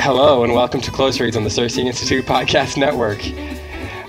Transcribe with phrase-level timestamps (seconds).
[0.00, 3.20] Hello and welcome to Close Reads on the CiRCE Institute Podcast Network.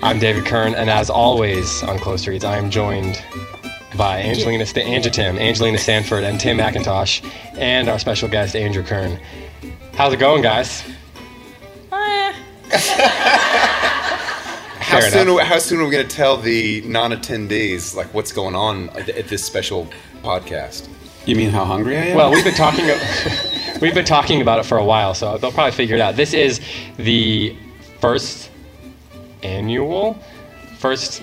[0.02, 3.22] I'm David Kern, and as always on Close Reads, I am joined
[3.98, 7.22] by Angelina, St- Angelina, Angelina Stanford and Tim McIntosh,
[7.58, 9.20] and our special guest Andrew Kern.
[9.92, 10.84] How's it going, guys?
[11.92, 12.32] Oh,
[14.78, 18.88] how soon, how soon are we going to tell the non-attendees like what's going on
[18.90, 19.86] at at this special
[20.24, 20.88] podcast?
[21.26, 22.16] You mean how hungry I am?
[22.16, 22.86] Well, we've been talking.
[23.80, 26.16] we've been talking about it for a while, so they'll probably figure it out.
[26.16, 26.60] This is
[26.96, 27.56] the
[28.00, 28.50] first
[29.42, 30.18] annual,
[30.78, 31.22] first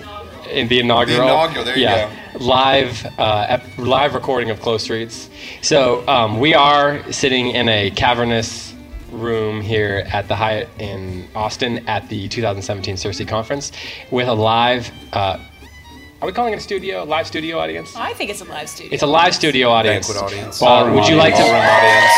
[0.50, 1.18] in the inaugural.
[1.18, 5.28] The inaugural, there you yeah, Live, uh, ep- live recording of Close Reads.
[5.60, 8.74] So um, we are sitting in a cavernous
[9.10, 13.72] room here at the Hyatt in Austin at the 2017 CiRCE Conference
[14.10, 14.90] with a live.
[15.12, 15.38] Uh,
[16.22, 17.02] are we calling it a studio?
[17.02, 17.96] a Live studio audience?
[17.96, 18.94] I think it's a live studio.
[18.94, 20.06] It's a live studio audience.
[20.06, 20.62] Banquet audience.
[20.62, 21.42] Uh, Ballroom would you like to?
[21.42, 22.12] Ballroom audience.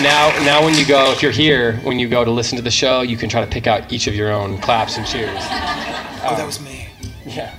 [0.00, 2.70] Now, now, when you go, if you're here, when you go to listen to the
[2.70, 5.28] show, you can try to pick out each of your own claps and cheers.
[6.24, 6.88] Oh, that was me.
[7.26, 7.54] Yeah.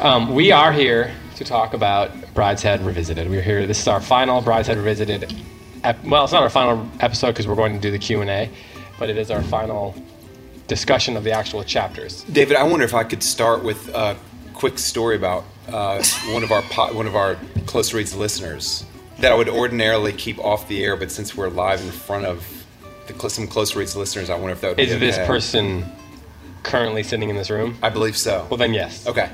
[0.00, 3.28] Um, we are here to talk about Brideshead Revisited.
[3.28, 3.66] We're here.
[3.66, 5.34] This is our final Brideshead Revisited.
[5.82, 8.30] Ep- well, it's not our final episode because we're going to do the Q and
[8.30, 8.48] A,
[9.00, 9.96] but it is our final
[10.66, 12.22] discussion of the actual chapters.
[12.24, 14.16] David, I wonder if I could start with a
[14.54, 18.84] quick story about uh, one of our po- one of our close reads listeners
[19.18, 22.66] that I would ordinarily keep off the air, but since we're live in front of
[23.06, 25.84] the, cl- some close reads listeners, I wonder if that would Is this person
[26.62, 27.76] currently sitting in this room?
[27.82, 28.46] I believe so.
[28.50, 29.06] Well, then yes.
[29.06, 29.30] Okay.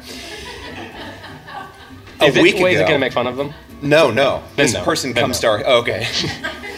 [2.22, 3.54] Is a it, week wait, is it going to make fun of them?
[3.80, 4.42] No, no.
[4.56, 4.84] Then this no.
[4.84, 5.58] person Then comes no.
[5.58, 5.72] to our.
[5.72, 6.06] oh, okay.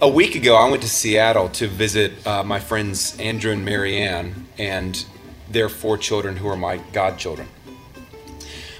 [0.00, 4.46] a week ago, I went to Seattle to visit uh, my friends Andrew and Marianne
[4.58, 5.04] and
[5.50, 7.48] their four children, who are my godchildren.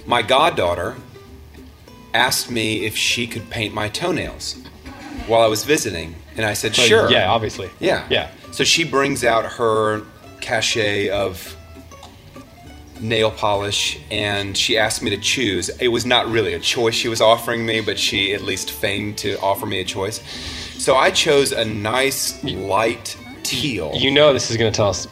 [0.05, 0.97] My goddaughter
[2.13, 4.57] asked me if she could paint my toenails
[5.27, 7.71] while I was visiting, and I said, So, "Sure." Yeah, obviously.
[7.81, 8.07] Yeah.
[8.09, 8.31] Yeah.
[8.53, 10.03] So she brings out her
[10.41, 11.57] cachet of
[13.01, 15.69] nail polish and she asked me to choose.
[15.81, 19.19] It was not really a choice she was offering me, but she at least feigned
[19.19, 20.21] to offer me a choice.
[20.79, 23.93] So I chose a nice light teal.
[23.95, 25.09] You know this is going to tell us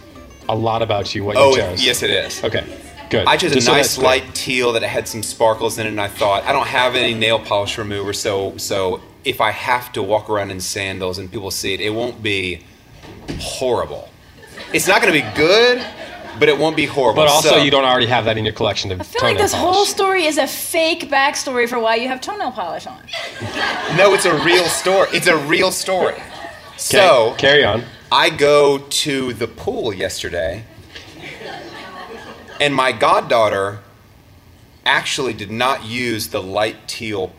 [0.48, 1.84] a lot about you, what oh, you chose.
[1.84, 2.44] yes, it is.
[2.44, 2.64] Okay,
[3.10, 3.26] good.
[3.26, 4.06] I chose Just a nice clear.
[4.06, 7.14] light teal that had some sparkles in it, and I thought I don't have any
[7.14, 11.50] nail polish remover, so so if I have to walk around in sandals and people
[11.50, 12.62] see it, it won't be
[13.40, 14.10] horrible.
[14.72, 15.84] It's not going to be good,
[16.38, 17.22] but it won't be horrible.
[17.22, 19.38] But also, So- you don't already have that in your collection of I feel like
[19.38, 19.74] this polish.
[19.74, 22.98] whole story is a fake backstory for why you have toenail polish on.
[23.96, 25.08] No, it's a real story.
[25.12, 26.14] It's a real story.
[26.14, 26.22] Okay,
[26.76, 27.84] So carry on.
[28.12, 30.64] I go to the pool yesterday,
[32.60, 33.80] and my goddaughter
[34.86, 37.32] actually did not use the light teal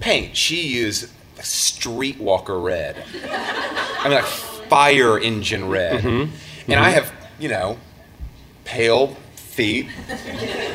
[0.00, 0.36] paint.
[0.36, 3.04] She used streetwalker red.
[3.24, 6.02] I mean, like fire engine red.
[6.02, 6.34] Mm-hmm.
[6.70, 7.04] And I mm-hmm.
[7.04, 7.78] have, you know,
[8.64, 9.88] pale feet,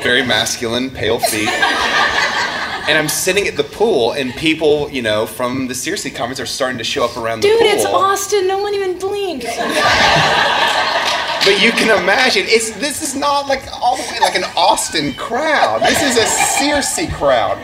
[0.02, 1.48] very masculine, pale feet.
[2.88, 6.46] And I'm sitting at the pool, and people, you know, from the Circe conference are
[6.46, 7.58] starting to show up around the pool.
[7.58, 7.76] Dude, pool.
[7.78, 8.46] it's Austin.
[8.46, 9.46] No one even blinked.
[11.46, 15.14] But you can imagine, it's this is not like all the way like an Austin
[15.14, 15.80] crowd.
[15.82, 17.58] This is a Circe crowd.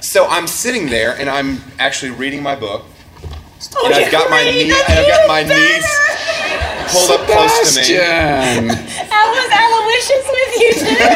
[0.00, 2.84] So I'm sitting there, and I'm actually reading my book,
[3.84, 5.86] and I've got my knee, and I've got my knees
[6.90, 7.84] pulled up close to me.
[7.86, 8.70] Sebastian!
[9.10, 11.14] I was Aloysius with you today.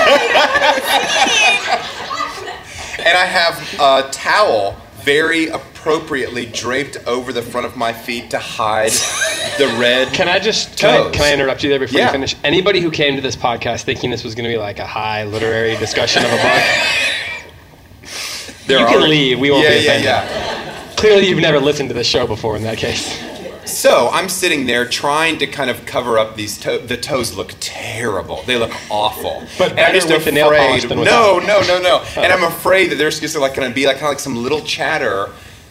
[3.09, 8.38] And I have a towel very appropriately draped over the front of my feet to
[8.38, 8.91] hide
[9.56, 10.09] the red.
[10.12, 12.06] Can I just can I, can I interrupt you there before Yeah.
[12.06, 12.35] you finish?
[12.44, 15.25] Anybody who came to this podcast thinking this was going to be like a high
[15.25, 16.62] literary discussion of a book,
[18.67, 19.38] There you are- can leave.
[19.38, 20.05] We won't yeah, be yeah, offended.
[20.05, 20.94] yeah.
[20.97, 22.56] Clearly, you've never listened to this show before.
[22.56, 23.17] In that case,
[23.69, 26.59] So I'm sitting there trying to kind of cover up these.
[26.59, 28.43] The toes look terrible.
[28.44, 29.47] They look awful.
[29.59, 32.03] But And I'm better with the nail polish than no, no, no, no.
[32.17, 34.37] And I'm afraid that there's just like going to be like kind of like some
[34.37, 35.29] little chatter,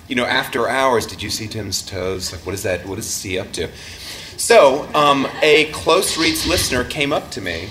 [0.07, 1.07] you know, after hours.
[1.07, 2.31] Did you see Tim's toes?
[2.31, 2.85] Like, what is that?
[2.85, 3.69] What is he up to?
[4.37, 7.69] So, um, a close reads listener came up to me,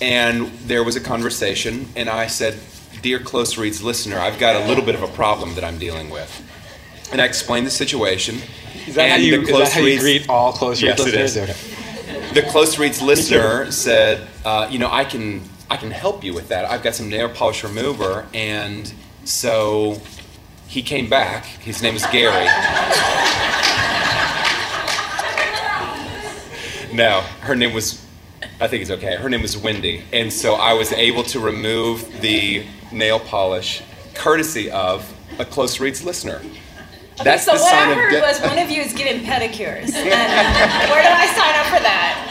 [0.00, 2.58] and there was a conversation, and I said,
[3.02, 6.08] "Dear close reads listener, I've got a little bit of a problem that I'm dealing
[6.08, 6.42] with."
[7.12, 8.40] And I explained the situation.
[8.86, 11.14] Is that, how and you, the Close how you Reads- greet all close Yes, reads
[11.14, 11.50] it listeners?
[11.50, 11.50] is.
[11.50, 12.34] Okay.
[12.34, 16.48] the close reads listener said, uh, "You know, I can I can help you with
[16.48, 16.64] that.
[16.64, 18.92] I've got some nail polish remover." And
[19.24, 20.00] so
[20.66, 21.44] he came back.
[21.44, 22.46] His name is Gary.
[26.92, 28.04] no, her name was.
[28.60, 29.16] I think it's okay.
[29.16, 33.82] Her name was Wendy, and so I was able to remove the nail polish,
[34.14, 36.40] courtesy of a close reads listener.
[37.24, 39.22] That's so the what sign I of heard de- was one of you is giving
[39.24, 39.92] pedicures.
[39.94, 42.28] And where do I sign up for that?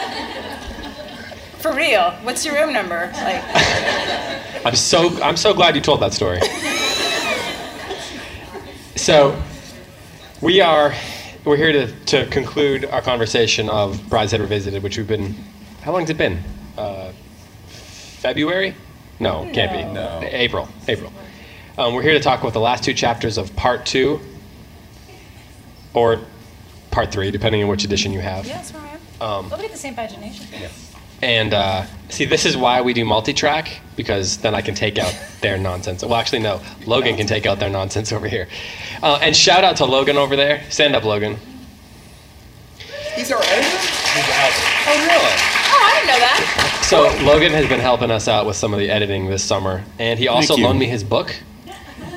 [1.58, 2.10] For real?
[2.22, 3.10] What's your room number?
[3.14, 3.42] Like,
[4.66, 6.40] I'm so I'm so glad you told that story.
[8.96, 9.40] so
[10.40, 10.94] we are
[11.44, 15.34] we're here to, to conclude our conversation of Brideshead Revisited, which we've been
[15.82, 16.38] how long has it been?
[16.78, 17.12] Uh,
[17.66, 18.74] February?
[19.18, 19.82] No, can't be.
[19.92, 20.20] No.
[20.22, 20.68] April.
[20.88, 21.12] April.
[21.78, 24.20] Um, we're here to talk about the last two chapters of part two,
[25.94, 26.20] or
[26.90, 28.46] part three, depending on which edition you have.
[28.46, 29.00] yeah, that's where I am.
[29.44, 30.46] Um, They'll be the same pagination.
[30.52, 30.68] Yeah.
[31.22, 35.16] And uh, see, this is why we do multi-track because then I can take out
[35.40, 36.02] their nonsense.
[36.02, 36.60] Well, actually, no.
[36.86, 38.48] Logan can take out their nonsense over here.
[39.02, 40.64] Uh, and shout out to Logan over there.
[40.70, 41.36] Stand up, Logan.
[43.14, 43.78] He's our editor.
[44.88, 45.32] Oh, really?
[45.74, 46.78] Oh, I didn't know that.
[46.84, 50.18] So Logan has been helping us out with some of the editing this summer, and
[50.18, 51.34] he also loaned me his book.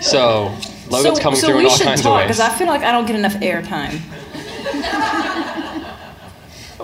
[0.01, 0.55] So
[0.89, 2.39] Logan's so, coming so through in we all should kinds talk of because.
[2.39, 3.99] I feel like I don't get enough airtime.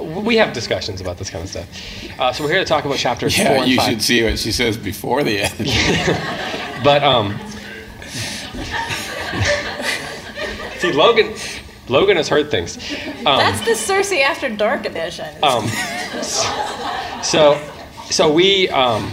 [0.01, 2.19] We have discussions about this kind of stuff.
[2.19, 3.89] Uh, so we're here to talk about chapters four Yeah, and you five.
[3.89, 5.53] should see what she says before the end.
[6.83, 7.33] But um,
[10.79, 11.35] see, Logan,
[11.87, 12.77] Logan has heard things.
[13.19, 15.27] Um, That's the CiRCE After Dark edition.
[15.43, 15.67] Um,
[17.21, 17.61] so,
[18.09, 19.11] so we um,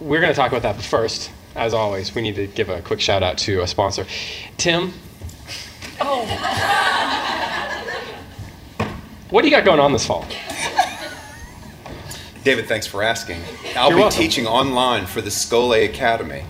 [0.00, 0.82] we're going to talk about that.
[0.82, 4.06] First, as always, we need to give a quick shout out to a sponsor,
[4.56, 4.92] Tim.
[6.00, 6.26] Oh.
[9.30, 10.26] What do you got going on this fall?
[12.44, 13.40] David, thanks for asking.
[13.76, 14.18] I'll You're be welcome.
[14.18, 16.44] teaching online for the Schole Academy.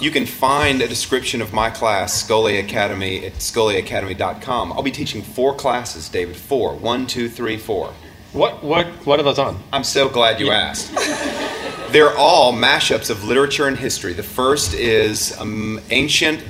[0.00, 4.72] You can find a description of my class, Schole Academy, at scholeacademy.com.
[4.72, 6.36] I'll be teaching four classes, David.
[6.36, 6.74] Four.
[6.76, 7.94] One, two, three, four.
[8.32, 9.62] What what what are those on?
[9.72, 10.92] I'm so glad you asked.
[11.90, 14.12] They're all mashups of literature and history.
[14.12, 16.42] The first is um, ancient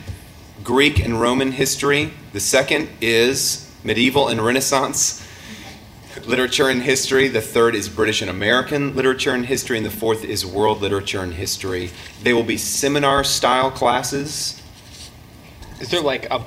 [0.64, 2.12] Greek and Roman history.
[2.32, 5.22] The second is medieval and Renaissance
[6.26, 7.28] literature and history.
[7.28, 9.76] The third is British and American literature and history.
[9.76, 11.90] And the fourth is world literature and history.
[12.22, 14.60] They will be seminar style classes.
[15.80, 16.42] Is there like a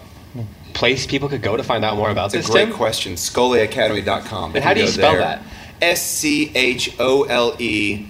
[0.74, 2.50] place people could go to find out more about It's this?
[2.50, 2.74] a great Tim?
[2.74, 3.14] question.
[3.14, 4.56] ScholeAcademy.com.
[4.56, 5.44] And how do you spell that?
[5.82, 8.06] S C H O L E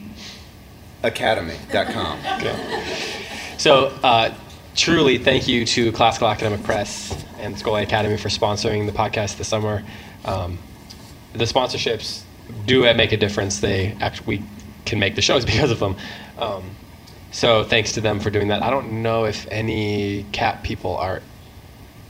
[1.03, 2.19] Academy.com.
[3.59, 4.33] So, uh,
[4.73, 9.49] truly, thank you to Classical Academic Press and Schole Academy for sponsoring the podcast this
[9.49, 9.83] summer.
[10.23, 10.59] Um,
[11.33, 12.21] the sponsorships
[12.65, 13.59] do make a difference.
[13.59, 14.43] They actually we
[14.85, 15.97] can make the shows because of them.
[16.37, 16.63] Um,
[17.31, 18.63] so, thanks to them for doing that.
[18.63, 21.21] I don't know if any CAP people are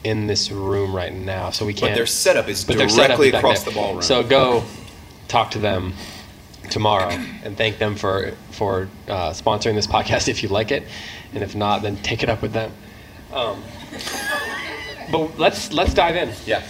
[0.04, 1.94] in this room right now, so we can't.
[1.94, 3.74] But their setup is but their setup directly is across there.
[3.74, 4.02] the ballroom.
[4.04, 4.64] So go
[5.28, 5.94] talk to them
[6.70, 7.10] tomorrow
[7.44, 10.84] and thank them for for uh, sponsoring this podcast if you like it,
[11.34, 12.72] and if not, then take it up with them.
[13.34, 13.62] Um,
[15.12, 16.32] but let's let's dive in.
[16.46, 16.64] yeah.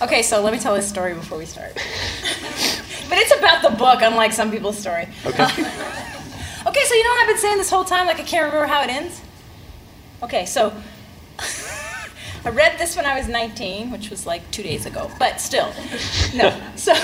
[0.00, 1.74] Okay, so let me tell this story before we start.
[3.08, 5.08] but it's about the book, unlike some people's story.
[5.24, 5.44] Okay.
[5.44, 8.06] okay, so you know what I've been saying this whole time?
[8.06, 9.20] Like I can't remember how it ends?
[10.22, 10.72] Okay, so
[12.44, 15.72] I read this when I was 19, which was like two days ago, but still.
[16.34, 16.60] No.
[16.74, 16.94] So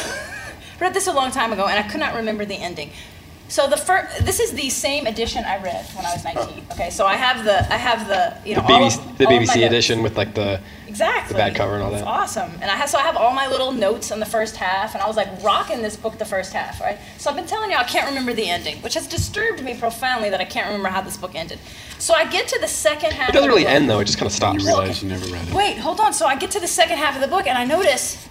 [0.81, 2.91] read this a long time ago, and I could not remember the ending.
[3.51, 6.65] So the first, this is the same edition I read when I was 19.
[6.73, 9.25] Okay, so I have the, I have the, you The know, all BBC, of- the
[9.27, 9.57] all of my BBC notes.
[9.57, 11.33] edition with like the Exactly.
[11.33, 12.07] the back cover and all It's that.
[12.09, 12.51] awesome.
[12.61, 15.03] And I have, so I have all my little notes on the first half, and
[15.03, 16.99] I was like rocking this book the first half, right?
[17.17, 20.29] So I've been telling you I can't remember the ending, which has disturbed me profoundly
[20.29, 21.59] that I can't remember how this book ended.
[21.99, 23.31] So I get to the second half.
[23.31, 23.73] It doesn't of the really book.
[23.73, 24.61] end though; it just kind of stops.
[24.63, 25.55] You realize you never read it.
[25.55, 26.13] Wait, hold on.
[26.13, 28.29] So I get to the second half of the book, and I notice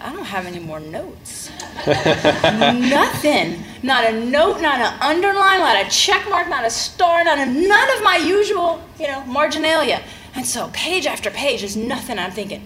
[0.00, 1.50] I don't have any more notes.
[1.86, 3.64] Nothing.
[3.82, 7.46] Not a note, not an underline, not a check mark, not a star, not a,
[7.46, 10.02] none of my usual, you know, marginalia.
[10.34, 12.18] And so page after page is nothing.
[12.18, 12.62] I'm thinking,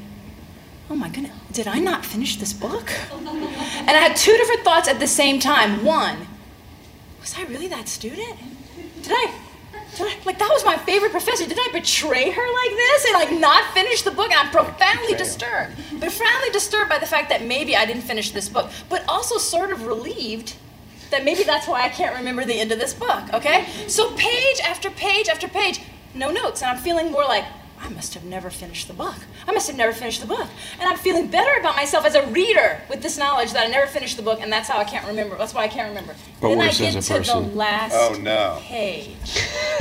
[0.91, 2.91] oh my goodness, did I not finish this book?
[3.83, 5.85] And I had two different thoughts at the same time.
[5.85, 6.29] One,
[7.21, 8.39] was I really that student?
[9.03, 9.42] Did I?
[10.01, 11.47] I, like that was my favorite professor.
[11.47, 14.31] Did I betray her like this and like not finish the book?
[14.31, 18.49] And I'm profoundly disturbed, profoundly disturbed by the fact that maybe I didn't finish this
[18.49, 20.57] book, but also sort of relieved
[21.11, 23.33] that maybe that's why I can't remember the end of this book.
[23.35, 25.81] Okay, so page after page after page,
[26.15, 27.45] no notes, and I'm feeling more like
[27.83, 29.17] I must have never finished the book.
[29.47, 30.47] I must have never finished the book.
[30.79, 33.89] And I'm feeling better about myself as a reader with this knowledge that I never
[33.89, 35.37] finished the book, and that's how I can't remember.
[35.37, 36.15] That's why I can't remember.
[36.41, 37.57] But then I get as a to the person.
[37.57, 38.59] last Oh, no.
[38.63, 39.17] page.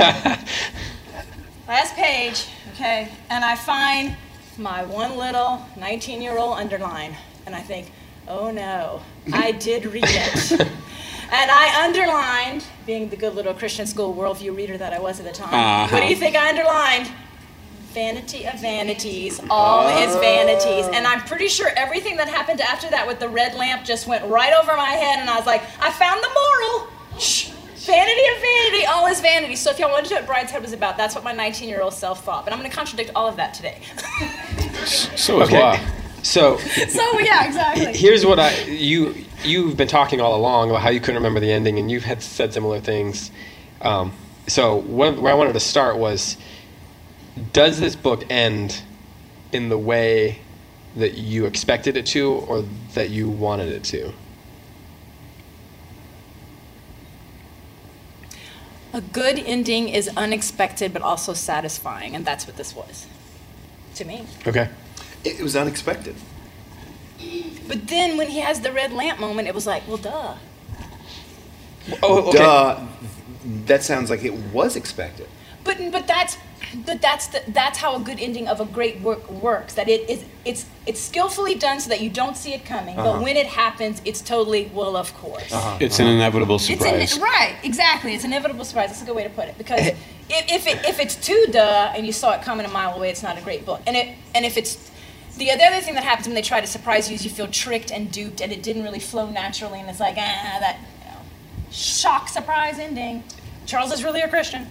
[1.68, 4.16] last page, okay, and I find
[4.58, 7.16] my one little 19 year old underline,
[7.46, 7.92] and I think,
[8.26, 9.00] oh no,
[9.32, 10.68] I did read it.
[11.34, 15.24] And I underlined, being the good little Christian school worldview reader that I was at
[15.24, 15.90] the time.
[15.90, 16.20] What do you uh-huh.
[16.20, 17.10] think I underlined?
[17.92, 20.86] Vanity of vanities, all is vanities.
[20.92, 24.24] And I'm pretty sure everything that happened after that with the red lamp just went
[24.30, 27.20] right over my head, and I was like, I found the moral.
[27.20, 27.50] Shh.
[27.84, 29.56] Vanity of vanity, all is vanity.
[29.56, 31.82] So if y'all wanted to know what Brideshead was about, that's what my 19 year
[31.82, 32.44] old self thought.
[32.44, 33.82] But I'm going to contradict all of that today.
[35.16, 35.60] So is Okay.
[35.60, 35.78] law.
[36.22, 36.56] So
[36.88, 37.92] so, yeah, exactly.
[37.96, 41.50] here's what I you you've been talking all along about how you couldn't remember the
[41.50, 43.30] ending, and you've had said similar things.
[43.80, 44.12] Um,
[44.46, 46.36] so what, where I wanted to start was,
[47.52, 48.82] does this book end
[49.52, 50.40] in the way
[50.96, 54.12] that you expected it to, or that you wanted it to?
[58.94, 63.06] A good ending is unexpected but also satisfying, and that's what this was
[63.94, 64.26] to me.
[64.46, 64.68] Okay.
[65.24, 66.14] It, it was unexpected.
[67.66, 70.34] But then when he has the red lamp moment, it was like, well, duh.
[72.02, 72.38] Oh, okay.
[72.38, 72.80] Duh.
[73.66, 75.28] That sounds like it was expected.
[75.64, 76.36] But but that's
[76.74, 79.74] but that's the, that's how a good ending of a great work works.
[79.74, 82.96] That it is it's it's skillfully done so that you don't see it coming.
[82.96, 83.22] But uh-huh.
[83.22, 85.52] when it happens, it's totally well, of course.
[85.52, 85.78] Uh-huh.
[85.80, 86.14] It's an uh-huh.
[86.14, 87.18] inevitable It's surprise.
[87.18, 88.14] right, exactly.
[88.14, 88.88] It's an inevitable surprise.
[88.88, 89.58] That's a good way to put it.
[89.58, 89.96] Because eh.
[90.28, 93.10] if, if, it, if it's too duh and you saw it coming a mile away,
[93.10, 93.80] it's not a great book.
[93.86, 94.90] And it and if it's
[95.36, 97.48] the, the other thing that happens when they try to surprise you is you feel
[97.48, 101.10] tricked and duped, and it didn't really flow naturally, and it's like ah that you
[101.10, 101.20] know,
[101.70, 103.24] shock surprise ending.
[103.66, 104.66] Charles is really a Christian.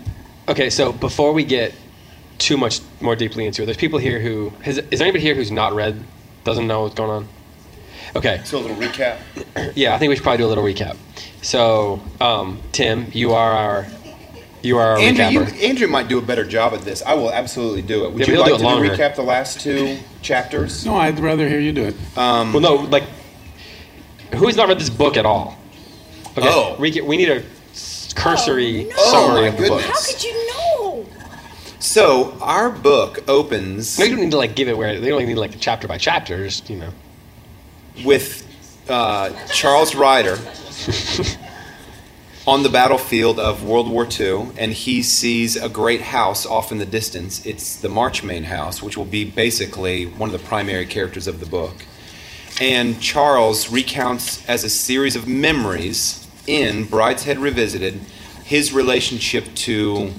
[0.49, 1.73] Okay, so before we get
[2.41, 5.35] too much more deeply into it, there's people here who has, is there anybody here
[5.35, 6.03] who's not read,
[6.43, 7.27] doesn't know what's going on?
[8.15, 9.19] Okay, So a little recap.
[9.75, 10.97] yeah, I think we should probably do a little recap.
[11.41, 13.87] So, um, Tim, you are our
[14.63, 15.41] you are our Andrew, you.
[15.67, 17.01] Andrew might do a better job at this.
[17.01, 18.11] I will absolutely do it.
[18.11, 20.85] Would Yeah, you but he'll like do to it recap the last two chapters?
[20.85, 21.95] No, I'd rather hear you do it.
[22.15, 23.03] well, no, like
[24.35, 25.57] who has not read this book at all?
[26.37, 26.75] Okay, Oh.
[26.79, 27.43] we, we need a
[28.15, 28.95] cursory no.
[28.97, 29.81] Oh, summary my of the book.
[29.81, 30.60] How could you know?
[31.81, 35.25] So our book opens No, you don't need to like give it where they don't
[35.25, 36.93] need like chapter by chapter, just you know.
[38.05, 38.47] with
[38.87, 40.37] uh, Charles Ryder
[42.47, 46.77] on the battlefield of World War II, and he sees a great house off in
[46.77, 47.43] the distance.
[47.47, 51.47] It's the Marchmain house, which will be basically one of the primary characters of the
[51.47, 51.85] book.
[52.59, 57.99] And Charles recounts as a series of memories in Brideshead Revisited
[58.45, 60.11] his relationship to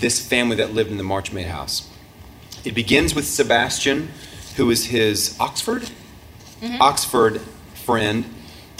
[0.00, 1.88] this family that lived in the Marchmain house.
[2.64, 4.10] It begins with Sebastian,
[4.56, 5.88] who is his Oxford
[6.80, 7.40] Oxford
[7.74, 8.24] friend.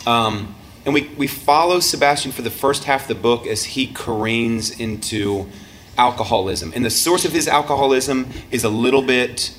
[0.06, 3.86] Um, and we, we follow Sebastian for the first half of the book as he
[3.86, 5.48] careens into
[5.96, 6.72] alcoholism.
[6.74, 9.54] And the source of his alcoholism is a little bit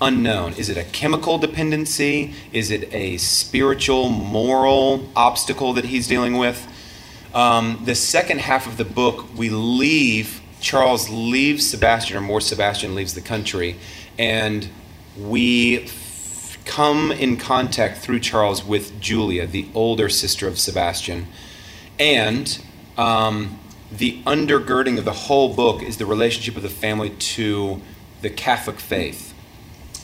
[0.00, 0.54] unknown.
[0.54, 2.34] Is it a chemical dependency?
[2.52, 6.66] Is it a spiritual, moral obstacle that he's dealing with?
[7.32, 12.94] Um, the second half of the book, we leave, Charles leaves Sebastian, or more, Sebastian
[12.94, 13.76] leaves the country,
[14.18, 14.66] and
[15.14, 21.26] we f- come in contact through Charles with Julia, the older sister of Sebastian.
[21.98, 22.58] And
[22.96, 23.60] um,
[23.92, 27.82] the undergirding of the whole book is the relationship of the family to
[28.22, 29.34] the Catholic faith.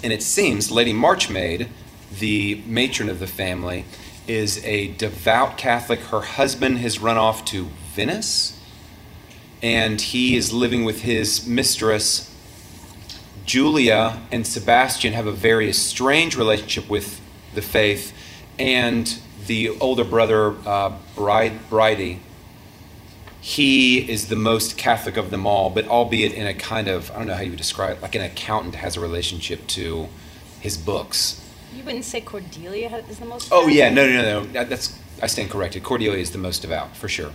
[0.05, 1.71] And it seems Lady Marchmain,
[2.19, 3.87] the matron of the family,
[4.29, 6.01] is a devout Catholic.
[6.01, 8.60] Her husband has run off to Venice,
[9.63, 12.27] and he is living with his mistress.
[13.45, 17.21] Julia and Sebastian have a very strange relationship with
[17.55, 18.13] the faith,
[18.59, 22.21] and the older brother, uh, Bride, Bridie,
[23.41, 27.17] he is the most Catholic of them all, but albeit in a kind of, I
[27.19, 30.09] don't know how you would describe it, like an accountant has a relationship to
[30.61, 31.41] his books.
[31.75, 33.49] You wouldn't say Cordelia is the most.
[33.51, 34.47] Oh yeah, no, no, no, no.
[34.53, 35.83] That- That's I stand corrected.
[35.83, 37.31] Cordelia is the most devout for sure.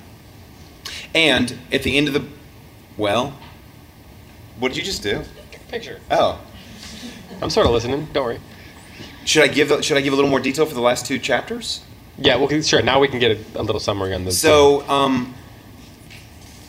[1.16, 2.26] And at the end of the,
[2.98, 3.34] well,
[4.60, 5.24] what did you just do?
[5.70, 6.00] Picture.
[6.12, 6.40] Oh,
[7.42, 8.08] I'm sort of listening.
[8.14, 8.40] Don't worry.
[9.26, 11.82] should I give should I give a little more detail for the last two chapters?
[12.18, 12.82] Yeah, well, sure.
[12.82, 14.40] Now we can get a, a little summary on this.
[14.40, 15.34] So, um,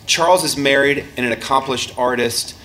[0.07, 2.57] Charles is married and an accomplished artist.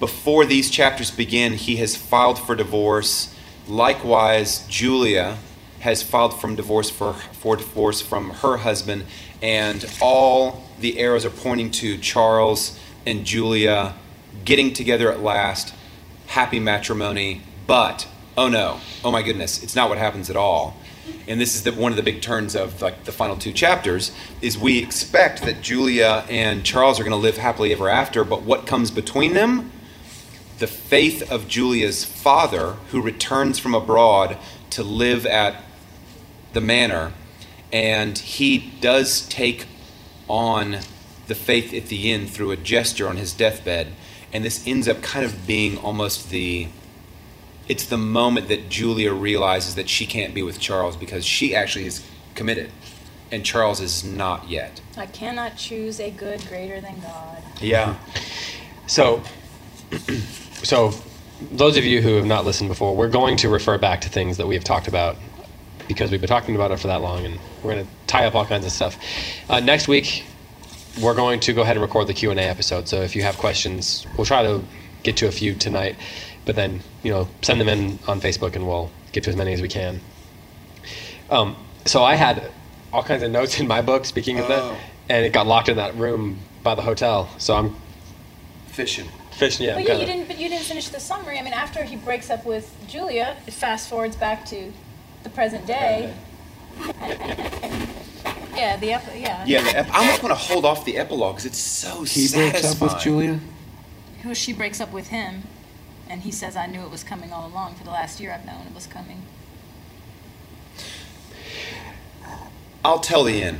[0.00, 3.34] Before these chapters begin, he has filed for divorce.
[3.66, 5.38] Likewise, Julia
[5.80, 9.04] has filed from divorce for, for divorce from her husband,
[9.42, 13.94] and all the arrows are pointing to Charles and Julia
[14.44, 15.74] getting together at last,
[16.26, 17.42] happy matrimony.
[17.66, 20.76] But oh no, oh my goodness, it's not what happens at all.
[21.26, 24.12] And this is the, one of the big turns of like the final two chapters
[24.40, 28.42] is we expect that Julia and Charles are going to live happily ever after, but
[28.42, 29.72] what comes between them?
[30.58, 34.36] The faith of Julia's father, who returns from abroad
[34.70, 35.64] to live at
[36.52, 37.12] the manor,
[37.72, 39.66] and he does take
[40.28, 40.78] on
[41.26, 43.88] the faith at the end through a gesture on his deathbed.
[44.32, 46.68] And this ends up kind of being almost the
[47.68, 51.86] it's the moment that Julia realizes that she can't be with Charles because she actually
[51.86, 52.72] is committed
[53.30, 54.80] and Charles is not yet.
[54.96, 57.42] I cannot choose a good greater than God.
[57.60, 57.96] Yeah.
[58.88, 59.22] So,
[60.64, 60.92] so
[61.52, 64.36] those of you who have not listened before, we're going to refer back to things
[64.38, 65.16] that we have talked about
[65.94, 68.34] because we've been talking about it for that long, and we're going to tie up
[68.34, 68.96] all kinds of stuff.
[69.48, 70.24] Uh, next week,
[71.02, 72.88] we're going to go ahead and record the Q and A episode.
[72.88, 74.62] So if you have questions, we'll try to
[75.02, 75.96] get to a few tonight,
[76.46, 79.52] but then you know send them in on Facebook, and we'll get to as many
[79.52, 80.00] as we can.
[81.30, 82.50] Um, so I had
[82.92, 84.04] all kinds of notes in my book.
[84.04, 84.48] Speaking of Oh.
[84.48, 87.28] that, and it got locked in that room by the hotel.
[87.38, 87.76] So I'm
[88.68, 89.08] Fishing.
[89.32, 89.66] fishing.
[89.66, 90.28] Yeah, But yeah, you didn't.
[90.28, 91.38] But you didn't finish the summary.
[91.38, 94.72] I mean, after he breaks up with Julia, it fast forwards back to
[95.22, 96.14] the present day.
[98.56, 99.44] Yeah, the ep- yeah.
[99.46, 102.26] Yeah, the ep- I almost want to hold off the epilogue because it's so He
[102.26, 102.50] satisfying.
[102.50, 103.40] breaks up with Julia.
[104.22, 105.44] Who she breaks up with him,
[106.10, 107.76] and he says, "I knew it was coming all along.
[107.76, 109.22] For the last year, I've known it was coming."
[112.84, 113.58] I'll tell the end.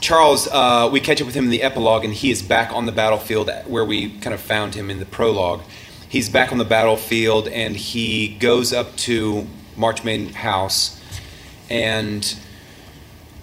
[0.00, 2.86] Charles, uh, we catch up with him in the epilogue, and he is back on
[2.86, 5.62] the battlefield where we kind of found him in the prologue.
[6.08, 11.00] He's back on the battlefield, and he goes up to Marchmain House,
[11.70, 12.36] and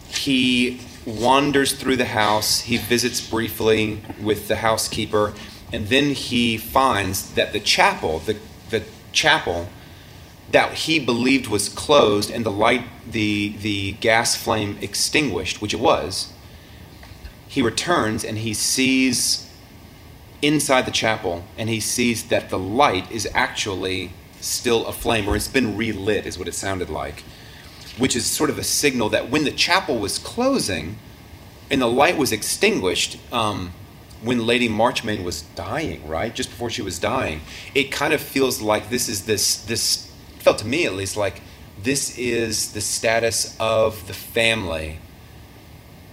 [0.08, 2.62] he wanders through the house.
[2.62, 5.34] He visits briefly with the housekeeper,
[5.72, 8.38] and then he finds that the chapel, the,
[8.70, 9.70] the chapel
[10.52, 15.80] that he believed was closed and the light, the, the gas flame extinguished, which it
[15.80, 16.34] was,
[17.48, 19.50] he returns and he sees
[20.42, 25.48] inside the chapel and he sees that the light is actually still aflame or it's
[25.48, 27.24] been relit, is what it sounded like,
[27.98, 30.98] which is sort of a signal that when the chapel was closing
[31.70, 33.74] and the light was extinguished, um,
[34.22, 37.42] when Lady Marchmain was dying, right, just before she was dying,
[37.74, 41.42] it kind of feels like this is this this felt to me at least like
[41.82, 45.00] this is the status of the family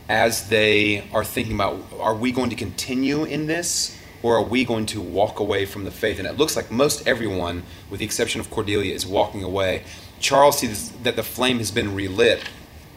[0.08, 4.64] as they are thinking about are we going to continue in this or are we
[4.64, 8.06] going to walk away from the faith and it looks like most everyone with the
[8.06, 9.82] exception of cordelia is walking away
[10.20, 12.42] charles sees that the flame has been relit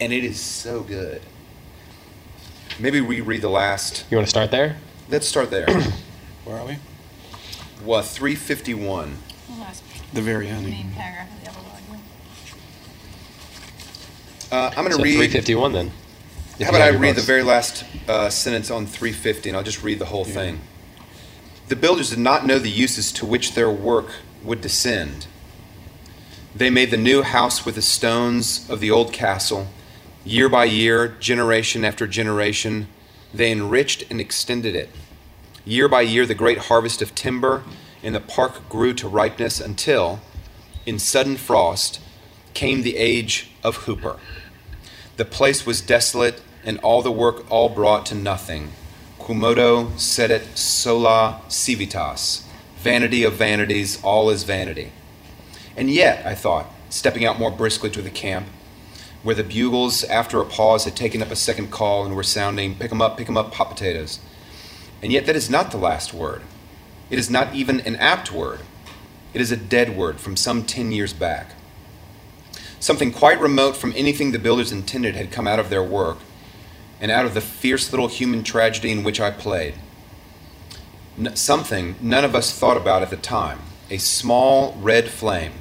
[0.02, 1.22] and it is so good
[2.80, 4.78] maybe reread the last You want to start there?
[5.10, 5.68] let's start there
[6.46, 6.78] Where are we?
[7.84, 9.18] well 351
[9.54, 10.72] The last The very ending.
[10.72, 12.00] main paragraph of the epilogue.
[14.52, 15.92] uh, i'm going to So read 351 then.
[16.58, 19.82] If How about I read the very last uh, sentence on 350 and I'll just
[19.82, 20.60] read the whole thing.
[21.70, 24.08] The builders did not know the uses to which their work
[24.44, 25.28] would descend.
[26.56, 29.68] They made the new house with the stones of the old castle.
[30.26, 32.88] Year by year, generation after generation,
[33.32, 34.90] they enriched and extended it.
[35.64, 37.64] Year by year, the great harvest of timber
[38.02, 40.22] in the park grew to ripeness until,
[40.88, 42.02] in sudden frost,
[42.56, 44.18] came the age of Hooper.
[45.18, 48.72] The place was desolate, and all the work all brought to nothing.
[49.30, 52.48] Quomodo sedet sola civitas.
[52.78, 54.92] Vanity of vanities, all is vanity.
[55.78, 58.48] And yet, I thought, stepping out more briskly to the camp,
[59.22, 62.74] where the bugles, after a pause, had taken up a second call and were sounding,
[62.74, 64.18] pick 'em up, pick 'em up, hot potatoes.
[65.04, 66.42] And yet, that is not the last word.
[67.12, 68.62] It is not even an apt word.
[69.36, 71.52] It is a dead word from some ten years back.
[72.80, 76.18] Something quite remote from anything the builders intended had come out of their work,
[77.00, 79.76] and out of the fierce little human tragedy in which I played.
[81.18, 83.60] N- something none of us thought about at the time
[83.90, 85.54] a small red flame,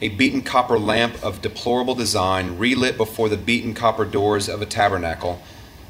[0.00, 4.66] a beaten copper lamp of deplorable design relit before the beaten copper doors of a
[4.66, 5.42] tabernacle,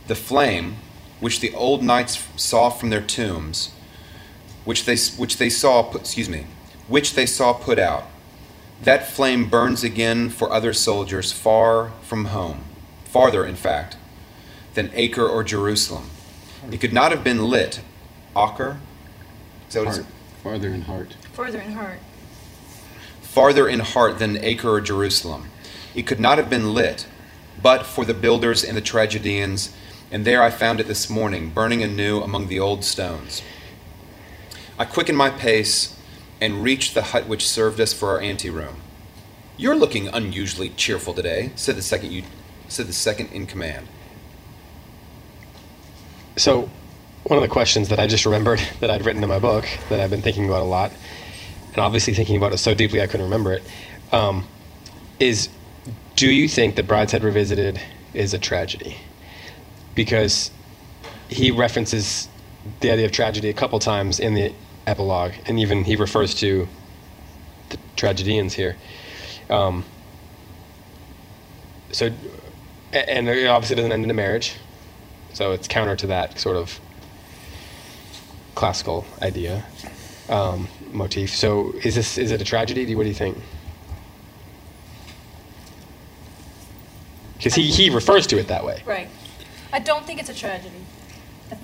[0.08, 0.76] the flame
[1.20, 3.70] which the old knights saw from their tombs,
[4.64, 6.46] which they, which they saw, put, excuse me,
[6.88, 8.04] which they saw put out.
[8.82, 12.64] That flame burns again for other soldiers far from home,
[13.04, 13.96] farther, in fact,
[14.74, 16.10] than Acre or Jerusalem.
[16.70, 17.80] It could not have been lit.
[18.34, 18.78] Ocker?
[19.68, 19.98] Is that what Heart.
[19.98, 21.16] it's Farther in heart.
[21.32, 21.98] Farther in heart.
[23.20, 25.50] farther in heart than Acre or Jerusalem.
[25.94, 27.06] It could not have been lit,
[27.62, 29.72] but for the builders and the tragedians,
[30.10, 33.42] and there I found it this morning, burning anew among the old stones.
[34.78, 35.96] I quickened my pace
[36.40, 38.76] and reached the hut which served us for our anteroom.
[39.56, 42.24] You're looking unusually cheerful today, said the second you
[42.68, 43.86] said the second in command.
[46.36, 46.70] So,
[47.24, 50.00] one of the questions that I just remembered that I'd written in my book that
[50.00, 50.92] I've been thinking about a lot,
[51.68, 53.62] and obviously thinking about it so deeply I couldn't remember it,
[54.12, 54.46] um,
[55.20, 55.48] is
[56.16, 57.80] do you think that Brideshead Revisited
[58.14, 58.96] is a tragedy?
[59.94, 60.50] Because
[61.28, 62.28] he references
[62.80, 64.52] the idea of tragedy a couple times in the
[64.86, 66.68] epilogue, and even he refers to
[67.70, 68.76] the tragedians here.
[69.48, 69.84] Um,
[71.90, 72.10] so,
[72.92, 74.54] and it obviously doesn't end in a marriage.
[75.32, 76.78] So it's counter to that sort of
[78.54, 79.64] classical idea
[80.28, 81.34] um, motif.
[81.34, 82.94] So is this is it a tragedy?
[82.94, 83.38] What do you think?
[87.36, 88.82] Because he, he refers to it that way.
[88.86, 89.08] Right.
[89.72, 90.76] I don't think it's a tragedy.
[91.50, 91.56] I,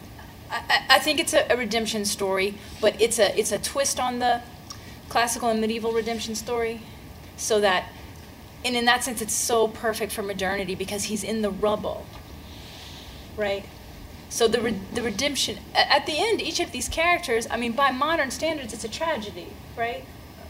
[0.51, 4.19] I, I think it's a, a redemption story, but it's a it's a twist on
[4.19, 4.43] the
[5.09, 6.83] classical and medieval redemption story,
[7.37, 7.89] so that,
[8.65, 12.05] and in that sense, it's so perfect for modernity because he's in the rubble.
[13.39, 13.65] Right.
[14.29, 17.47] So the re- the redemption at the end, each of these characters.
[17.51, 19.47] I mean, by modern standards, it's a tragedy,
[19.77, 20.05] right?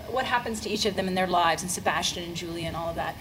[0.09, 2.89] What happens to each of them in their lives, and Sebastian and Julia and all
[2.89, 3.15] of that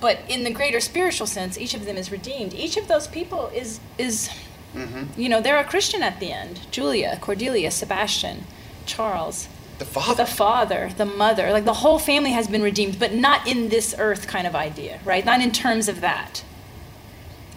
[0.00, 3.48] but in the greater spiritual sense each of them is redeemed each of those people
[3.54, 4.30] is is
[4.74, 5.04] mm-hmm.
[5.20, 8.44] you know they're a christian at the end julia cordelia sebastian
[8.84, 10.14] charles The father.
[10.24, 13.94] the father the mother like the whole family has been redeemed but not in this
[13.98, 16.44] earth kind of idea right not in terms of that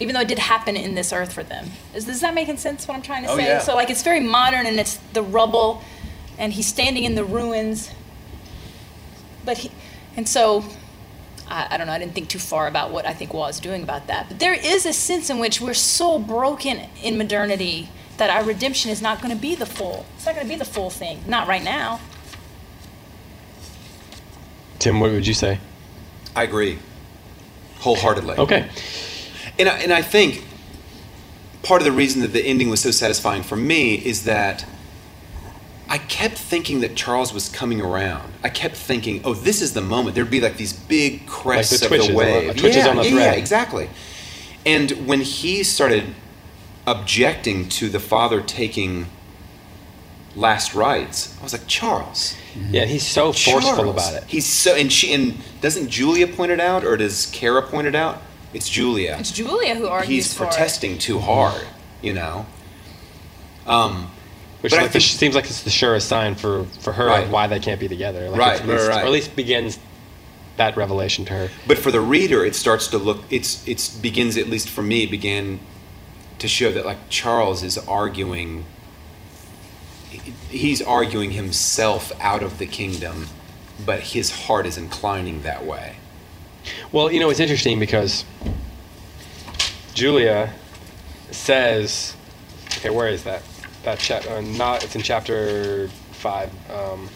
[0.00, 2.88] even though it did happen in this earth for them is, does that making sense
[2.88, 3.58] what i'm trying to Oh, say yeah.
[3.60, 5.82] so like it's very modern and it's the rubble
[6.38, 7.90] and he's standing in the ruins
[9.44, 9.70] but he
[10.16, 10.64] and so
[11.48, 13.58] I, I don't know, I didn't think too far about what I think Waugh is
[13.58, 14.28] doing about that.
[14.28, 18.90] But there is a sense in which we're so broken in modernity that our redemption
[18.92, 20.06] is not going to be the full.
[20.16, 21.24] It's not going to be the full thing.
[21.26, 21.98] Not right now.
[24.78, 25.58] Tim, what would you say?
[26.36, 26.78] I agree.
[27.80, 28.36] Wholeheartedly.
[28.38, 28.68] Okay.
[29.60, 30.44] And I, and I think
[31.62, 34.64] part of the reason that the ending was so satisfying for me is that
[35.88, 38.32] I kept thinking that Charles was coming around.
[38.42, 40.14] I kept thinking, oh, this is the moment.
[40.14, 42.56] There'd be like these big crests the of the the- wave.
[42.56, 43.90] twitches yeah, the yeah, exactly.
[44.64, 46.14] And when he started
[46.86, 49.06] objecting to the father taking
[50.36, 52.34] last rites, I was like, Charles.
[52.70, 54.24] Yeah, he's so forceful about it.
[54.24, 57.94] He's so and she and doesn't Julia point it out or does Cara point it
[57.94, 58.22] out?
[58.52, 61.64] It's Julia It's Julia who argues he's for protesting too hard,
[62.02, 62.46] you know.
[63.66, 64.10] Um,
[64.60, 67.06] Which But I like the, think- seems like it's the surest sign for, for her
[67.06, 67.24] Right.
[67.24, 68.28] of why they can't be together.
[68.28, 69.02] Like Right, it's at right, least, right.
[69.02, 69.78] Or at least begins
[70.56, 71.48] that revelation to her.
[71.66, 73.22] but for the reader, it starts to look.
[73.30, 75.58] It's it's begins at least for me began
[76.38, 78.64] to show that like Charles is arguing.
[80.50, 83.28] He's arguing himself out of the kingdom,
[83.86, 85.96] but his heart is inclining that way.
[86.92, 88.24] Well, you know, it's interesting because
[89.94, 90.52] Julia
[91.30, 92.16] says,
[92.78, 93.42] okay, where is that?
[93.82, 96.50] That chap, uh, not, it's in chapter five.
[96.70, 97.08] Um,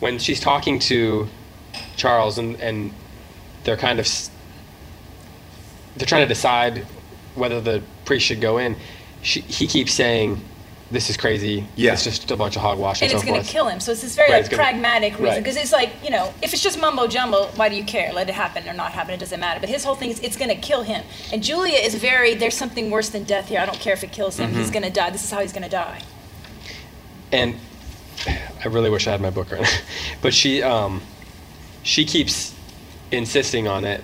[0.00, 1.28] when she's talking to
[1.96, 2.92] Charles and, and
[3.64, 4.06] they're kind of,
[5.96, 6.86] they're trying to decide
[7.34, 8.76] whether the priest should go in.
[9.22, 10.42] She, he keeps saying,
[10.90, 11.66] this is crazy.
[11.74, 11.94] Yeah.
[11.94, 13.80] It's just a bunch of hogwash and, and it's so going to kill him.
[13.80, 15.38] So it's this very Right, like, it's gonna- pragmatic reason right.
[15.42, 18.12] because it's like you know if it's just mumbo jumbo, why do you care?
[18.12, 19.12] Let it happen or not happen.
[19.14, 19.58] It doesn't matter.
[19.58, 21.02] But his whole thing is it's going to kill him.
[21.32, 23.58] And Julia is very there's something worse than death here.
[23.60, 24.50] I don't care if it kills him.
[24.50, 24.58] Mm-hmm.
[24.60, 25.10] He's going to die.
[25.10, 26.02] This is how he's going to die.
[27.32, 27.56] and
[28.26, 29.68] I really wish I had my book right now.
[30.22, 31.02] But she um,
[31.82, 32.54] she keeps
[33.10, 34.02] insisting on it,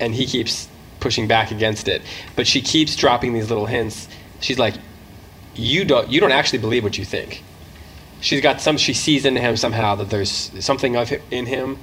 [0.00, 0.68] and he keeps
[1.00, 2.02] pushing back against it.
[2.36, 4.08] But she keeps dropping these little hints.
[4.40, 4.74] She's like,
[5.54, 7.42] "You don't you don't actually believe what you think."
[8.20, 8.76] She's got some.
[8.76, 11.78] She sees in him somehow that there's something of hi- in him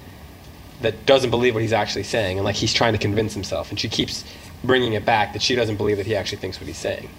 [0.82, 3.71] that doesn't believe what he's actually saying, and like he's trying to convince himself.
[3.71, 4.23] And she keeps
[4.63, 7.10] bringing it back that she doesn't believe that he actually thinks what he's saying.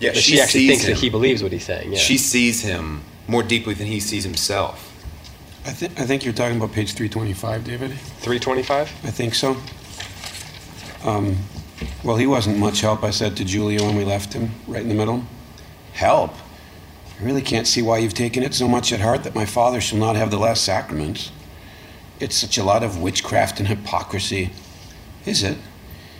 [0.00, 1.92] Yeah, That she, actually thinks that he believes what he's saying.
[1.92, 1.98] Yeah.
[1.98, 4.88] She sees him more deeply than he sees himself.
[5.64, 7.92] I, th- I think you're talking about page 325, David.
[7.92, 8.80] 325.
[9.04, 9.56] I think so.
[11.04, 11.36] Um,
[12.04, 14.88] well, he wasn't much help, I said to Julia when we left him, right in
[14.88, 15.24] the middle.
[15.92, 16.34] Help?
[17.20, 19.80] I really can't see why you've taken it so much at heart that my father
[19.80, 21.30] shall not have the last sacraments.
[22.18, 24.50] It's such a lot of witchcraft and hypocrisy.
[25.24, 25.58] Is it?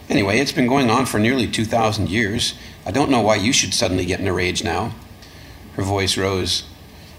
[0.09, 2.55] Anyway, it's been going on for nearly 2,000 years.
[2.85, 4.95] I don't know why you should suddenly get in a rage now.
[5.75, 6.65] Her voice rose.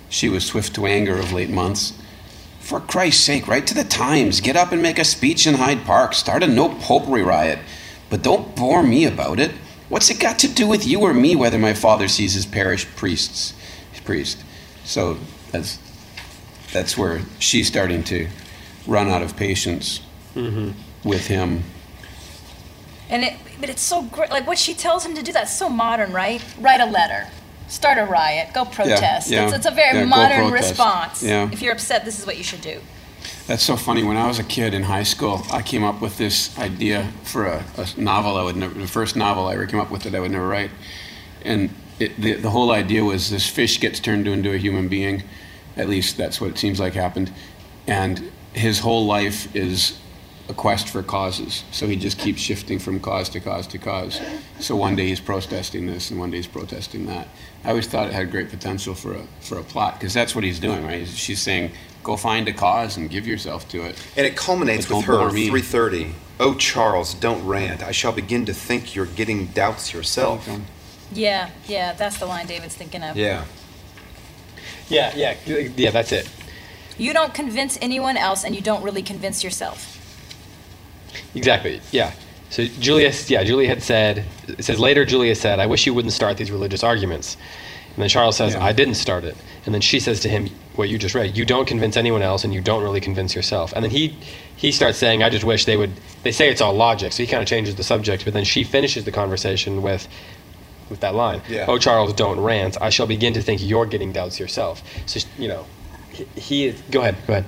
[0.10, 1.94] She was swift to anger of late months.
[2.60, 4.40] For Christ's sake, write to the Times.
[4.40, 6.14] Get up and make a speech in Hyde Park.
[6.14, 7.60] Start a no popery riot.
[8.14, 9.54] But don't bore me about it.
[9.90, 12.86] What's it got to do with you or me whether my father sees his parish
[12.96, 13.56] priests?
[13.92, 14.38] His priest.
[14.84, 15.18] So
[15.52, 15.80] that's
[16.72, 18.28] that's where she's starting to
[18.86, 20.02] run out of patience
[20.36, 20.74] mm-hmm.
[21.04, 21.64] with him.
[23.10, 24.30] And it, but it's so great.
[24.30, 26.46] Like what she tells him to do, that's so modern, right?
[26.60, 27.28] Write a letter,
[27.68, 29.32] start a riot, go protest.
[29.32, 29.46] yeah.
[29.46, 31.24] It's, it's a very Yeah, modern response.
[31.24, 31.50] Yeah.
[31.52, 32.80] If you're upset, this is what you should do.
[33.46, 34.04] That's so funny.
[34.04, 37.46] When I was a kid in high school, I came up with this idea for
[37.46, 40.16] a, a novel I would never, the first novel I ever came up with that
[40.16, 40.72] I would never write.
[41.44, 45.24] And it, the, the whole idea was this fish gets turned into a human being.
[45.76, 47.34] At least that's what it seems like happened.
[47.86, 50.00] And his whole life is
[50.48, 51.66] a quest for causes.
[51.72, 54.22] So he just keeps shifting from cause to cause to cause.
[54.60, 57.28] So one day he's protesting this, and one day he's protesting that.
[57.66, 60.46] I always thought it had great potential for a for a plot because that's what
[60.46, 61.08] he's doing, right?
[61.08, 61.72] She's saying,
[62.04, 65.30] "Go find a cause and give yourself to it." And it culminates But with her,
[65.30, 66.14] 3.30.
[66.40, 67.82] Oh, Charles, don't rant.
[67.84, 70.50] I shall begin to think you're getting doubts yourself.
[71.12, 73.16] Yeah, yeah, that's the line David's thinking of.
[73.16, 73.46] Yeah.
[74.90, 75.92] Yeah, yeah, yeah.
[75.92, 76.30] That's it.
[76.98, 80.00] You don't convince anyone else, and you don't really convince yourself.
[81.36, 81.82] Exactly.
[81.92, 82.12] Yeah.
[82.50, 84.26] So Julia, yeah, Julia had said.
[84.48, 85.06] It says later.
[85.06, 87.38] Julia said, "I wish you wouldn't start these religious arguments."
[87.96, 88.64] And then Charles says, Yeah.
[88.64, 91.38] "I didn't start it." And then she says to him, "What you just read.
[91.38, 94.16] You don't convince anyone else, and you don't really convince yourself." And then he
[94.56, 95.92] he starts saying, "I just wish they would."
[96.24, 98.24] They say it's all logic, so he kind of changes the subject.
[98.26, 100.08] But then she finishes the conversation with.
[100.90, 101.66] With that line, Yeah.
[101.70, 102.78] oh Charles, don't rant.
[102.82, 104.84] I shall begin to think you're getting doubts yourself.
[105.08, 105.66] So you know,
[106.12, 106.82] he, he is.
[106.92, 107.16] Go ahead.
[107.26, 107.46] Go ahead.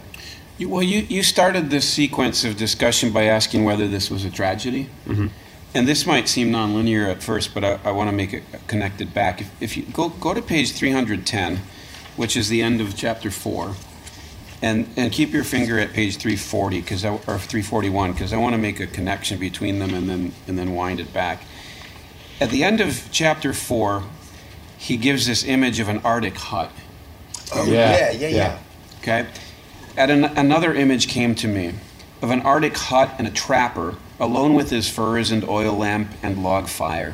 [0.58, 4.30] You, well, you, you started this sequence of discussion by asking whether this was a
[4.32, 4.90] tragedy.
[5.06, 5.28] Mm-hmm.
[5.76, 9.14] And this might seem nonlinear at first, but I, I want to make it connected
[9.14, 9.42] back.
[9.42, 11.60] If, if you go, go to page 310,
[12.16, 13.76] which is the end of chapter 4,
[14.62, 18.58] and, and keep your finger at page 340, cause or 341, because I want to
[18.58, 21.44] make a connection between them and then, and then wind it back.
[22.40, 24.04] At the end of chapter 4,
[24.78, 26.72] he gives this image of an Arctic hut.
[27.54, 28.36] Oh, Yeah, yeah, yeah, yeah.
[28.36, 28.60] yeah.
[29.02, 29.28] Okay.
[29.98, 31.74] And an, another image came to me
[32.22, 36.44] of an Arctic hut and a trapper alone with his furs and oil lamp and
[36.44, 37.14] log fire.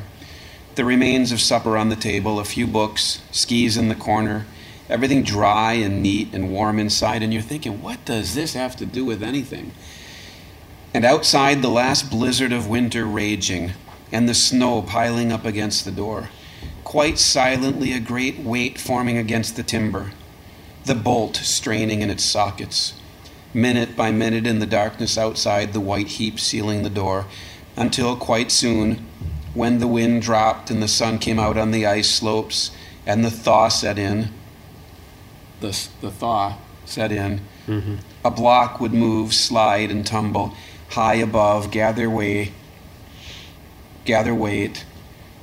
[0.76, 4.46] The remains of supper on the table, a few books, skis in the corner,
[4.89, 7.24] everything dry and neat and warm inside.
[7.24, 9.72] And you're thinking, what does this have to do with anything?
[10.94, 13.72] And outside, the last blizzard of winter raging,
[14.12, 16.30] and the snow piling up against the door.
[16.84, 20.12] Quite silently, a great weight forming against the timber
[20.86, 22.94] the bolt straining in its sockets.
[23.54, 27.28] Minute by minute in the darkness outside, the white heap sealing the door,
[27.76, 29.06] until quite soon,
[29.54, 32.72] when the wind dropped and the sun came out on the ice slopes
[33.06, 34.30] and the thaw set in,
[35.62, 37.95] the, the thaw set in, mm-hmm.
[38.26, 40.56] a block would move, slide, and tumble
[40.91, 42.52] high above, gather way,
[44.06, 44.86] gather weight,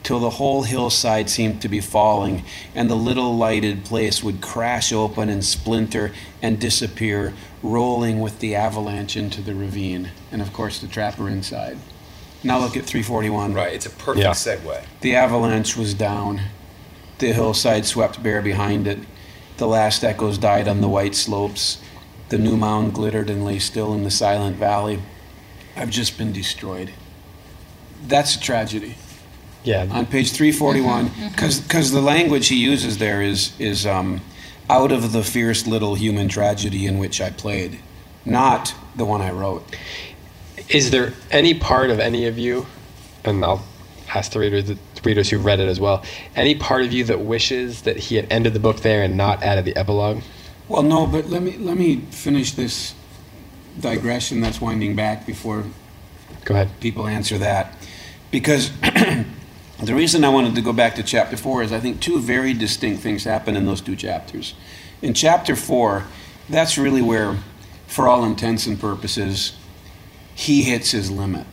[0.02, 4.92] till the whole hillside seemed to be falling, and the little lighted place would crash
[4.92, 10.80] open and splinter and disappear, rolling with the avalanche into the ravine, and of course
[10.80, 11.78] the trapper inside.
[12.44, 13.52] Now look at 341.
[13.52, 13.72] Right.
[13.74, 14.30] It's a perfect Yeah.
[14.30, 14.82] segue.
[15.00, 16.40] The avalanche was down.
[17.18, 19.00] The hillside swept bare behind it.
[19.58, 21.78] The last echoes died on the white slopes.
[22.28, 25.00] The new mound glittered and lay still in the silent valley.
[25.76, 26.92] I've just been destroyed.
[28.06, 28.94] That's a tragedy
[29.64, 29.86] Yeah.
[29.90, 34.20] on page 341 because the language he uses there is is um,
[34.70, 37.80] out of the fierce little human tragedy in which I played,
[38.24, 39.64] not the one I wrote.
[40.68, 42.66] Is there any part of any of you,
[43.24, 43.64] and I'll
[44.14, 46.04] ask the readers, the readers who read it as well,
[46.36, 49.42] any part of you that wishes that he had ended the book there and not
[49.42, 50.22] added the epilogue?
[50.68, 52.94] Well, no, but let me let me finish this
[53.80, 55.64] digression that's winding back before
[56.44, 56.68] Go ahead.
[56.80, 57.74] people answer that,
[58.30, 58.70] because
[59.82, 62.52] the reason I wanted to go back to chapter four is I think two very
[62.52, 64.54] distinct things happen in those two chapters.
[65.00, 66.04] In chapter four,
[66.50, 67.38] that's really where,
[67.86, 69.56] for all intents and purposes,
[70.34, 71.46] he hits his limit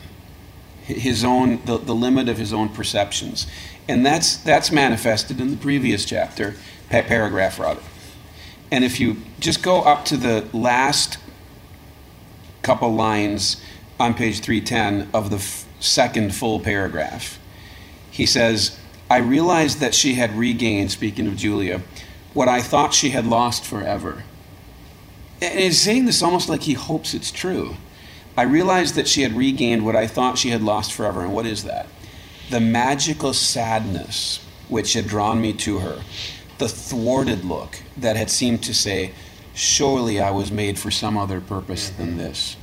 [0.85, 3.47] his own the, the limit of his own perceptions.
[3.87, 6.55] And that's that's manifested in the previous chapter
[6.89, 7.81] paragraph rather
[8.71, 11.17] and if you just go up to the last
[12.61, 13.61] couple lines
[13.99, 17.39] on page 310 of the f- second full paragraph
[18.09, 18.77] he says
[19.09, 21.81] i realized that she had regained speaking of julia
[22.33, 24.23] what i thought she had lost forever.
[25.41, 27.75] And he's saying this almost like he hopes it's true
[28.37, 31.21] I realized that she had regained what I thought she had lost forever.
[31.21, 31.87] And what is that?
[32.49, 36.01] the magical sadness which had drawn me to her,
[36.57, 39.11] the thwarted look that had seemed to say,
[39.53, 42.17] Surely I was made for some other purpose than mm-hmm.
[42.17, 42.57] this.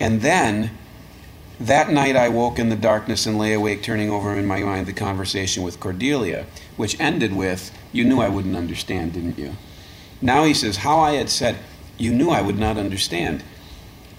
[0.00, 0.70] And then
[1.60, 4.86] that night I woke in the darkness and lay awake, turning over in my mind
[4.86, 6.46] the conversation with Cordelia,
[6.76, 9.56] which ended with, You knew I wouldn't understand, didn't you?
[10.22, 11.58] Now he says, How I had said,
[11.98, 13.44] You knew I would not understand.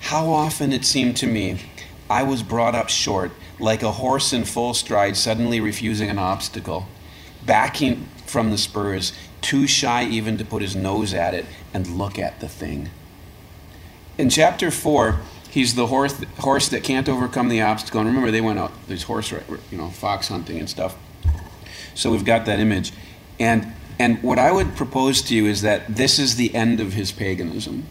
[0.03, 1.61] How often it seemed to me
[2.09, 6.87] I was brought up short, like a horse in full stride suddenly refusing an obstacle,
[7.45, 12.19] backing from the spurs, too shy even to put his nose at it and look
[12.19, 12.89] at the thing.
[14.17, 18.01] In chapter 4, he's the horse, horse that can't overcome the obstacle.
[18.01, 20.97] And remember, they went out, there's horse, you know, fox hunting and stuff.
[21.95, 22.91] So we've got that image.
[23.39, 26.91] And, and what I would propose to you is that this is the end of
[26.91, 27.87] his paganism.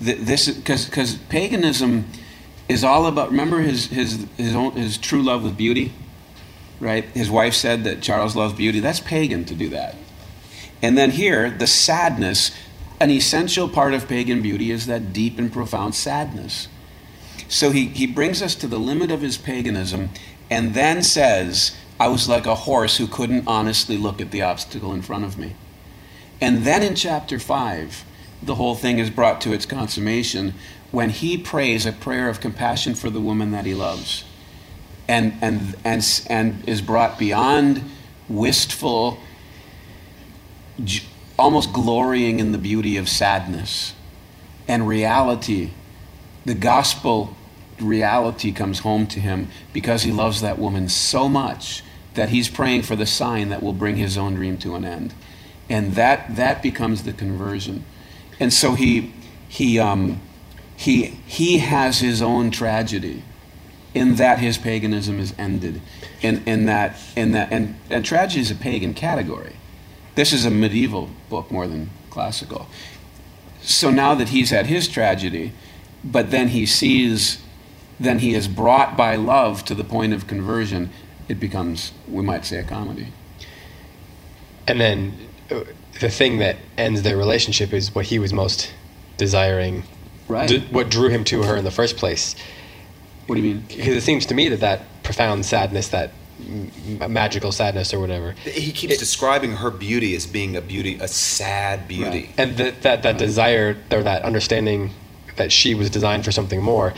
[0.00, 2.06] This because paganism
[2.68, 3.30] is all about.
[3.30, 5.92] Remember his his his own, his true love with beauty,
[6.80, 7.04] right?
[7.04, 8.80] His wife said that Charles loves beauty.
[8.80, 9.96] That's pagan to do that.
[10.82, 12.50] And then here, the sadness,
[13.00, 16.68] an essential part of pagan beauty is that deep and profound sadness.
[17.48, 20.10] So he, he brings us to the limit of his paganism
[20.50, 24.92] and then says, I was like a horse who couldn't honestly look at the obstacle
[24.92, 25.54] in front of me.
[26.40, 28.04] And then in chapter 5,
[28.42, 30.54] the whole thing is brought to its consummation
[30.90, 34.24] when he prays a prayer of compassion for the woman that he loves
[35.08, 37.82] and, and, and, and is brought beyond
[38.28, 39.18] wistful,
[41.38, 43.94] almost glorying in the beauty of sadness
[44.66, 45.70] and reality.
[46.44, 47.36] The gospel
[47.80, 51.82] reality comes home to him because he loves that woman so much
[52.14, 55.14] that he's praying for the sign that will bring his own dream to an end.
[55.68, 57.84] And that, that becomes the conversion.
[58.38, 59.12] And so he,
[59.48, 60.20] he, um,
[60.76, 63.22] he, he has his own tragedy
[63.94, 65.80] in that his paganism is ended.
[66.20, 69.56] In, in that, in that, and, and tragedy is a pagan category.
[70.14, 72.66] This is a medieval book more than classical.
[73.62, 75.52] So now that he's had his tragedy,
[76.04, 77.42] but then he sees,
[77.98, 80.90] then he is brought by love to the point of conversion,
[81.28, 83.08] it becomes, we might say, a comedy.
[84.68, 85.14] And then
[85.50, 85.64] uh,
[86.00, 88.72] the thing that ends their relationship is what he was most
[89.16, 89.84] desiring,
[90.28, 90.48] right?
[90.48, 92.34] D- what drew him to her in the first place.
[93.26, 93.64] What do you mean?
[93.68, 98.32] Because it seems to me that that profound sadness, that m- magical sadness or whatever.
[98.32, 102.34] He keeps it, describing her beauty as being a beauty, a sad beauty, right.
[102.38, 103.18] and that that, that right.
[103.18, 104.90] desire or that understanding
[105.36, 106.94] that she was designed for something more.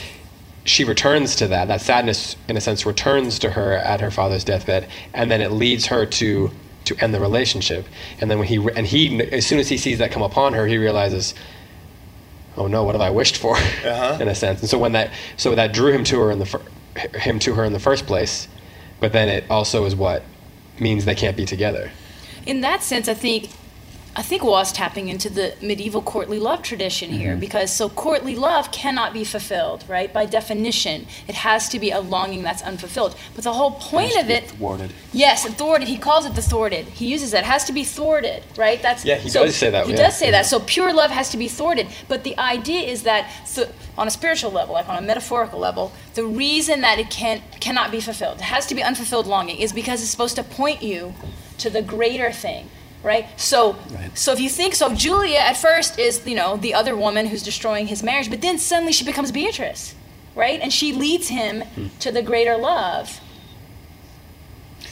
[0.64, 1.68] She returns to that.
[1.68, 5.50] That sadness, in a sense, returns to her at her father's deathbed, and then it
[5.50, 6.50] leads her to
[6.88, 7.86] to end the relationship.
[8.20, 10.66] And then when he and he, as soon as he sees that come upon her,
[10.66, 11.34] he realizes,
[12.56, 13.56] oh no, what have I wished for?
[13.56, 14.18] Uh-huh.
[14.20, 14.60] in a sense.
[14.60, 16.62] And so when that so that drew him to her in the fir-
[17.14, 18.48] him to her in the first place,
[19.00, 20.22] but then it also is what
[20.80, 21.90] means they can't be together.
[22.46, 23.50] In that sense, I think
[24.18, 27.40] I think was tapping into the medieval courtly love tradition here mm-hmm.
[27.40, 30.12] because so courtly love cannot be fulfilled, right?
[30.12, 33.14] By definition, it has to be a longing that's unfulfilled.
[33.36, 34.92] But the whole point of it, thwarted.
[35.12, 35.86] Yes, thwarted.
[35.86, 36.86] He calls it the thwarted.
[36.86, 37.44] He uses that.
[37.44, 38.82] It has to be thwarted, right?
[38.82, 39.18] That's yeah.
[39.18, 39.86] He so does say that.
[39.86, 39.98] He yeah.
[39.98, 40.46] does say that.
[40.46, 41.86] So pure love has to be thwarted.
[42.08, 45.92] But the idea is that so on a spiritual level, like on a metaphorical level,
[46.14, 49.72] the reason that it can cannot be fulfilled, it has to be unfulfilled longing, is
[49.72, 51.14] because it's supposed to point you
[51.58, 52.68] to the greater thing
[53.02, 53.26] right?
[53.38, 54.16] So, right.
[54.16, 57.42] so if you think so, Julia at first is you know the other woman who's
[57.42, 59.94] destroying his marriage, but then suddenly she becomes Beatrice,
[60.34, 60.60] right?
[60.60, 61.86] And she leads him hmm.
[62.00, 63.20] to the greater love.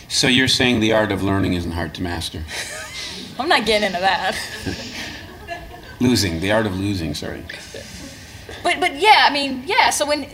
[0.08, 2.44] So you're saying the art of learning isn't hard to master?
[3.38, 4.38] I'm not getting into that.
[6.00, 7.14] losing, the art of losing.
[7.14, 7.42] Sorry.
[8.62, 9.90] But but yeah, I mean yeah.
[9.90, 10.26] So when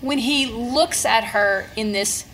[0.00, 2.24] when he looks at her in this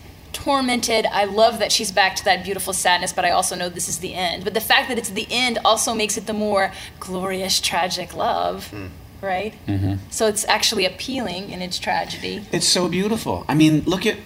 [0.46, 1.06] tormented.
[1.06, 3.98] I love that she's back to that beautiful sadness, but I also know this is
[3.98, 4.44] the end.
[4.44, 8.70] But the fact that it's the end also makes it the more glorious, tragic love.
[8.72, 8.90] Mm.
[9.20, 9.54] Right?
[9.66, 9.94] Mm-hmm.
[10.10, 12.46] So it's actually appealing in its tragedy.
[12.52, 13.44] It's so beautiful.
[13.48, 14.18] I mean, look at.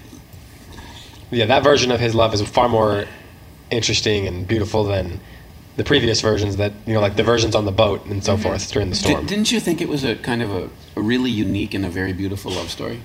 [1.30, 3.06] Yeah, that version of his love is far more
[3.70, 5.20] interesting and beautiful than
[5.76, 8.42] the previous versions that you know like the versions on the boat and so mm-hmm.
[8.42, 11.00] forth during the storm D- didn't you think it was a kind of a, a,
[11.00, 13.00] really unique and a very beautiful love story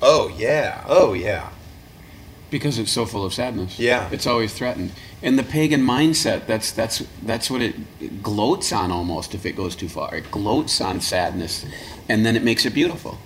[0.00, 1.50] oh yeah oh yeah
[2.52, 3.78] because it's so full of sadness.
[3.78, 4.08] Yeah.
[4.12, 4.92] It's always threatened.
[5.22, 9.74] And the pagan mindset, that's that's that's what it gloats on almost if it goes
[9.74, 10.14] too far.
[10.14, 11.64] It gloats on sadness
[12.08, 13.18] and then it makes it beautiful.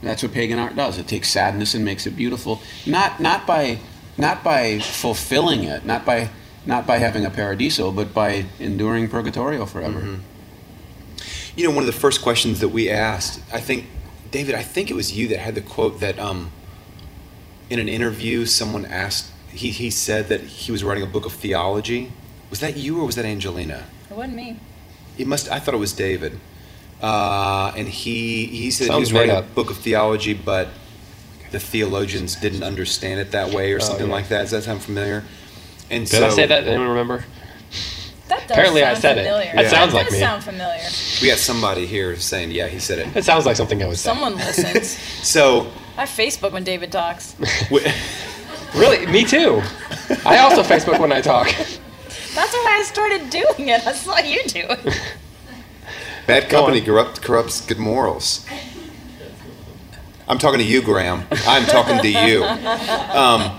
[0.00, 0.96] That's what pagan art does.
[0.96, 2.62] It takes sadness and makes it beautiful.
[2.86, 3.80] Not not by
[4.16, 6.30] not by fulfilling it, not by
[6.64, 10.00] not by having a paradiso, but by enduring purgatorio forever.
[10.00, 10.20] Mm-hmm.
[11.56, 13.86] You know, one of the first questions that we asked, I think,
[14.30, 16.50] David, I think it was you that had the quote that um,
[17.70, 21.32] in an interview, someone asked, he, he said that he was writing a book of
[21.32, 22.12] theology.
[22.50, 23.84] Was that you or was that Angelina?
[24.10, 24.58] It wasn't me.
[25.18, 25.50] It must.
[25.50, 26.38] I thought it was David.
[27.02, 30.68] Uh, and he he said he was writing made a book of theology, but
[31.50, 34.14] the theologians didn't understand it that way or something Oh, yeah.
[34.14, 34.42] like that.
[34.42, 35.24] Does that sound familiar?
[35.90, 36.66] And Did so I say that?
[36.66, 37.24] Anyone remember?
[38.28, 39.24] That does Apparently I sound said it.
[39.24, 39.52] familiar.
[39.54, 40.18] That Yeah, sounds it like does me.
[40.20, 40.82] sound familiar.
[41.22, 43.16] we got somebody here saying, yeah, he said it.
[43.16, 44.08] It sounds like something I would say.
[44.10, 44.98] Someone listens.
[45.22, 47.34] So I Facebook when David talks.
[48.74, 49.62] Really, me too.
[50.26, 51.46] I also Facebook when I talk.
[51.48, 53.86] That's why I started doing it.
[53.86, 55.00] I saw you do it.
[56.26, 58.44] bad company corrupt, corrupts good morals.
[60.28, 61.22] I'm talking to you, Graham.
[61.46, 62.44] I'm talking to you.
[62.44, 63.58] Um,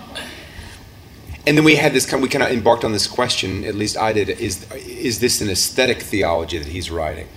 [1.47, 2.05] and then we had this.
[2.05, 3.63] kind- We kind of embarked on this question.
[3.63, 4.29] At least I did.
[4.29, 7.27] Is is this an aesthetic theology that he's writing?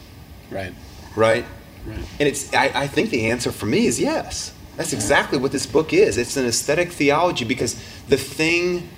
[0.50, 0.74] Right.
[1.16, 1.44] right?
[1.86, 1.98] Right.
[2.18, 4.52] And it's I, I think the answer for me is yes.
[4.76, 6.16] That's exactly what this book is.
[6.16, 7.74] It's an aesthetic theology because
[8.08, 8.88] the thing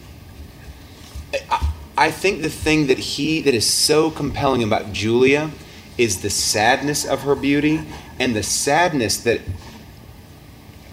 [1.51, 5.51] I, I think the thing that he that is so compelling about Julia
[5.99, 7.83] is the sadness of her beauty
[8.19, 9.41] and the sadness that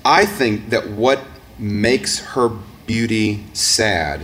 [0.04, 1.22] I think that what
[1.58, 2.50] makes her
[2.86, 4.22] beauty sad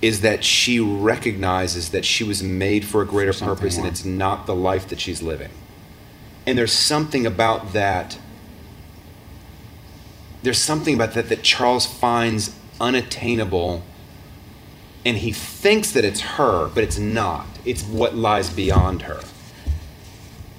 [0.00, 4.04] is that she recognizes that she was made for a greater something purpose and it's
[4.04, 5.50] not the life that she's living.
[6.46, 8.18] And there's something about that.
[10.42, 13.82] There's something about that that Charles finds unattainable
[15.04, 17.46] and he thinks that it's her, but it's not.
[17.64, 19.20] It's what lies beyond her.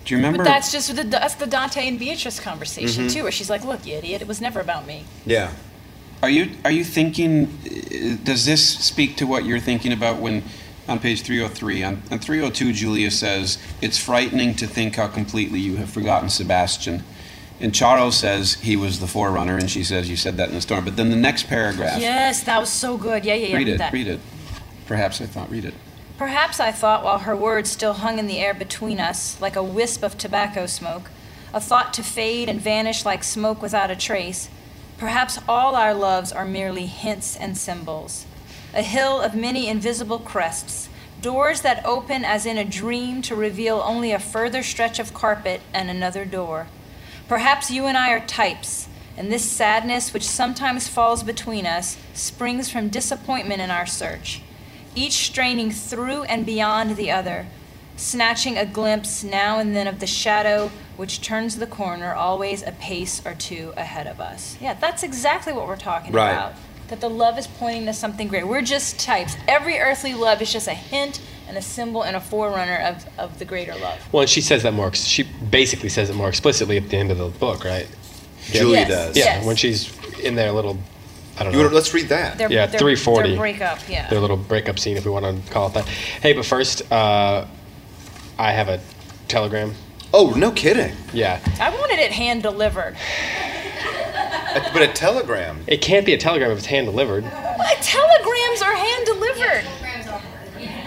[0.05, 0.39] Do you remember?
[0.39, 3.13] But that's just the, that's the Dante and Beatrice conversation Mm-hmm.
[3.13, 5.51] too, where she's like, "Look, you idiot, it was never about me." Yeah.
[6.21, 7.45] Are you are you thinking?
[7.65, 10.43] uh, Does this speak to what you're thinking about when,
[10.89, 15.77] on page 303, on, on 302, Julia says it's frightening to think how completely you
[15.77, 17.03] have forgotten Sebastian,
[17.63, 20.59] and Charles says he was the forerunner, and she says you said that in the
[20.59, 20.83] storm.
[20.83, 23.23] But then the next paragraph, Yes, that was so good.
[23.23, 23.55] Yeah, yeah, yeah.
[23.55, 23.93] read it, that.
[23.93, 24.19] read it.
[24.85, 25.73] Perhaps I thought read it.
[26.17, 29.63] Perhaps I thought while her words still hung in the air between us, like a
[29.63, 31.09] wisp of tobacco smoke,
[31.53, 34.49] a thought to fade and vanish like smoke without a trace,
[34.97, 38.25] perhaps all our loves are merely hints and symbols.
[38.75, 40.89] A hill of many invisible crests,
[41.21, 45.61] doors that open as in a dream to reveal only a further stretch of carpet
[45.73, 46.67] and another door.
[47.27, 52.69] Perhaps you and I are types, and this sadness which sometimes falls between us springs
[52.69, 54.41] from disappointment in our search
[54.95, 57.47] each straining through and beyond the other,
[57.95, 62.71] snatching a glimpse now and then of the shadow which turns the corner always a
[62.73, 64.55] pace or two ahead of us.
[64.61, 66.31] Yeah, that's exactly what we're talking Right.
[66.31, 66.53] about.
[66.89, 68.45] That the love is pointing to something great.
[68.47, 69.35] We're just types.
[69.47, 71.19] Every earthly love is just a hint
[71.53, 73.99] and a symbol and a forerunner of, of the greater love.
[74.11, 74.87] Well, and she says that more.
[74.87, 77.87] ex- She basically says it more explicitly at the end of the book, right?
[78.51, 78.87] Julie Yes.
[78.89, 79.15] does.
[79.17, 79.45] Yeah, Yes.
[79.45, 80.79] when she's in their little,
[81.37, 82.39] I don't You know, wanna, let's read that.
[82.39, 83.29] Their, Yeah, their, 340.
[83.29, 84.09] Their breakup, yeah.
[84.09, 85.85] their little breakup scene, if we want to call it that.
[85.87, 87.45] Hey, but first, uh,
[88.39, 88.79] I have a
[89.27, 89.75] telegram.
[90.11, 90.95] oh, no kidding.
[91.13, 92.95] Yeah, I wanted it hand delivered.
[94.73, 95.63] But a telegram.
[95.67, 97.23] it can't be a telegram if it's hand delivered.
[97.23, 99.63] My telegrams are hand delivered.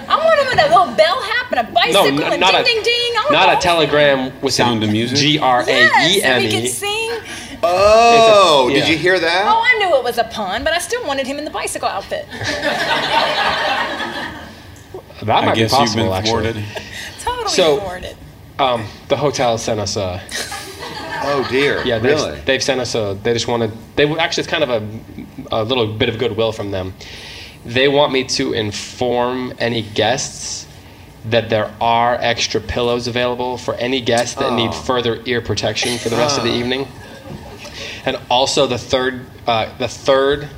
[0.09, 2.53] I want him with a little bell hap and a No, bicycle n- and not
[2.53, 3.13] ding a ding ding.
[3.17, 5.19] I want not all a telegram with Sound of music?
[5.19, 6.69] G R A E Yes, M we can E.
[6.69, 7.11] sing.
[7.63, 9.45] Oh, It's a- did you hear that?
[9.49, 11.89] Oh, I knew it was a pun, but I still wanted him in the bicycle
[11.89, 12.27] outfit.
[15.23, 16.53] That I might guess be you've possible, been actually.
[16.53, 16.65] thwarted.
[17.21, 18.17] Totally So- thwarted.
[18.59, 20.23] Um, the hotel sent us a.
[21.29, 21.83] Oh dear.
[21.85, 22.41] Yeah, they've, really?
[22.43, 23.19] they've sent us a.
[23.21, 23.73] They just wanted.
[23.97, 24.87] They actually it's kind of a,
[25.51, 26.93] a little bit of goodwill from them.
[27.67, 30.67] They want me to inform any guests
[31.25, 34.73] that there are extra pillows available for any guests that need Oh.
[34.73, 36.87] further ear protection for the rest of the evening.
[38.05, 40.49] And also the third, uh, the third,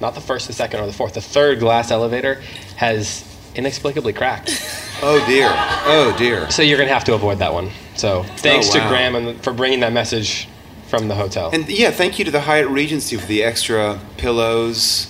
[0.00, 2.40] not the first, the second, or the fourth, the third glass elevator
[2.76, 3.24] has
[3.54, 4.50] inexplicably cracked.
[5.02, 5.50] Oh dear.
[5.52, 6.50] Oh dear.
[6.50, 7.70] So you're gonna have to avoid that one.
[7.96, 8.84] So thanks Oh, wow.
[8.84, 10.48] to Graham and for bringing that message
[10.88, 11.50] from the hotel.
[11.52, 15.08] And yeah, thank you to the Hyatt Regency for the extra pillows.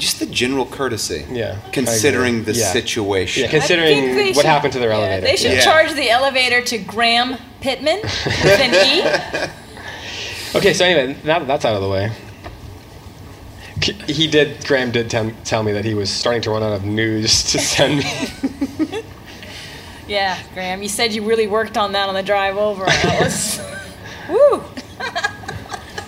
[0.00, 1.26] Just the general courtesy.
[1.30, 2.72] Yeah, Considering the Yeah.
[2.72, 3.44] situation.
[3.44, 5.20] Yeah, considering what should- happened to their yeah, elevator.
[5.26, 5.60] They should Yeah.
[5.60, 9.48] charge the elevator to Graham Pittman with an E.
[10.52, 12.10] Okay, so anyway, now that that's out of the way,
[14.08, 14.64] he did.
[14.66, 17.58] Graham did tell, tell me that he was starting to run out of news to
[17.60, 19.02] send me.
[20.08, 22.82] Yeah, Graham, you said you really worked on that on the drive over.
[22.84, 23.60] and That was,
[24.28, 24.64] woo.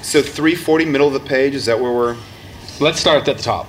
[0.02, 2.16] So 340, middle of the page, is that where we're.
[2.80, 3.68] Let's start at the top.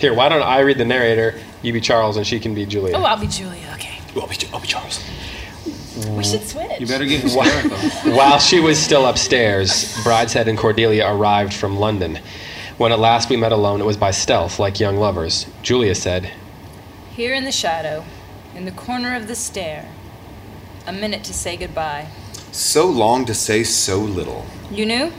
[0.00, 1.38] Here, why don't I read the narrator?
[1.60, 2.96] You be Charles, and she can be Julia.
[2.96, 3.70] Oh, I'll be Julia.
[3.74, 3.98] Okay.
[4.16, 5.04] I'll be, I'll be Charles.
[6.08, 6.80] We should switch.
[6.80, 7.76] You better get hysterical.
[8.14, 12.18] While she was still upstairs, Brideshead and Cordelia arrived from London.
[12.78, 15.44] When at last we met alone, it was by stealth, like young lovers.
[15.62, 16.32] Julia said,
[17.10, 18.06] Here in the shadow,
[18.54, 19.92] in the corner of the stair,
[20.86, 22.08] a minute to say goodbye.
[22.52, 24.46] So long to say so little.
[24.70, 25.12] You knew?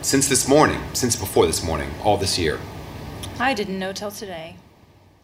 [0.00, 2.60] Since this morning, since before this morning, all this year.
[3.40, 4.56] I didn't know till today.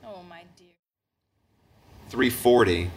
[0.05, 0.69] Oh, my dear.
[2.11, 2.91] 340.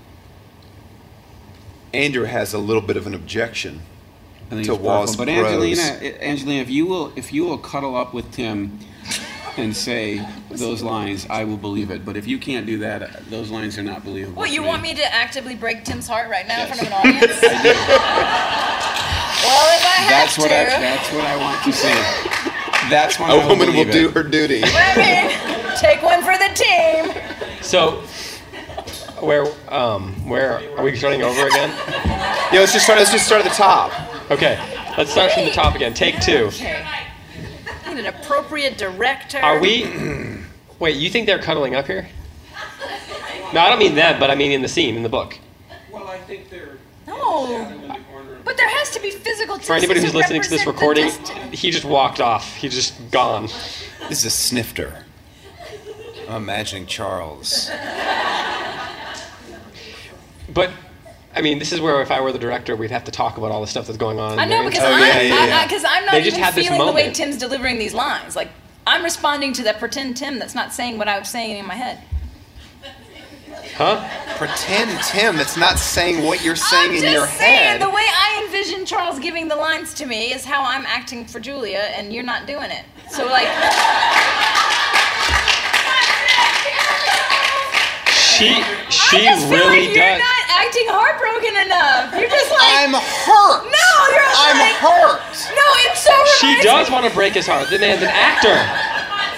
[1.93, 3.81] Andrew has a little bit of an objection.
[4.47, 5.25] I think To it's Wall's powerful.
[5.25, 5.81] But Angelina,
[6.21, 8.79] Angelina, if you will, if you will cuddle up with Tim
[9.57, 12.05] and say those lines, I will believe it.
[12.05, 14.37] But if you can't do that, uh, those lines are not believable.
[14.37, 16.87] What, you to want me to actively break Tim's heart right now in front of
[16.87, 17.41] an audience?
[17.41, 17.57] well,
[19.73, 20.41] if I have That's to.
[20.41, 20.63] what I.
[20.65, 22.46] That's what I want to say.
[22.89, 24.61] That's when I A will woman will believe do her duty.
[24.63, 27.13] I mean, take one for the team.
[27.61, 28.03] "So,
[29.19, 31.69] where, um, where are we starting over again?
[32.51, 32.99] Yeah, let's just start.
[32.99, 33.91] Let's just start at the top.
[34.31, 34.57] Okay,
[34.97, 35.93] let's start from the top again.
[35.93, 36.45] Take two.
[36.47, 36.85] Okay.
[37.87, 39.39] Need an appropriate director.
[39.39, 39.85] Are we?
[40.79, 42.07] Wait, you think they're cuddling up here?
[43.53, 45.37] No, I don't mean them, but I mean in the scene in the book.
[45.91, 46.77] Well, I think they're.
[47.07, 47.95] No.
[48.47, 51.11] But there has to be physical For anybody who's listening to this recording,
[51.51, 52.55] he just walked off.
[52.55, 53.47] He's just gone.
[54.07, 55.03] This is a snifter.
[56.29, 57.69] I'm imagining Charles.
[60.53, 60.71] But
[61.35, 63.51] I mean, this is where if I were the director, we'd have to talk about
[63.51, 64.39] all the stuff that's going on.
[64.39, 65.57] I know because Oh, I'm, yeah, yeah, yeah.
[65.57, 67.11] I, because I'm not They just even had this feeling the way.
[67.11, 68.37] Tim's delivering these lines.
[68.37, 68.49] Like
[68.87, 71.75] I'm responding to that pretend Tim that's not saying what I was saying in my
[71.75, 72.01] head.
[73.77, 74.01] Huh?
[74.37, 77.81] Pretend Tim that's not saying what you're saying I'm in just your saying head.
[77.81, 81.39] the way I envision Charles giving the lines to me is how I'm acting for
[81.39, 82.83] Julia, and you're not doing it.
[83.09, 83.47] So like,
[88.13, 88.53] She
[88.93, 90.21] she I just feel really like you're does.
[90.21, 92.13] not acting heartbroken enough.
[92.13, 93.65] You're just like, I'm hurt.
[93.65, 95.21] no, you're like, I'm hurt.
[95.57, 96.13] No, it's so.
[96.37, 97.65] She does me- want to break his heart.
[97.73, 98.53] The man's an actor.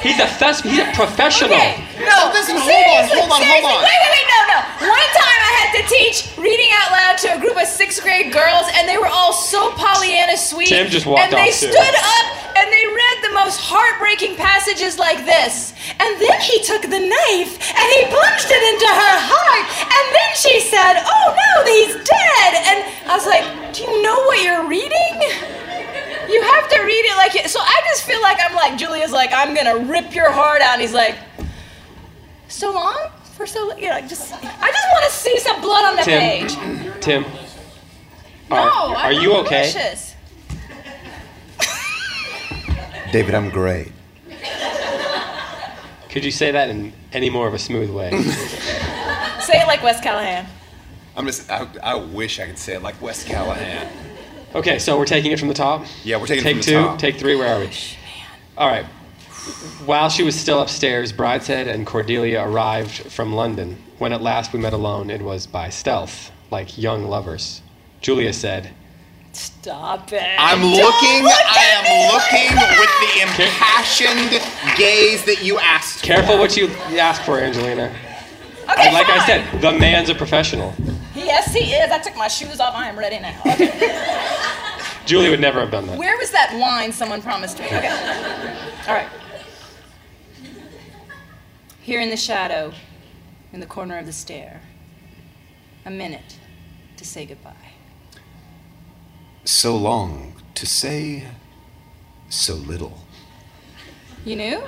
[0.04, 1.56] He's a thes- he's a professional.
[1.56, 3.80] Okay, no, Listen, hold on, hold on, hold on.
[3.84, 4.58] Wait, wait, wait, no.
[4.90, 8.34] One time I had to teach reading out loud to a group of sixth grade
[8.34, 10.68] girls, and they were all so Pollyanna sweet.
[10.70, 11.70] Tim just walked And they too.
[11.70, 12.26] stood up
[12.58, 15.74] and they read the most heartbreaking passages like this.
[16.00, 19.66] And then he took the knife and he plunged it into her heart.
[19.86, 22.78] And then she said, "Oh no, he's dead." And
[23.10, 25.14] I was like, "Do you know what you're reading?"
[26.30, 27.50] You have to read it like it.
[27.50, 30.74] So I just feel like I'm like Julia's like I'm gonna rip your heart out.
[30.74, 31.16] And he's like,
[32.48, 32.98] so long
[33.40, 36.20] for so you know just I just want to see some blood on the Tim,
[36.20, 37.02] page.
[37.02, 37.24] Tim.
[38.50, 39.72] No, Are, are I'm you okay?
[39.74, 40.16] malicious.
[43.14, 43.94] David, I'm great.
[46.10, 48.10] Could you say that in any more of a smooth way?
[49.42, 50.46] Say it like Wes Callahan.
[51.16, 51.50] I'm just.
[51.50, 53.88] I, I wish I could say it like Wes Callahan.
[54.54, 55.86] Okay, so we're taking it from the top.
[56.04, 57.00] Yeah, we're taking it from the two, top.
[57.00, 57.36] take three.
[57.36, 57.70] Where are we?
[58.58, 58.86] All right.
[59.86, 63.78] While she was still upstairs, Brideshead and Cordelia arrived from London.
[63.98, 67.62] When at last we met alone, it was by stealth, like young lovers.
[68.02, 68.72] Julia said,
[69.32, 70.24] Stop it.
[70.40, 71.24] I'm Don't looking.
[71.24, 76.00] look I am looking like with the impassioned gaze that you asked.
[76.00, 76.06] for.
[76.06, 76.68] "Careful what you
[76.98, 77.94] ask for, Angelina."
[78.70, 80.74] Okay, And like I said, the man's a professional.
[81.16, 81.92] Yes, he is.
[81.92, 82.74] I took my shoes off.
[82.76, 83.40] I am ready now.
[83.46, 84.76] Okay.
[85.06, 85.98] Julie would never have done that.
[85.98, 87.66] Where was that wine someone promised me?
[87.66, 87.90] Okay.
[88.88, 89.08] All right.
[91.90, 92.72] Here in the shadow,
[93.52, 94.62] in the corner of the stair,
[95.88, 96.38] a minute
[96.98, 97.72] to say goodbye.
[99.44, 101.24] So long to say
[102.30, 103.00] so little.
[104.24, 104.64] You knew?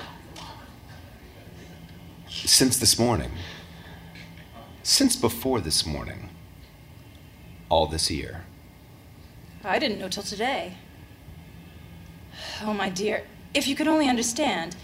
[2.27, 3.29] Since this morning.
[4.81, 6.31] Since before this morning.
[7.69, 8.45] All this year.
[9.63, 10.73] I didn't know till today.
[12.63, 14.75] Oh, my dear, if you could only understand,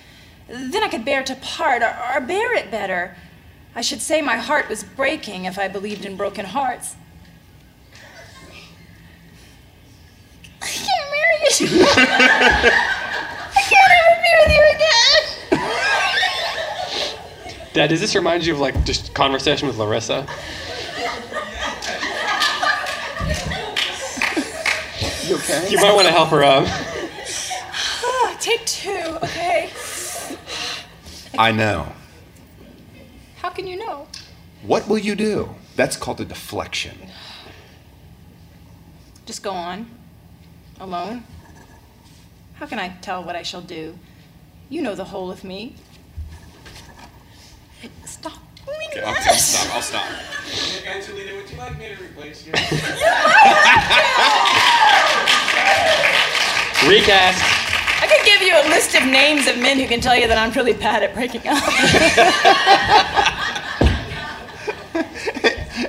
[0.48, 3.16] then I could bear to part or, or bear it better.
[3.76, 6.96] I should say my heart was breaking if I believed in broken hearts.
[10.62, 11.68] I can't marry you.
[13.54, 14.88] I can't ever be with you again.
[17.74, 20.26] Dad, does this remind you of like just conversation with Larissa?
[25.28, 25.68] You okay?
[25.70, 26.66] You might want to help her out.
[26.70, 29.70] Ah, Take two, okay?
[31.38, 31.94] I know.
[33.38, 34.08] How can you know?
[34.64, 35.56] What will you do?
[35.76, 36.98] That's called a deflection.
[39.28, 39.88] Just go on.
[40.80, 41.24] Alone?
[42.56, 43.98] How can I tell what I shall do?
[44.70, 45.76] You know the whole of me.
[48.06, 49.02] Stop doing Okay.
[49.02, 49.76] I'll, I'll stop.
[49.76, 50.06] I'll stop.
[50.88, 52.54] Angelina, would you like me to replace you?
[56.90, 57.67] Recast.
[58.08, 60.38] I could give you a list of names of men who can tell you that
[60.38, 61.62] I'm really bad at breaking up.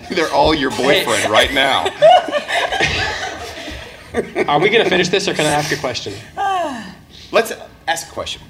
[0.10, 1.82] They're all your boyfriend right now.
[4.48, 6.12] Are we going to finish this or can I ask a question?
[7.30, 7.52] Let's
[7.86, 8.42] ask a question.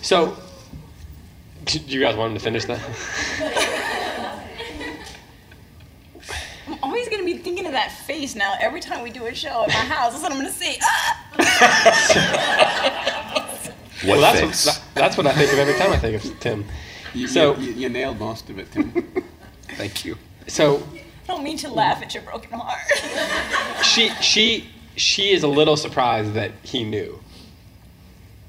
[0.00, 0.38] So,
[1.66, 2.80] do you guys want him to finish that?
[6.68, 9.62] I'm always gonna be thinking of that face now every time we do a show
[9.62, 10.12] at my house.
[10.12, 10.76] That's what I'm gonna see.
[10.82, 11.22] Ah!
[14.04, 14.66] What Well, that's face?
[14.66, 16.66] what, that's what I think of every time I think of Tim.
[17.14, 18.92] You, So- you, you nailed most of it, Tim.
[19.70, 20.16] Thank you.
[20.48, 22.78] So I don't mean to laugh at your broken heart.
[23.84, 27.20] she she she is a little surprised that he knew.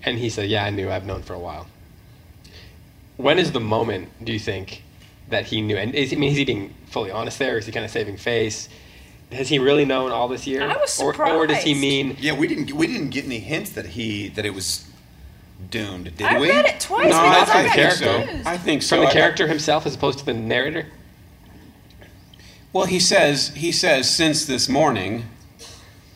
[0.03, 0.91] And he said, "Yeah, I knew.
[0.91, 1.65] I've known for a while."
[3.15, 4.83] When is the moment do you think
[5.29, 5.77] that he knew?
[5.77, 7.57] And is I mean, is he being fully honest there?
[7.57, 8.67] Is he kind of saving face?
[9.31, 10.61] Has he really known all this year?
[10.63, 12.15] I was Or, or does he mean?
[12.19, 14.85] Yeah, we didn't we didn't get any hints that he that it was
[15.69, 16.49] doomed, did I we?
[16.49, 18.49] read it twice No, because I I, think got so.
[18.49, 18.95] I think so.
[18.95, 20.85] From the I- character himself as opposed to the narrator?
[22.71, 25.25] Well, he says he says since this morning,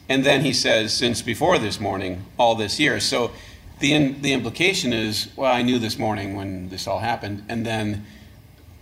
[0.07, 2.99] and then he says since before this morning, all this year.
[3.01, 3.32] So
[3.80, 7.66] the in, the implication is, well, I knew this morning when this all happened, and
[7.66, 8.05] then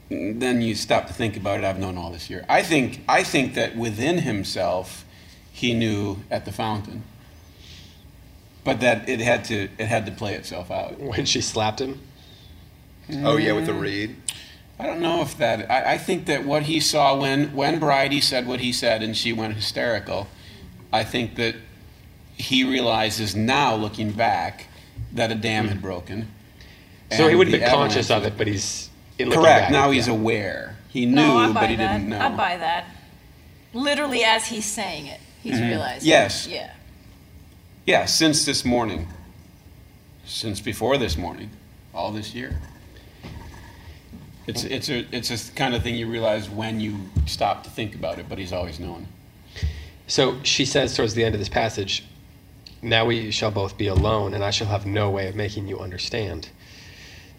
[0.09, 1.63] then you stop to think about it.
[1.63, 2.45] I've known all this year.
[2.49, 5.05] I think I think that within himself,
[5.51, 7.03] he knew at the fountain,
[8.63, 10.99] but that it had to it had to play itself out.
[10.99, 12.01] When she slapped him?
[13.23, 14.15] Oh yeah, with the reed.
[14.79, 15.69] I don't know if that.
[15.69, 19.15] I, I think that what he saw when when Bridie said what he said and
[19.15, 20.27] she went hysterical,
[20.91, 21.55] I think that
[22.35, 24.67] he realizes now, looking back,
[25.11, 26.31] that a dam had broken.
[27.11, 28.88] So he and would have the been conscious avalanche of it, but he's in looking
[29.25, 29.43] Correct.
[29.43, 30.13] back, Now he's yeah.
[30.13, 30.77] aware.
[30.89, 31.97] He knew, no, but he that.
[31.97, 32.19] didn't know.
[32.19, 32.85] I buy that.
[33.73, 35.69] Literally, as he's saying it, he's mm-hmm.
[35.69, 36.07] realizing.
[36.09, 36.47] Yes.
[36.47, 36.73] Yeah.
[37.85, 39.07] Yeah, since this morning,
[40.25, 41.49] since before this morning,
[41.93, 42.59] all this year.
[44.47, 46.97] It's it's a it's a kind of thing you realize when you
[47.27, 49.07] stop to think about it, but he's always known.
[50.07, 52.03] So she says towards the end of this passage,
[52.81, 55.79] Now we shall both be alone, and I shall have no way of making you
[55.79, 56.49] understand.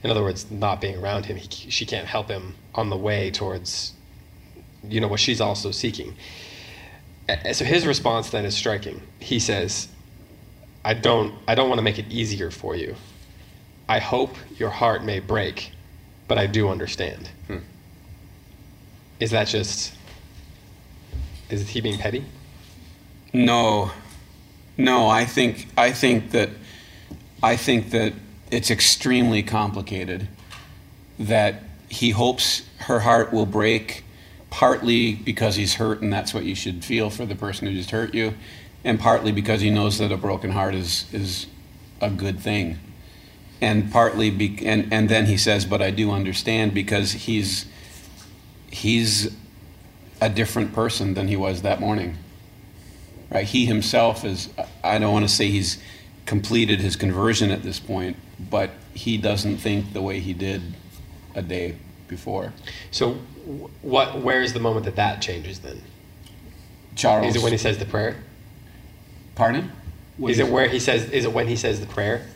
[0.03, 3.31] In other words, not being around him, he, she can't help him on the way
[3.31, 3.93] towards,
[4.83, 6.15] you know, what she's also seeking.
[7.53, 9.03] So his response then is striking.
[9.21, 9.89] He says,
[10.85, 12.97] I don't, I don't want to make it easier for you.
[13.89, 15.73] I hope your heart may break,
[16.29, 17.29] but I do understand.
[17.47, 17.59] Hmm.
[19.21, 19.93] Is that just,
[21.51, 22.25] is he being petty?
[23.33, 23.93] No,
[24.77, 25.09] no.
[25.09, 26.51] I think I think that
[27.43, 28.13] I think that
[28.51, 30.29] it's extremely complicated.
[31.19, 34.05] That he hopes her heart will break,
[34.49, 37.91] partly because he's hurt, and that's what you should feel for the person who just
[37.91, 38.35] hurt you,
[38.85, 41.47] and partly because he knows that a broken heart is is
[42.01, 42.79] a good thing,
[43.61, 47.67] and partly be, and and then he says, "But I do understand," because he's
[48.71, 49.35] he's
[50.21, 52.17] a different person than he was that morning
[53.31, 53.47] right?
[53.47, 54.49] He himself is,
[54.83, 55.79] I don't want to say he's
[56.27, 58.17] completed his conversion at this point,
[58.49, 60.63] but he doesn't think the way he did
[61.35, 61.77] a day
[62.09, 62.53] before.
[62.91, 63.15] So,
[63.83, 64.21] what?
[64.21, 65.61] Where is the moment that that changes?
[65.61, 65.83] Then
[66.95, 67.29] Charles.
[67.29, 68.17] is it when he says the prayer?
[69.35, 69.71] Pardon?
[70.17, 71.09] What Is it where he says?
[71.11, 72.27] Is it when he says the prayer?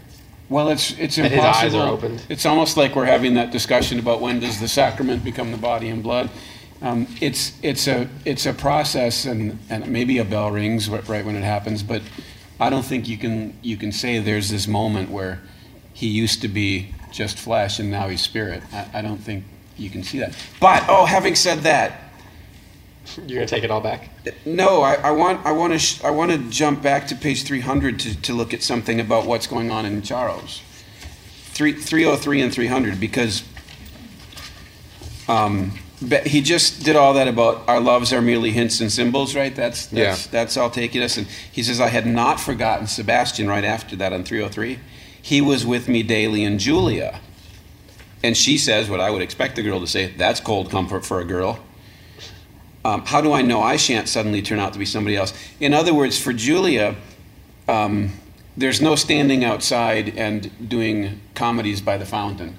[0.49, 2.25] Well, it's it's That his eyes are opened?
[2.29, 5.89] It's almost like we're having that discussion about when does the sacrament become the body
[5.89, 6.31] and blood.
[6.83, 11.35] Um, it's it's a it's a process, and, and maybe a bell rings right when
[11.35, 11.83] it happens.
[11.83, 12.03] But
[12.61, 15.41] I don't think you can you can say there's this moment where
[15.95, 18.63] he used to be just flesh and now he's spirit.
[18.73, 19.45] I, I don't think
[19.79, 20.37] you can see that.
[20.61, 22.01] But oh, having said that,
[23.27, 24.09] You're gonna take it all back.
[24.47, 27.45] no, I, I want I want to sh- I want to jump back to page
[27.45, 30.63] 300 to, to look at something about what's going on in Charles.
[31.53, 33.45] Three, 303 and 300 because
[35.29, 35.79] um,
[36.27, 39.55] he just did all that about our loves are merely hints and symbols, right?
[39.55, 40.31] That's that's Yeah.
[40.31, 41.17] that's all taking us.
[41.17, 44.79] And he says I had not forgotten Sebastian right after that on 303.
[45.25, 47.18] He was with me daily in Julia.
[48.22, 51.18] And she says what I would expect a girl to say, that's cold comfort for
[51.18, 51.61] a girl.
[52.85, 55.33] Um, how do I know I shan't suddenly turn out to be somebody else?
[55.61, 56.95] In other words, for Julia,
[57.68, 58.12] um,
[58.55, 62.59] there's no standing outside and doing comedies by the fountain,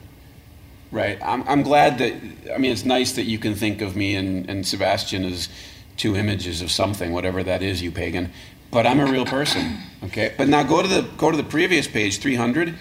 [0.91, 1.19] right?
[1.21, 2.13] I'm, I'm glad that,
[2.51, 5.49] I mean, it's nice that you can think of me and, and Sebastian as
[5.97, 8.31] two images of something, whatever that is, you pagan.
[8.75, 10.33] But I'm a real person, okay?
[10.37, 12.75] But now go to the go to the previous page, 300,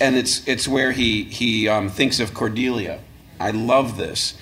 [0.00, 3.00] and it's it's where he he um, thinks of Cordelia.
[3.40, 4.34] I love this.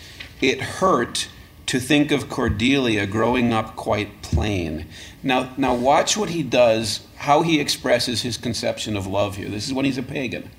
[0.43, 1.31] it hurt
[1.65, 4.85] to think of Cordelia growing up quite plain.
[5.23, 9.49] Now, now watch what he does, how he expresses his conception of love here.
[9.49, 10.51] This is when he's a pagan.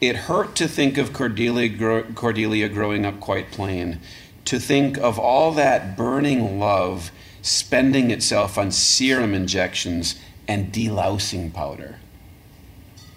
[0.00, 4.00] It hurt to think of Cordelia, Cordelia growing up quite plain,
[4.46, 7.12] to think of all that burning love
[7.44, 10.18] spending itself on serum injections
[10.48, 11.96] and delousing powder.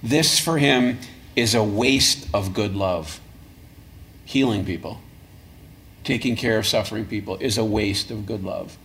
[0.04, 1.00] This for him
[1.38, 3.22] is a waste of good love.
[4.26, 5.00] Healing people,
[6.04, 8.78] taking care of suffering people is a waste of good love.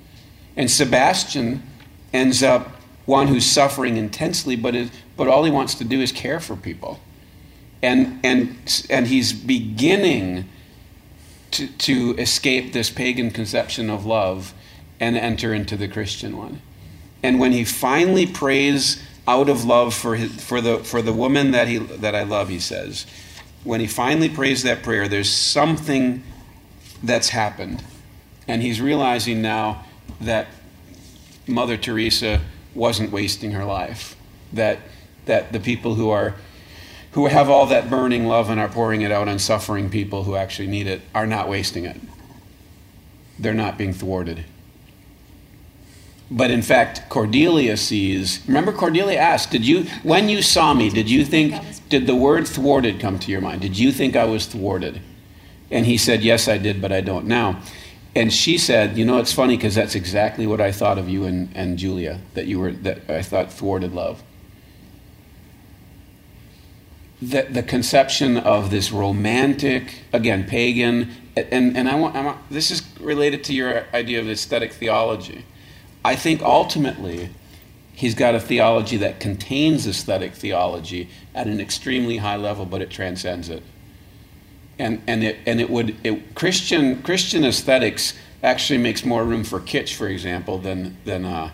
[0.57, 1.65] And Sebastian
[2.13, 6.13] ends up one who's suffering intensely, but, is, but all he wants to do is
[6.13, 7.01] care for people.
[7.83, 10.49] And, and, and he's beginning
[11.51, 14.55] to, to escape this pagan conception of love
[15.03, 16.63] and enter into the Christian one.
[17.25, 21.51] And when he finally prays out of love for, his, for, the, for the woman
[21.51, 23.05] that, he, that I love, he says,
[23.65, 26.23] when he finally prays that prayer, there's something
[27.03, 27.83] that's happened.
[28.47, 29.85] And he's realizing now
[30.21, 30.47] that
[31.49, 32.41] Mother Teresa
[32.73, 34.15] wasn't wasting her life,
[34.53, 34.79] that,
[35.27, 36.37] that the people who are
[37.13, 40.35] who have all that burning love and are pouring it out on suffering people who
[40.35, 42.01] actually need it are not wasting it.
[43.39, 44.47] They're not being thwarted.
[46.33, 48.41] But in fact, Cordelia sees.
[48.47, 51.55] Remember, Cordelia asked, "Did you, when you saw me, did you think,
[51.91, 53.61] did the word thwarted come to your mind?
[53.61, 55.03] Did you think I was thwarted?"
[55.71, 57.61] And he said, "Yes, I did, but I don't now."
[58.15, 61.27] And she said, "You know, it's funny because that's exactly what I thought of you
[61.27, 62.21] and, and Julia.
[62.33, 64.23] That you were that I thought thwarted love."
[67.21, 72.71] The, the conception of this romantic, again, pagan, and, and I want, I want, this
[72.73, 75.45] is related to your idea of aesthetic theology
[76.05, 77.31] I think ultimately
[77.93, 82.91] he's got a theology that contains aesthetic theology at an extremely high level, but it
[82.91, 83.63] transcends it.
[84.79, 89.61] And, and it and it would it, Christian Christian aesthetics actually makes more room for
[89.61, 91.51] kitsch, for example, than than uh,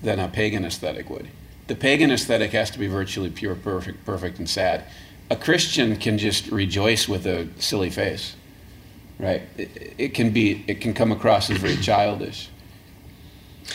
[0.00, 1.28] than a pagan aesthetic would.
[1.66, 4.84] The pagan aesthetic has to be virtually pure, perfect, perfect, and sad.
[5.28, 8.36] A Christian can just rejoice with a silly face,
[9.18, 9.42] right?
[9.58, 12.48] It, it can be it can come across as very childish.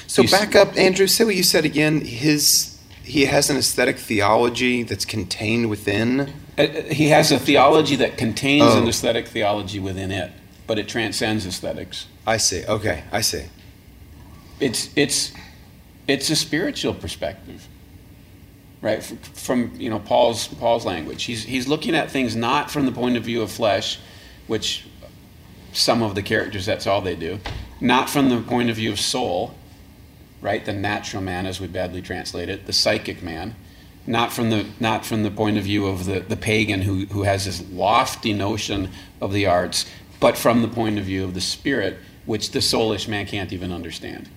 [0.07, 1.07] So back up, Andrew.
[1.07, 2.01] Say what you said again.
[2.01, 2.71] His
[3.03, 6.33] he has an aesthetic theology that's contained within.
[6.57, 8.81] Uh, he has a theology that contains oh.
[8.81, 10.31] an aesthetic theology within it,
[10.67, 12.07] but it transcends aesthetics.
[12.25, 12.65] I see.
[12.65, 13.45] Okay, I see.
[14.59, 15.31] It's it's
[16.07, 17.67] it's a spiritual perspective,
[18.81, 19.03] right?
[19.03, 21.23] From you know Paul's Paul's language.
[21.23, 23.99] He's he's looking at things not from the point of view of flesh,
[24.47, 24.85] which
[25.73, 27.39] some of the characters that's all they do,
[27.79, 29.55] not from the point of view of soul,
[30.41, 30.65] right?
[30.65, 33.55] The natural man, as we badly translate it, the psychic man,
[34.07, 37.23] not from the not from the point of view of the, the pagan who, who
[37.23, 38.89] has this lofty notion
[39.21, 39.85] of the arts,
[40.19, 43.71] but from the point of view of the spirit, which the soulish man can't even
[43.71, 44.29] understand.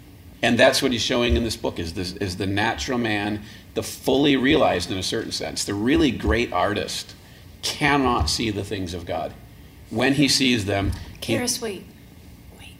[0.42, 3.42] And that's what he's showing in this book is this is the natural man,
[3.72, 7.14] the fully realized in a certain sense, the really great artist
[7.62, 9.32] cannot see the things of God.
[9.88, 10.92] When he sees them,
[11.22, 11.86] he, Karis, wait.
[12.58, 12.76] Wait.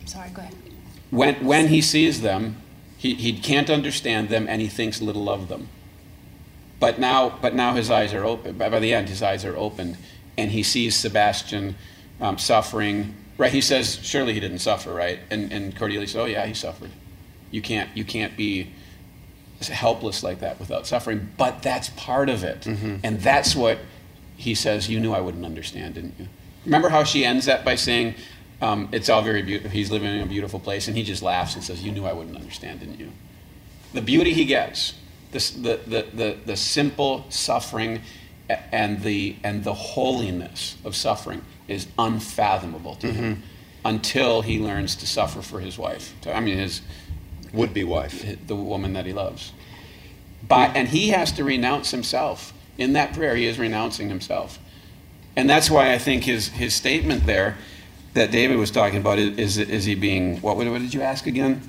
[0.00, 0.54] I'm sorry, go ahead
[1.10, 2.56] when, when he sees them,
[2.96, 5.68] he, he can't understand them and he thinks little of them.
[6.80, 8.58] But now, but now his eyes are open.
[8.58, 9.96] By, by the end, his eyes are opened
[10.36, 11.76] and he sees Sebastian
[12.20, 13.14] um, suffering.
[13.36, 13.52] Right?
[13.52, 15.20] He says, surely he didn't suffer, right?
[15.30, 16.90] And, and Cordelia says, oh, yeah, he suffered.
[17.50, 18.72] You can't, you can't be
[19.60, 21.30] helpless like that without suffering.
[21.36, 22.62] But that's part of it.
[22.62, 22.96] Mm-hmm.
[23.04, 23.78] And that's what
[24.36, 26.28] he says, you knew I wouldn't understand, didn't you?
[26.64, 28.14] Remember how she ends that by saying,
[28.60, 29.70] um, it's all very beautiful.
[29.70, 32.12] He's living in a beautiful place, and he just laughs and says, "You knew I
[32.12, 33.12] wouldn't understand, didn't you?"
[33.92, 34.94] The beauty he gets,
[35.32, 38.02] the, the, the, the, the simple suffering
[38.48, 43.16] and the, and the holiness of suffering is unfathomable to mm-hmm.
[43.16, 43.42] him
[43.84, 46.14] until he learns to suffer for his wife.
[46.26, 46.82] I mean, his
[47.52, 49.52] would-be wife, the woman that he loves.
[50.46, 52.52] By, and he has to renounce himself.
[52.76, 54.58] In that prayer, he is renouncing himself.
[55.36, 57.56] And that's why I think his, his statement there
[58.18, 61.62] that David was talking about is is he being what, what did you ask again?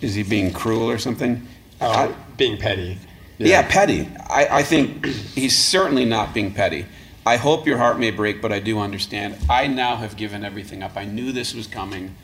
[0.00, 1.46] Is he being cruel or something?
[1.80, 2.98] Oh, I, being petty.
[3.38, 4.08] Yeah, yeah petty.
[4.28, 6.86] I, I think he's certainly not being petty.
[7.26, 9.36] I hope your heart may break, but I do understand.
[9.48, 10.92] I now have given everything up.
[10.96, 12.14] I knew this was coming.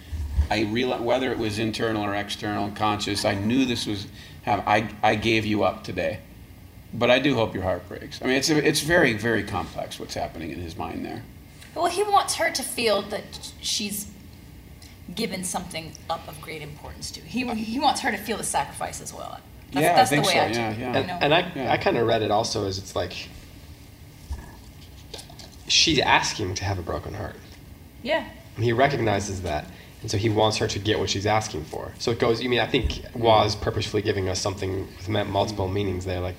[0.50, 3.24] I realized whether it was internal or external, conscious.
[3.24, 4.06] I knew this was.
[4.46, 6.20] I I gave you up today,
[6.94, 8.20] but I do hope your heart breaks.
[8.22, 11.22] I mean, it's it's very very complex what's happening in his mind there.
[11.76, 14.10] Well, he wants her to feel that she's
[15.14, 17.20] given something up of great importance to.
[17.20, 19.38] He, he wants her to feel the sacrifice as well.
[19.72, 20.40] That's, yeah, that's I think the way so.
[20.40, 20.96] I yeah, yeah.
[20.96, 21.72] And, and I, yeah.
[21.72, 23.28] I kind of read it also as it's like
[25.68, 27.36] she's asking to have a broken heart.
[28.02, 28.26] Yeah.
[28.56, 29.66] And he recognizes that.
[30.00, 31.92] And so he wants her to get what she's asking for.
[31.98, 36.04] So it goes, I mean, I think Waugh's purposefully giving us something with multiple meanings
[36.04, 36.20] there.
[36.20, 36.36] Like,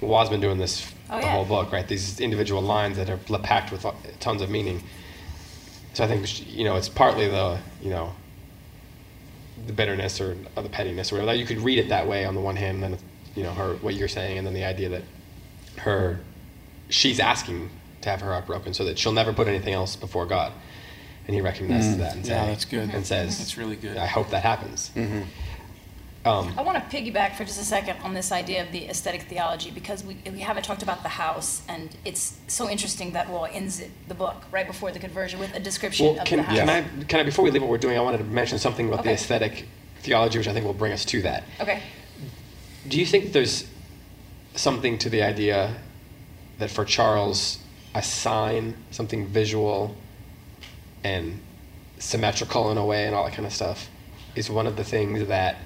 [0.00, 1.32] Waugh's been doing this Oh, the yeah.
[1.32, 1.86] whole book, right?
[1.86, 3.84] These individual lines that are packed with
[4.20, 4.82] tons of meaning.
[5.92, 8.14] So I think, you know, it's partly the, you know,
[9.66, 11.32] the bitterness or, or the pettiness or whatever.
[11.32, 13.00] Like, You could read it that way on the one hand, and then,
[13.36, 15.02] you know, her, what you're saying, and then the idea that
[15.78, 16.20] her,
[16.88, 17.70] she's asking
[18.00, 20.52] to have her heart broken so that she'll never put anything else before God.
[21.26, 22.28] And he recognizes that and, Mm.
[22.28, 22.90] Yeah, say- that's good.
[22.94, 23.96] and says, That's really good.
[23.96, 24.90] I hope that happens.
[26.24, 29.22] Um, I want to piggyback for just a second on this idea of the aesthetic
[29.22, 33.44] theology because we, we haven't talked about the house, and it's so interesting that Will
[33.44, 36.44] ends it, the book right before the conversion with a description well, of can, the
[36.44, 36.58] house.
[36.58, 38.88] can I, can I, before we leave what we're doing, I wanted to mention something
[38.88, 39.66] about the aesthetic
[39.98, 41.44] theology, which I think will bring us to that.
[41.60, 41.82] Okay.
[42.88, 43.68] Do you think there's
[44.54, 45.74] something to the idea
[46.58, 47.58] that for Charles,
[47.94, 49.94] a sign, something visual
[51.02, 51.38] and
[51.98, 53.90] symmetrical in a way and all that kind of stuff,
[54.34, 55.56] is one of the things that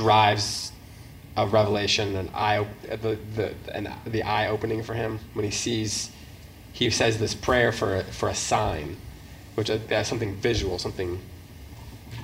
[0.00, 0.72] drives
[1.38, 6.10] a revelation, an eye, the, the, an, the eye opening for him when he sees,
[6.72, 8.96] he says this prayer for, a- for a sign,
[9.54, 11.18] which is uh, something visual, something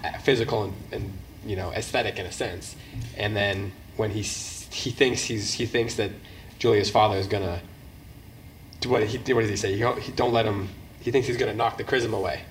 [0.05, 1.12] uh, physical and, and
[1.47, 2.77] you know aesthetic in a sense.
[3.16, 6.11] And then when he he thinks he's he thinks that
[6.59, 7.61] Julia's father is gonna
[8.81, 9.73] do what he what does he say?
[9.75, 10.68] He, don't- he don't let him.
[11.01, 12.43] He thinks he's gonna knock the chrism away.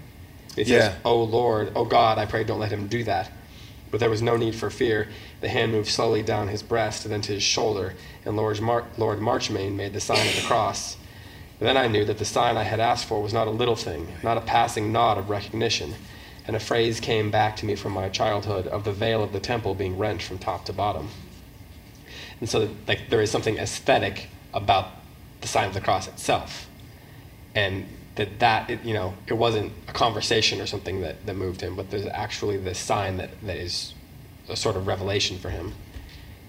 [0.56, 0.80] He Yeah.
[0.90, 3.32] says, "Oh Lord, oh God, I pray don't let him do that."
[3.92, 5.10] But there was no need for fear.
[5.42, 7.94] The hand moved slowly down his breast and then to his shoulder,
[8.26, 10.98] and Lord, Mar- Lord Marchmain made the sign of the cross.
[11.60, 14.08] Then I knew that the sign I had asked for was not a little thing,
[14.24, 15.94] not a passing nod of recognition.
[16.48, 19.40] And a phrase came back to me from my childhood of the veil of the
[19.40, 21.10] temple being rent from top to bottom.
[22.40, 24.88] And so, like, there is something aesthetic about
[25.42, 26.68] the sign of the cross itself.
[27.54, 27.86] And
[28.16, 31.76] that that, it, you know, it wasn't a conversation or something that, that moved him,
[31.76, 33.94] but there's actually this sign that, that is
[34.50, 35.74] a sort of revelation for him.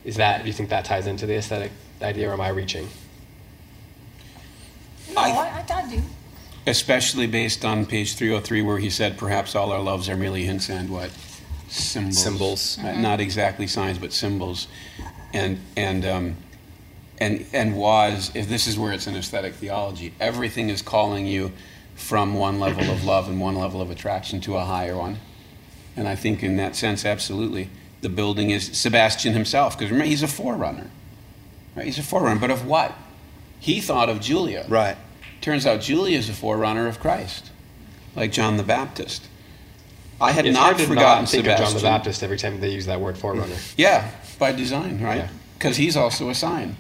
[0.05, 2.89] Is that, do you think that ties into the aesthetic idea, or am I reaching?
[5.15, 6.03] No, I, I, I do.
[6.67, 10.69] Especially based on page 303, where he said, perhaps all our loves are merely hints
[10.69, 11.11] and what?
[11.69, 12.19] Symbols.
[12.19, 12.79] Symbols.
[12.79, 14.67] Uh, Not exactly signs, but symbols.
[15.33, 16.37] And, and, um,
[17.23, 21.53] and, and was, if this is where it's an aesthetic theology, everything is calling you
[21.95, 25.19] from one level of love and one level of attraction to a higher one.
[25.97, 27.69] And I think in that sense, absolutely.
[28.01, 30.91] The building is Sebastian himself, because remember, he's a forerunner.
[31.77, 31.87] Right?
[31.87, 32.93] He's a forerunner, but of what?
[33.61, 34.67] He thought of Julia.
[34.69, 34.97] Right.
[35.41, 37.51] Turns out Julia is a forerunner of Christ,
[38.17, 39.29] like John the Baptist.
[40.21, 41.67] I had It's not hard to forgotten not think Sebastian.
[41.67, 43.57] of John the Baptist every time they use that word forerunner.
[43.77, 44.11] Yeah,
[44.41, 45.19] by design, right?
[45.19, 45.29] Yeah.
[45.59, 46.77] Because he's also a sign.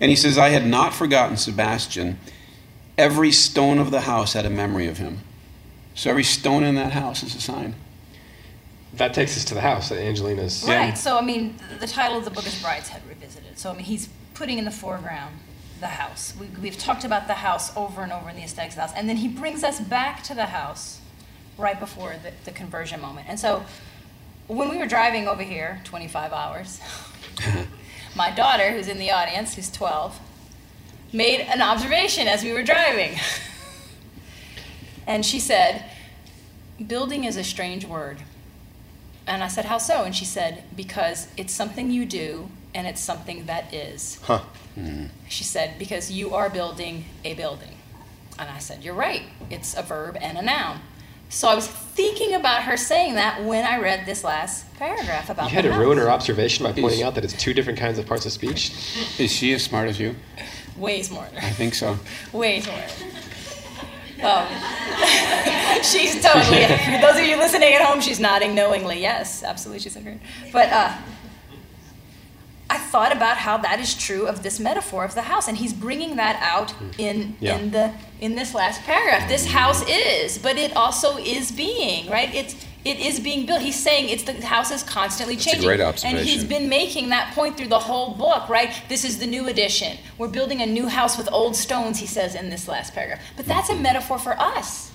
[0.00, 2.18] And he says, I had not forgotten Sebastian.
[2.98, 5.20] Every stone of the house had a memory of him.
[5.94, 7.74] So every stone in that house is a sign.
[8.94, 10.64] That takes us to the house that Angelina's.
[10.66, 10.96] Right.
[10.96, 13.58] So I mean, the title of the book is Brideshead Revisited.
[13.58, 15.36] So I mean, he's putting in the foreground
[15.80, 16.34] the house.
[16.38, 18.92] We, we've talked about the house over and over in the aesthetics of the house,
[18.96, 21.00] and then he brings us back to the house
[21.58, 23.26] right before the, the conversion moment.
[23.28, 23.64] And so,
[24.46, 26.80] when we were driving over here, 25 hours,
[28.16, 30.18] my daughter, who's in the audience, who's 12,
[31.12, 33.18] made an observation as we were driving.
[35.06, 35.84] and she said,
[36.84, 38.18] Building is a strange word.
[39.26, 40.04] And I said, How so?
[40.04, 44.18] And she said, Because it's something you do and it's something that is.
[44.22, 44.40] Huh.
[44.74, 45.06] Hmm.
[45.28, 47.76] She said, Because you are building a building.
[48.38, 49.22] And I said, You're right.
[49.50, 50.80] It's a verb and a noun.
[51.28, 55.50] So I was thinking about her saying that when I read this last paragraph about
[55.50, 55.80] You had the to house.
[55.82, 58.32] ruin her observation by pointing Is- out that it's two different kinds of parts of
[58.32, 58.70] speech.
[59.18, 60.14] Is she as smart as you?
[60.76, 61.36] Way smarter.
[61.38, 61.98] I think so.
[62.32, 62.92] Way smarter.
[64.22, 64.46] Um,
[65.82, 66.64] she's totally.
[66.66, 69.00] For those of you listening at home, she's nodding knowingly.
[69.00, 70.20] Yes, absolutely, she's agreed.
[70.52, 70.94] But uh,
[72.68, 75.72] I thought about how that is true of this metaphor of the house, and he's
[75.72, 77.56] bringing that out in Yeah.
[77.56, 79.28] in the in this last paragraph.
[79.28, 82.34] This house is, but it also is being right.
[82.34, 83.62] It's it is being built.
[83.62, 85.68] He's saying it's the house is constantly a changing.
[86.04, 88.70] And he's been making that point through the whole book, right?
[88.88, 89.98] This is the new edition.
[90.18, 93.20] We're building a new house with old stones, he says in this last paragraph.
[93.36, 94.92] But that's a metaphor for us,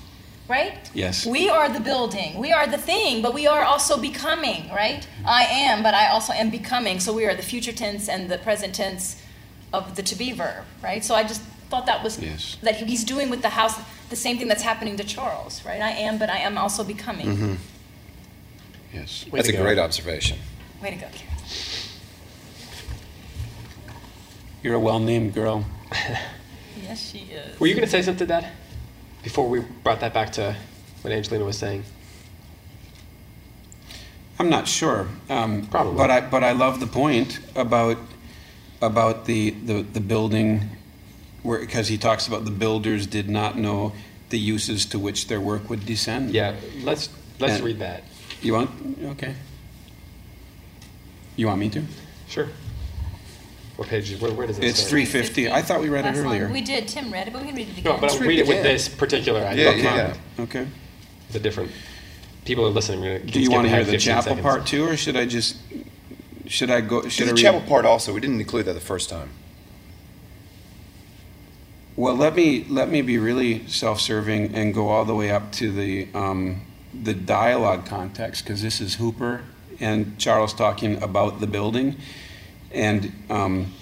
[0.51, 0.91] right?
[0.93, 1.25] Yes.
[1.25, 2.37] We are the building.
[2.37, 5.01] We are the thing, but we are also becoming, right?
[5.07, 5.27] Mm-hmm.
[5.27, 6.99] I am, but I also am becoming.
[6.99, 9.15] So we are the future tense and the present tense
[9.73, 11.03] of the to be verb, right?
[11.03, 12.57] So I just thought that was Yes.
[12.61, 13.75] that he's doing with the house
[14.09, 15.81] the same thing that's happening to Charles, right?
[15.81, 17.27] I am, but I am also becoming.
[17.27, 17.55] Mm-hmm.
[18.93, 19.25] Yes.
[19.31, 19.63] Way That's a go.
[19.63, 20.37] great observation.
[20.83, 21.35] Way to go, Karen.
[24.61, 25.65] You're a well named girl.
[26.83, 27.59] Yes, she is.
[27.59, 28.47] Were you going to say something, Dad?
[29.23, 30.55] Before we brought that back to
[31.01, 31.83] what Angelina was saying.
[34.39, 35.07] I'm not sure.
[35.29, 35.95] Um, Probably.
[35.97, 37.97] But I but I love the point about
[38.81, 40.69] about the the, the building
[41.43, 43.93] where because he talks about the builders did not know
[44.29, 46.31] the uses to which their work would descend.
[46.31, 47.09] Yeah, let's
[47.39, 48.03] let's And- read that.
[48.41, 48.69] You want?
[49.03, 49.35] Okay.
[51.35, 51.83] You want me to?
[52.27, 52.47] Sure.
[53.81, 54.15] What page?
[54.21, 54.91] Where, where does it It's start?
[54.91, 55.49] 350.
[55.49, 56.25] I thought we read it Last line.
[56.27, 56.49] earlier.
[56.53, 56.87] We did.
[56.87, 57.95] Tim read it, but we can read it again.
[57.95, 58.73] No, but I'll read read it it with again.
[58.73, 59.71] this particular idea.
[59.71, 59.95] Yeah, in yeah,
[60.37, 60.43] yeah.
[60.43, 60.67] Okay.
[61.31, 61.71] The different
[62.45, 63.01] people are listening.
[63.01, 64.41] We're gonna Do you skip want to hear the 15 chapel seconds.
[64.43, 65.57] part too, or should I just
[66.45, 67.01] should I go?
[67.01, 67.41] Do Should the read?
[67.41, 68.13] chapel part also.
[68.13, 69.29] We didn't include that the first time.
[71.95, 75.71] Well, let me let me be really self-serving and go all the way up to
[75.71, 76.61] the um,
[76.93, 79.41] the dialogue context because this is Hooper
[79.79, 81.95] and Charles talking about the building,
[82.73, 83.73] and um,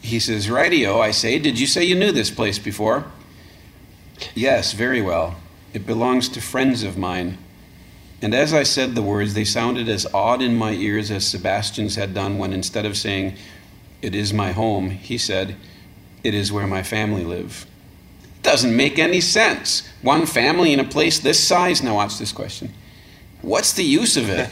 [0.00, 3.04] he says, "Radio," I say, "Did you say you knew this place before?"
[4.34, 5.36] Yes, very well.
[5.72, 7.38] It belongs to friends of mine.
[8.20, 11.96] And as I said the words, they sounded as odd in my ears as Sebastian's
[11.96, 13.36] had done when instead of saying,
[14.00, 15.56] It is my home, he said,
[16.22, 17.66] It is where my family live.
[18.42, 19.88] Doesn't make any sense.
[20.02, 21.82] One family in a place this size.
[21.82, 22.72] Now, watch this question.
[23.40, 24.50] What's the use of it?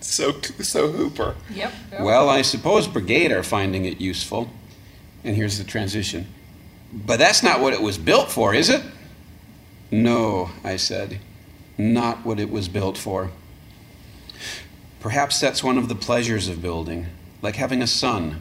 [0.00, 1.34] So so Hooper.
[1.50, 1.72] Yep.
[1.92, 2.00] yep.
[2.00, 4.48] Well, I suppose Brigade are finding it useful.
[5.24, 6.26] And here's the transition.
[6.92, 8.82] But that's not what it was built for, is it?
[9.90, 11.18] No, I said.
[11.76, 13.30] Not what it was built for.
[15.00, 17.06] Perhaps that's one of the pleasures of building,
[17.40, 18.40] like having a son,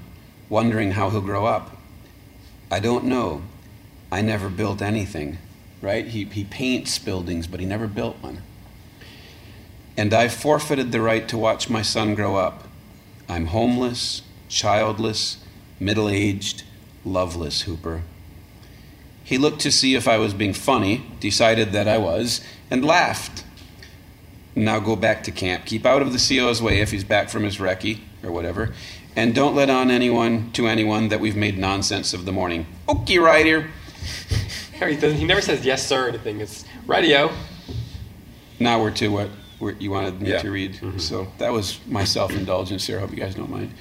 [0.49, 1.78] wondering how he'll grow up.
[2.72, 3.43] I don't know.
[4.12, 5.38] I never built anything,
[5.82, 6.08] right?
[6.08, 8.41] He, he paints buildings, but he never built one.
[9.98, 12.68] And I forfeited the right to watch my son grow up.
[13.28, 15.43] I'm homeless, childless,
[15.80, 16.64] middle aged,
[17.04, 18.04] loveless, Hooper.
[19.24, 23.43] He looked to see if I was being funny, decided that I was, and laughed.
[24.56, 25.66] Now go back to camp.
[25.66, 28.74] Keep out of the CO's way if he's back from his recce or whatever.
[29.16, 32.68] And don't let on anyone to anyone that we've made nonsense of the morning.
[32.88, 33.72] Okay, right here.
[34.80, 35.18] Harry doesn't.
[35.18, 36.39] He never says yes sir or anything.
[36.39, 37.32] It's radio.
[38.60, 39.30] Now we're to what
[39.60, 40.41] you wanted me Yeah.
[40.41, 40.74] to read.
[40.76, 40.99] Mm-hmm.
[40.99, 42.97] So that was my self indulgence here.
[42.97, 43.74] I hope you guys don't mind.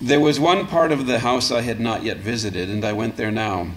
[0.00, 3.16] There was one part of the house I had not yet visited, and I went
[3.16, 3.68] there now.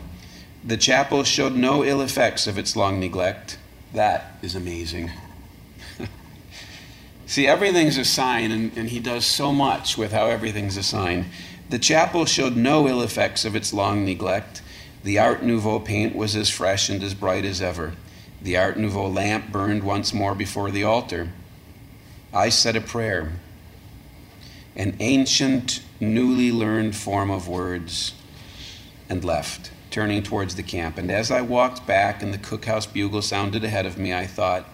[0.64, 3.58] The chapel showed no ill effects of its long neglect.
[3.94, 5.12] That is amazing.
[7.28, 11.26] See, everything's a sign, and, and he does so much with how everything's a sign.
[11.70, 14.62] The chapel showed no ill effects of its long neglect.
[15.04, 17.94] The Art Nouveau paint was as fresh and as bright as ever.
[18.46, 21.30] The Art Nouveau lamp burned once more before the altar.
[22.32, 23.32] I said a prayer,
[24.76, 28.14] an ancient, newly learned form of words,
[29.10, 31.00] and left, turning towards the camp.
[31.00, 34.70] And as I walked back and the cookhouse bugle sounded ahead of me, I thought,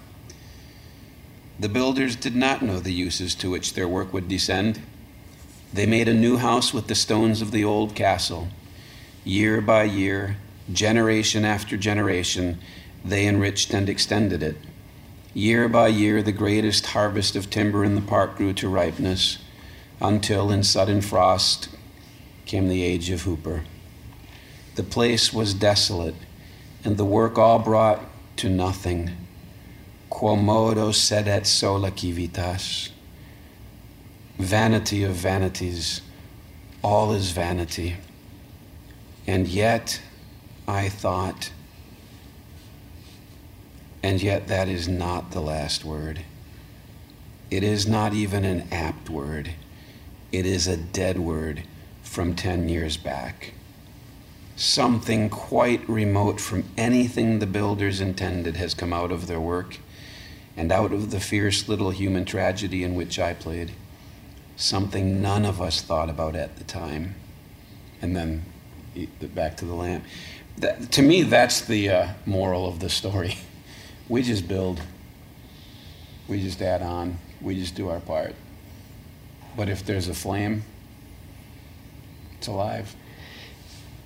[1.58, 4.82] the builders did not know the uses to which their work would descend.
[5.72, 8.50] They made a new house with the stones of the old castle.
[9.24, 10.36] Year by year,
[10.74, 12.60] generation after generation,
[13.04, 14.58] they enriched and extended it.
[15.34, 19.38] Year by year, the greatest harvest of timber in the park grew to ripeness,
[20.02, 21.70] until in sudden frost
[22.46, 23.64] came the age of Hooper.
[24.76, 26.16] The place was desolate,
[26.84, 28.04] and the work all brought
[28.38, 29.12] to nothing.
[30.10, 32.90] Quomodo sedet sola civitas.
[34.38, 36.02] Vanity of vanities,
[36.84, 37.98] all is vanity.
[39.28, 40.02] And yet,
[40.68, 41.52] I thought,
[44.04, 46.22] and yet that is not the last word.
[47.50, 49.52] It is not even an apt word.
[50.32, 51.64] It is a dead word
[52.02, 53.54] from 10 years back.
[54.56, 59.78] Something quite remote from anything the builders intended has come out of their work
[60.56, 63.72] and out of the fierce little human tragedy in which I played.
[64.56, 67.16] Something none of us thought about at the time.
[68.02, 68.46] And then
[69.34, 70.04] back to the lamp.
[70.58, 73.38] That, to me, that's the uh, moral of the story.
[74.12, 74.82] We just build,
[76.28, 78.36] we just add on, we just do our part.
[79.56, 80.64] But if there's a flame,
[82.38, 82.94] it's alive.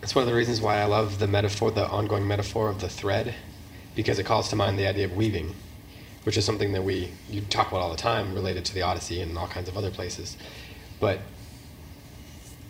[0.03, 2.87] It's one of the reasons why I love the metaphor, the ongoing metaphor of the
[2.87, 3.33] thread,
[3.95, 5.55] because it calls to mind the idea of weaving,
[6.21, 9.21] which is something that we you talk about all the time, related to the Odyssey
[9.21, 10.37] and all kinds of other places.
[10.99, 11.17] But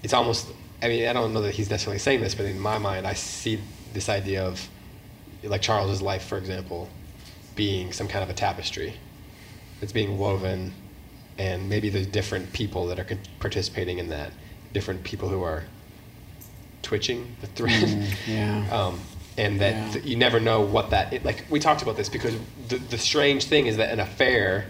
[0.03, 0.47] it's almost,
[0.81, 3.11] I mean, I don't know that he's necessarily saying this, but in my mind, I
[3.11, 3.59] see
[3.91, 4.65] this idea of,
[5.43, 6.87] like Charles's life, for example,
[7.55, 8.93] being some kind of a tapestry.
[9.81, 10.73] It's being woven,
[11.37, 13.07] and maybe the different people that are
[13.39, 14.31] participating in that,
[14.73, 15.63] different people who are
[16.81, 18.07] twitching, the thread.
[18.27, 18.65] yeah.
[18.71, 18.99] Um,
[19.37, 19.91] and that Yeah.
[19.93, 22.35] th- you never know what that it, like we talked about this because
[22.69, 24.65] the, the strange thing is that an affair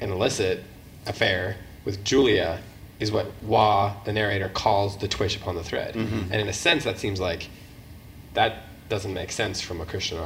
[0.00, 0.62] an illicit
[1.06, 2.60] affair with Julia
[3.00, 5.94] is what Waugh, the narrator, calls the twitch upon the thread.
[5.94, 6.32] Mm-hmm.
[6.32, 7.48] And in a sense, that seems like
[8.34, 10.18] that doesn't make sense from a Christian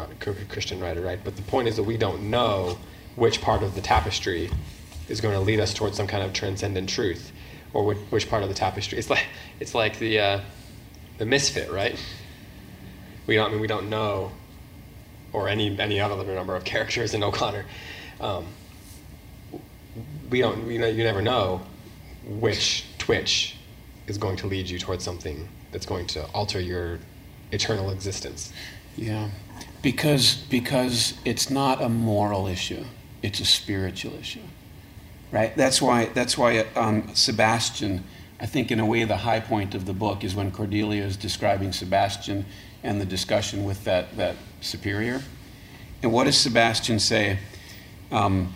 [0.49, 1.19] Christian writer, right?
[1.23, 2.79] But the point is that we don't know
[3.17, 4.51] which part of the tapestry
[5.09, 7.33] is going to lead us towards some kind of transcendent truth,
[7.73, 8.99] or which, which part of the tapestry.
[8.99, 9.27] It's like
[9.61, 10.41] it's like the uh,
[11.19, 11.99] the misfit, right?
[13.27, 14.33] We don't I mean we don't know,
[15.33, 17.65] or any any other number of characters in O'Connor.
[18.21, 18.47] Um,
[20.31, 21.63] we don't you know you never know
[22.27, 23.57] which twitch
[24.07, 26.99] is going to lead you towards something that's going to alter your
[27.53, 28.53] eternal existence.
[28.97, 29.31] Yeah,
[29.83, 32.85] because because it's not a moral issue;
[33.23, 34.41] it's a spiritual issue,
[35.31, 35.57] right?
[35.57, 38.05] That's why that's why um, Sebastian.
[38.43, 41.19] I think in a way the high point of the book is when Cordelia is
[41.19, 42.47] describing Sebastian
[42.83, 45.23] and the discussion with that that superior.
[46.03, 47.39] And what does Sebastian say?
[48.11, 48.55] Um,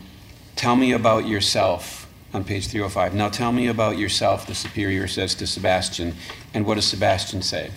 [0.56, 3.14] tell me about yourself on page 305.
[3.14, 6.14] Now tell me about yourself, the superior says to Sebastian.
[6.52, 7.70] And what does Sebastian say?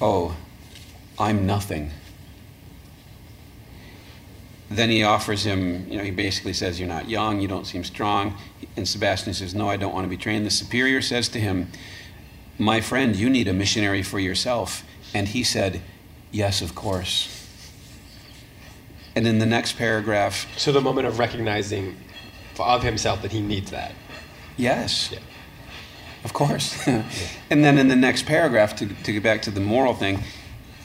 [0.00, 0.36] Oh,
[1.18, 1.90] I'm nothing.
[4.70, 7.82] Then he offers him, you know, he basically says, You're not young, you don't seem
[7.84, 8.36] strong.
[8.76, 10.46] And Sebastian says, No, I don't want to be trained.
[10.46, 11.68] The superior says to him,
[12.58, 14.84] My friend, you need a missionary for yourself.
[15.12, 15.82] And he said,
[16.30, 17.36] Yes, of course.
[19.16, 21.96] And in the next paragraph, So the moment of recognizing
[22.60, 23.92] of himself that he needs that.
[24.56, 25.18] yes, Yeah.
[26.24, 26.86] Of course.
[26.86, 30.22] and then in the next paragraph, to, to get back to the moral thing,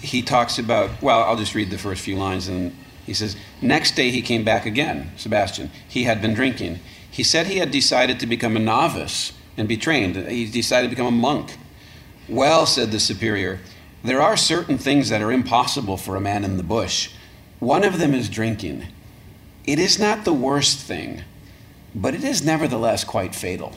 [0.02, 2.48] he talks about, well, I'll just read the first few lines.
[2.48, 2.76] And
[3.06, 5.72] he says, Next day he came back again, Sebastian.
[5.88, 6.80] He had been drinking.
[7.10, 10.16] He said he had decided to become a novice and be trained.
[10.16, 11.58] He decided to become a monk.
[12.28, 13.60] Well, said the superior,
[14.04, 17.12] there are certain things that are impossible for a man in the bush.
[17.60, 18.88] One of them is drinking.
[19.66, 21.24] It is not the worst thing,
[21.94, 23.74] but it is nevertheless quite fatal.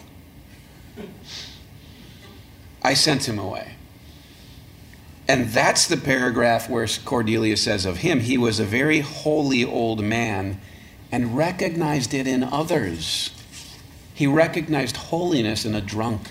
[2.88, 3.72] I sent him away.
[5.28, 10.02] And that's the paragraph where Cordelia says of him, he was a very holy old
[10.02, 10.58] man
[11.12, 13.28] and recognized it in others.
[14.14, 16.30] He recognized holiness in a drunk.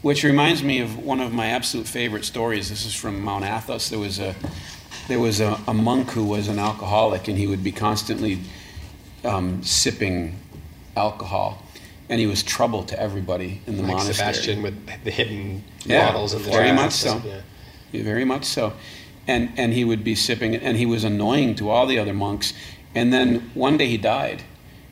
[0.00, 2.70] Which reminds me of one of my absolute favorite stories.
[2.70, 3.90] This is from Mount Athos.
[3.90, 4.34] There was a
[5.08, 8.40] there was a, a monk who was an alcoholic, and he would be constantly
[9.22, 10.38] um, sipping
[10.96, 11.62] alcohol,
[12.08, 14.14] and he was trouble to everybody in the Like monastery.
[14.14, 17.20] Sebastian with the hidden Yeah, bottles and the very much so.
[17.24, 17.40] Yeah.
[17.92, 18.72] Yeah, very much so.
[19.26, 22.52] And, and he would be sipping and he was annoying to all the other monks.
[22.94, 24.42] And then one day he died.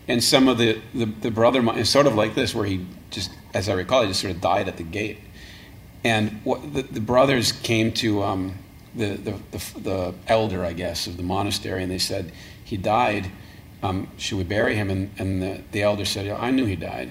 [0.09, 3.31] And some of the, the, the brother monks, sort of like this, where he just,
[3.55, 5.19] as I recall, he just sort of died at the gate.
[6.03, 8.55] And what, the, the brothers came to um,
[8.95, 13.31] the, the, the, the elder, I guess, of the monastery, and they said, He died.
[13.85, 14.89] Um, should we bury him?
[14.89, 17.11] And, and the, the elder said, I knew he died.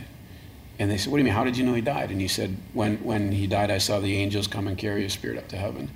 [0.80, 1.34] And they said, What do you mean?
[1.36, 2.10] How did you know he died?
[2.10, 5.14] And he said, When, when he died, I saw the angels come and carry his
[5.14, 5.92] spirit up to heaven.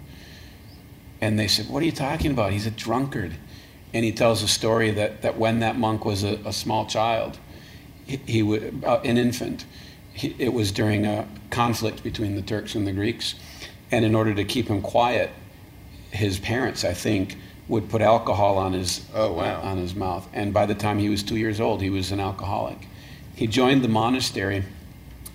[1.19, 2.51] And they said, What are you talking about?
[2.51, 3.33] He's a drunkard.
[3.91, 7.39] And he tells a story that, that when that monk was a, a small child,
[8.05, 9.65] he, he uh, an infant,
[10.13, 13.33] he, it was during a conflict between the Turks and the Greeks.
[13.89, 15.31] And in order to keep him quiet,
[16.11, 17.35] his parents, I think,
[17.67, 19.61] would put alcohol on his Oh, wow.
[19.61, 20.27] on his mouth.
[20.33, 22.87] And by the time he was two years old, he was an alcoholic.
[23.35, 24.63] He joined the monastery,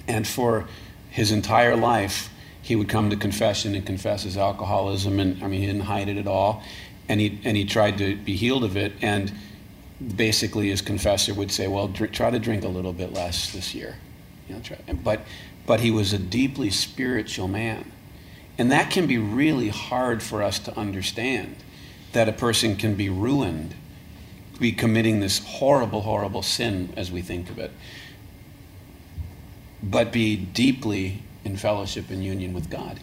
[0.08, 0.66] and for
[1.10, 2.30] his entire life,
[2.62, 5.20] he would come to confession and confess his alcoholism.
[5.20, 6.62] And I mean, he didn't hide it at all.
[7.08, 8.92] And he, and he tried to be healed of it.
[9.02, 9.32] And
[10.16, 13.74] basically, his confessor would say, Well, dr- try to drink a little bit less this
[13.74, 13.96] year.
[14.48, 14.78] You know, try.
[15.04, 15.20] But,
[15.66, 17.90] but he was a deeply spiritual man.
[18.58, 21.56] And that can be really hard for us to understand
[22.12, 23.74] that a person can be ruined,
[24.60, 27.70] be committing this horrible, horrible sin as we think of it,
[29.82, 33.00] but be deeply in fellowship and union with God.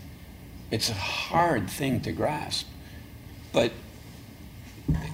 [0.72, 2.68] It's a hard thing to grasp.
[3.52, 3.72] But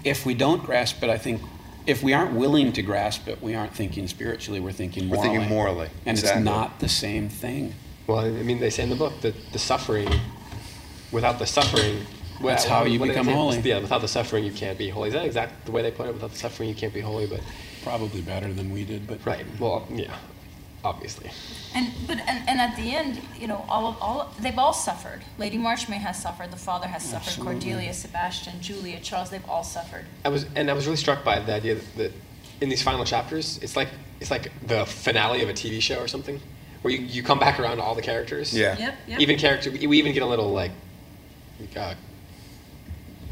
[0.03, 1.41] if we don't grasp it, I think
[1.87, 5.37] if we aren't willing to grasp it, we aren't thinking spiritually, we're thinking We're morally.
[5.37, 6.41] thinking morally, And exactly.
[6.41, 7.73] it's not the same thing.
[8.07, 10.09] Well, I mean, they say in the book that the suffering,
[11.11, 12.05] without the suffering,
[12.41, 13.59] That's how you what do they become holy.
[13.59, 15.09] Yeah, without the suffering, you can't be holy.
[15.09, 16.13] Is that exactly the way they put it?
[16.13, 17.27] Without the suffering, you can't be holy.
[17.27, 17.41] But
[17.85, 20.17] Probably better than we did, but right, well, yeah,
[20.83, 21.29] obviously.
[21.75, 25.21] And but and, and at the end, you know, all of all they've all suffered.
[25.37, 26.49] Lady Marchmain has suffered.
[26.49, 27.27] The father has suffered.
[27.27, 27.53] Absolutely.
[27.53, 29.29] Cordelia, Sebastian, Julia, Charles.
[29.29, 30.05] They've all suffered.
[30.25, 32.11] I was, and I was really struck by the idea that, that
[32.59, 33.89] in these final chapters, it's like
[34.19, 36.41] it's like the finale of a TV show or something,
[36.81, 38.51] where you, you come back around to all the characters.
[38.51, 38.75] Yeah.
[38.79, 39.19] Yep, yep.
[39.19, 40.71] Even character, we even get a little like,
[41.77, 41.93] uh,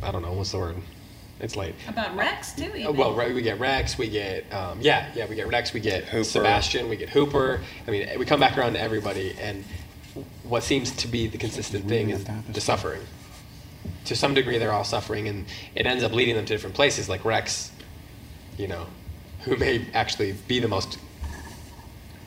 [0.04, 0.76] I don't know what's the word.
[1.40, 1.76] It's late.
[1.88, 2.72] About Rex too.
[2.76, 2.96] Even.
[2.96, 6.24] well, we get Rex, we get um, yeah, yeah, we get Rex, we get Hooper.
[6.24, 7.60] Sebastian, we get Hooper.
[7.88, 9.64] I mean, we come back around to everybody, and
[10.44, 13.02] what seems to be the consistent thing is the suffering.
[14.06, 17.10] To some degree, they're all suffering, and it ends up leading them to different places.
[17.10, 17.72] Like Rex,
[18.58, 18.86] you know,
[19.42, 20.98] who may actually be the most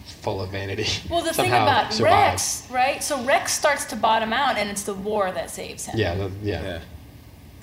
[0.04, 0.86] full of vanity.
[1.08, 2.66] Well, the thing somehow about survives.
[2.68, 3.02] Rex, right?
[3.02, 5.96] So Rex starts to bottom out, and it's the war that saves him.
[5.96, 6.80] Yeah, the, yeah, Yeah.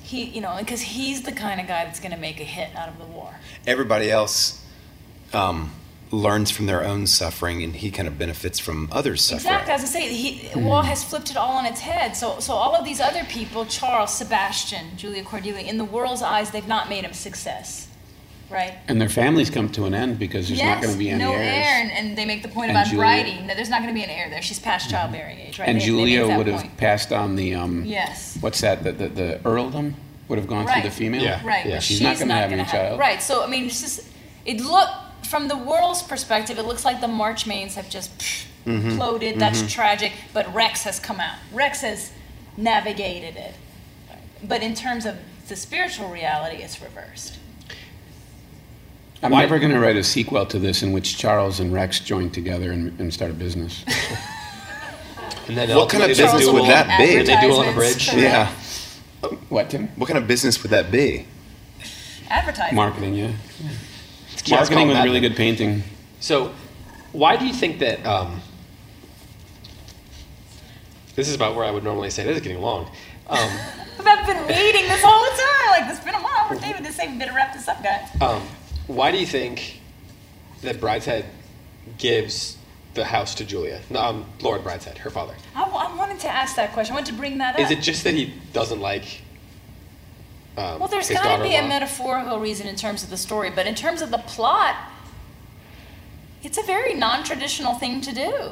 [0.03, 2.75] He, you know, because he's the kind of guy that's going to make a hit
[2.75, 3.34] out of the war.
[3.65, 4.61] Everybody else
[5.34, 5.71] um,
[6.11, 9.53] learns from their own suffering, and he kind of benefits from others' suffering.
[9.55, 9.73] Exactly.
[9.73, 12.15] As I say, he Waugh has flipped it all on its head.
[12.15, 16.51] So, so all of these other people, Charles, Sebastian, Julia Cordelia, in the world's eyes,
[16.51, 17.88] they've not made him success,
[18.49, 18.74] right?
[18.88, 21.32] And their families come to an end because there's not going to be any no
[21.34, 21.41] heirs.
[21.65, 23.41] heir, and, and they make the point And about Julia- Bridie.
[23.48, 24.41] No, there's not going to be an heir there.
[24.41, 25.68] She's past childbearing age, right?
[25.68, 26.78] and They- they Julia that would have point.
[26.78, 28.38] passed on the um, Yes.
[28.41, 28.84] what's that?
[28.84, 29.95] The, the, the earldom
[30.28, 30.82] would have gone Right.
[30.82, 31.24] through the female.
[31.24, 31.45] Yeah.
[31.45, 31.80] Right, Yeah.
[31.80, 32.99] She's she's, not gonna have gonna any child.
[32.99, 34.07] Right, so I mean, it's just
[34.45, 34.90] it look
[35.28, 38.91] from the world's perspective, it looks like the Marchmains have just psh, Mm-hmm.
[38.91, 39.40] imploded.
[39.40, 40.14] That's tragic.
[40.32, 41.36] But Rex has come out.
[41.52, 42.14] Rex has
[42.56, 43.56] navigated it.
[44.41, 45.18] But in terms of
[45.49, 47.40] the spiritual reality, it's reversed.
[49.24, 52.00] I'm Why- never going to write a sequel to this in which Charles and Rex
[52.00, 53.84] join together and, and start a business.
[55.45, 57.22] And then What kind of business would that be?
[57.22, 58.10] They duel on a bridge.
[58.10, 58.22] correct.
[58.22, 58.48] Yeah.
[59.50, 59.90] what, Tim?
[59.98, 61.28] What kind of business would that be?
[62.30, 62.76] Advertising.
[62.76, 63.28] Marketing, yeah.
[63.28, 63.70] Yeah,
[64.32, 65.84] it's Marketing with really good painting.
[66.22, 66.54] So,
[67.12, 68.06] why do you think that?
[68.06, 68.40] Um,
[71.16, 72.86] this is about where I would normally say this is getting long.
[73.28, 73.38] Um,
[74.06, 75.82] I've been waiting this whole time.
[75.82, 78.08] Like, it's been a while for David to say, we better wrap this up, guys.
[78.22, 78.41] um,
[78.88, 79.80] why do you think
[80.61, 81.26] that Brideshead
[81.97, 82.57] gives
[82.93, 83.81] the house to Julia?
[83.89, 85.34] No, Um, Lord Brideshead, her father.
[85.55, 86.93] I, I wanted to ask that question.
[86.93, 87.61] I wanted to bring that up.
[87.61, 89.22] Is it just that he doesn't like?
[90.57, 91.68] Um, Well, there's his got to be a daughter-in-law?
[91.68, 94.76] metaphorical reason in terms of the story, but in terms of the plot,
[96.43, 98.51] it's a very non traditional thing to do.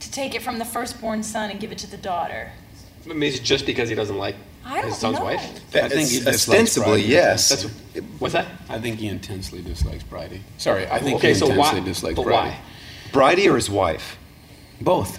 [0.00, 2.50] To take it from the firstborn son and give it to the daughter.
[3.04, 4.34] I mean, is it just because he doesn't like
[4.64, 5.24] I don't his son's know.
[5.24, 5.74] wife?
[5.74, 7.08] I think he dislikes ostensibly, Bridie.
[7.08, 7.48] yes.
[7.48, 7.64] That's
[8.18, 8.46] what's that?
[8.68, 10.42] I think he intensely dislikes Bridie.
[10.58, 11.84] Sorry, I think okay, he so intensely why?
[11.86, 12.36] dislikes But Bridie.
[12.36, 12.58] why?
[13.12, 14.16] Bridie or his wife?
[14.80, 15.18] Both.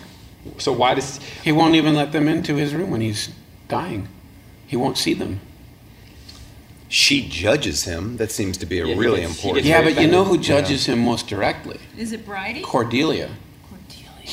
[0.57, 1.17] So why does?
[1.43, 3.29] He won't even let them into his room when he's
[3.67, 4.07] dying.
[4.67, 5.39] He won't see them.
[6.89, 8.17] She judges him.
[8.17, 9.65] That seems to be a Yeah, really gets- important.
[9.65, 10.43] Yeah, but you know who offended.
[10.45, 11.79] judges him most directly?
[11.97, 12.61] Is it Bridie?
[12.61, 13.29] Cordelia.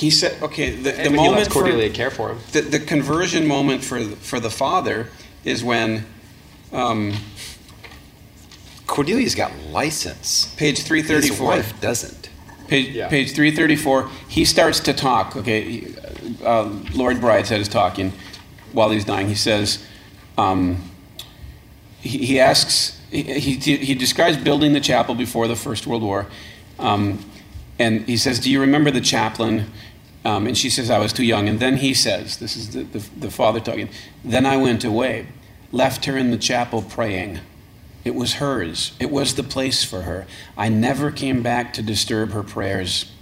[0.01, 0.07] Cordelia.
[0.07, 2.39] He said, okay, the, the But he moment lets for- Cordelia care for him.
[2.53, 5.09] the, the conversion moment for the, for the father
[5.45, 6.05] is when
[6.73, 7.15] um,
[8.87, 10.55] Cordelia's got license.
[10.57, 11.55] page three thirty four.
[11.55, 12.29] His 334 wife doesn't.
[12.69, 13.09] page, Yeah.
[13.09, 15.95] page 334 he starts to talk okay he-
[16.45, 18.13] uh, lord brideshead is talking
[18.73, 19.85] while he's dying he says
[20.39, 20.77] um,
[22.01, 26.27] he, he asks he, he, he describes building the chapel before the first world war
[26.79, 27.25] um,
[27.79, 29.67] and he says do you remember the chaplain
[30.25, 32.83] um, and she says i was too young and then he says this is the,
[32.83, 33.89] the, the father talking
[34.25, 35.27] then i went away
[35.73, 37.41] left her in the chapel praying
[38.05, 38.93] it was hers.
[38.99, 40.27] It was the place for her.
[40.57, 43.13] I never came back to disturb her prayers.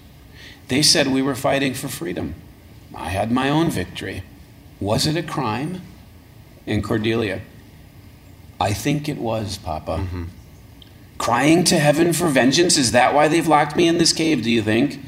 [0.68, 2.34] They said we were fighting for freedom.
[2.94, 4.22] I had my own victory.
[4.80, 5.82] Was it a crime?
[6.66, 7.40] And Cordelia,
[8.60, 9.96] I think it was, Papa.
[11.16, 12.76] Crying to heaven for vengeance?
[12.76, 15.00] Is that why they've locked me in this cave, do you think?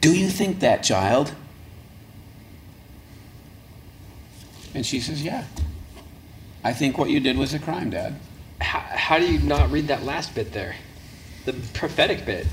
[0.00, 1.34] Do you think that, child?
[4.74, 5.44] And she says, Yeah.
[6.62, 8.16] I think what you did was a crime, Dad.
[8.60, 10.76] How, how do you not read that last bit there?
[11.46, 12.46] The prophetic bit.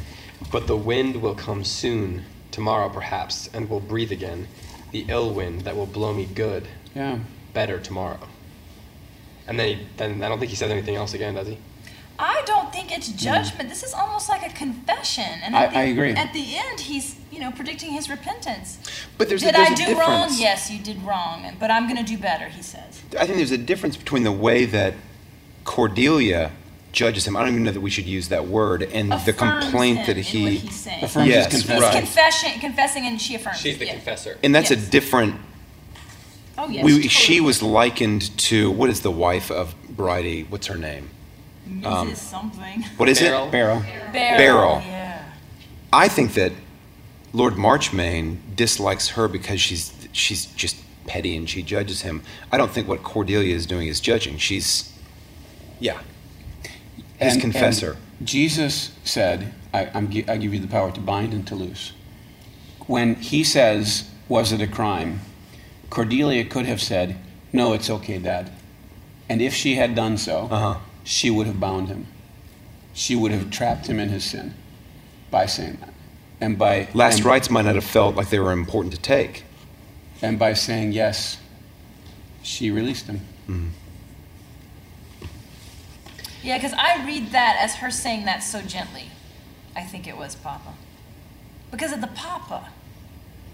[0.51, 4.47] But the wind will come soon, tomorrow perhaps, and will breathe again.
[4.91, 7.19] The ill wind that will blow me good, Yeah.
[7.53, 8.19] better tomorrow.
[9.45, 11.57] And then, he, then I don't think he says anything else again, does he?
[12.19, 13.69] I don't think it's judgment.
[13.69, 15.23] This is almost like a confession.
[15.43, 16.11] And I- the, I agree.
[16.13, 18.79] At the end, he's you know predicting his repentance.
[19.17, 19.99] But there's a, did there's I a do difference.
[20.07, 20.29] wrong?
[20.37, 22.47] Yes, you did wrong, but I'm going to do better.
[22.47, 23.01] He says.
[23.19, 24.95] I think there's a difference between the way that
[25.63, 26.51] Cordelia
[26.91, 27.35] judges him.
[27.37, 30.17] I don't even know that we should use that word, and the complaint him that
[30.17, 30.57] he.
[30.57, 31.03] what.
[31.03, 31.81] Affirms Yes, his confession.
[31.83, 31.93] right.
[31.99, 33.59] confession, confessing, and she affirms.
[33.59, 33.91] She's the yeah.
[33.93, 34.37] confessor.
[34.43, 34.87] And that's Yes.
[34.87, 35.35] a different.
[36.57, 36.83] Oh yes.
[36.83, 37.07] we, totally.
[37.09, 40.43] She was likened to what is the wife of Bridie?
[40.43, 41.11] What's her name?
[41.67, 42.15] Mrs.
[42.17, 42.83] something.
[42.97, 43.47] What is Beryl.
[43.47, 43.51] it?
[43.51, 43.79] Barrow.
[44.11, 44.37] Beryl.
[44.37, 44.81] Beryl.
[44.85, 45.23] Yeah.
[45.93, 46.51] I think that
[47.33, 50.75] Lord Marchmain dislikes her because she's she's just
[51.05, 52.21] petty and she judges him.
[52.51, 54.37] I don't think what Cordelia is doing is judging.
[54.37, 54.91] She's,
[55.79, 55.99] yeah,
[57.19, 57.97] his And- confessor.
[58.19, 61.55] and Jesus said, I, I'm, gi- I give you the power to bind and to
[61.55, 61.93] loose.
[62.87, 65.19] when he says, Was it a crime?
[65.89, 67.15] Cordelia could have said,
[67.53, 68.51] No, it's okay, Dad.
[69.29, 70.75] And if she had done so, Uh-huh.
[71.07, 72.05] She would have bound him.
[72.93, 74.53] She would have trapped him in his sin
[75.31, 75.93] by saying that.
[76.41, 79.43] And by Last and, rites might not have felt like they were important to take.
[80.21, 81.37] and by saying yes,
[82.43, 83.21] she released him.
[83.47, 83.67] Mm-hmm.
[86.43, 89.05] Yeah, because I read that as her saying that so gently.
[89.75, 90.73] I think it was Papa.
[91.71, 92.69] Because of the Papa,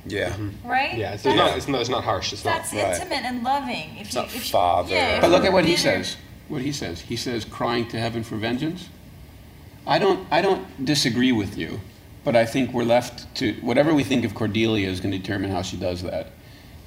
[0.05, 0.29] Yeah.
[0.31, 0.67] Mm-hmm.
[0.67, 0.97] right?
[0.97, 2.33] Yeah, it's That's- not, it's, not, it's not harsh.
[2.33, 2.57] It's not.
[2.57, 2.93] That's Right.
[2.95, 3.97] intimate and loving.
[3.99, 4.93] If you, not if you- father.
[4.95, 6.17] yeah, But look at what he did her- says.
[6.49, 7.01] What he says.
[7.01, 8.89] He says, crying to heaven for vengeance.
[9.87, 11.79] I don't, I don't disagree with you,
[12.23, 15.51] but I think we're left to whatever we think of Cordelia is going to determine
[15.51, 16.27] how she does that.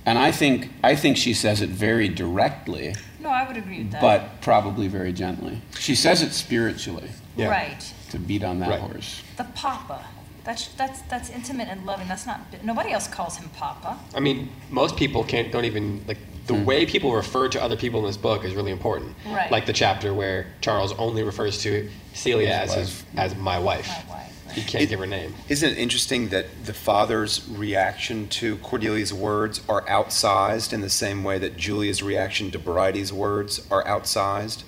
[0.06, 3.90] And I think, I think she says it very directly, No, I would agree with
[3.92, 4.00] that.
[4.00, 5.60] but probably very gently.
[5.78, 7.48] She says it spiritually Yeah.
[7.48, 8.80] right, to beat on that Right.
[8.80, 9.22] horse.
[9.36, 10.04] the Papa.
[10.44, 12.06] That's that's that's intimate and loving.
[12.06, 12.38] That's not.
[12.62, 13.98] Nobody else calls him Papa.
[14.14, 16.64] I mean, most people can't don't even like the Hmm.
[16.64, 19.14] way people refer to other people in this book is really important.
[19.27, 19.51] Right.
[19.51, 23.89] Like the chapter where Charles only refers to Celia as his, as my wife.
[24.09, 24.23] My wife.
[24.55, 25.35] He can't give her name.
[25.48, 31.24] Isn't it interesting that the father's reaction to Cordelia's words are outsized in the same
[31.24, 34.62] way that Julia's reaction to Bridie's words are outsized?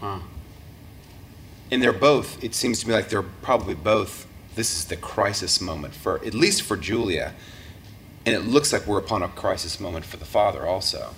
[0.00, 0.20] Huh.
[1.70, 5.60] And they're both, it seems to me like they're probably both, this is the crisis
[5.60, 7.34] moment for, at least for Julia.
[8.24, 11.14] And it looks like we're upon a crisis moment for the father also.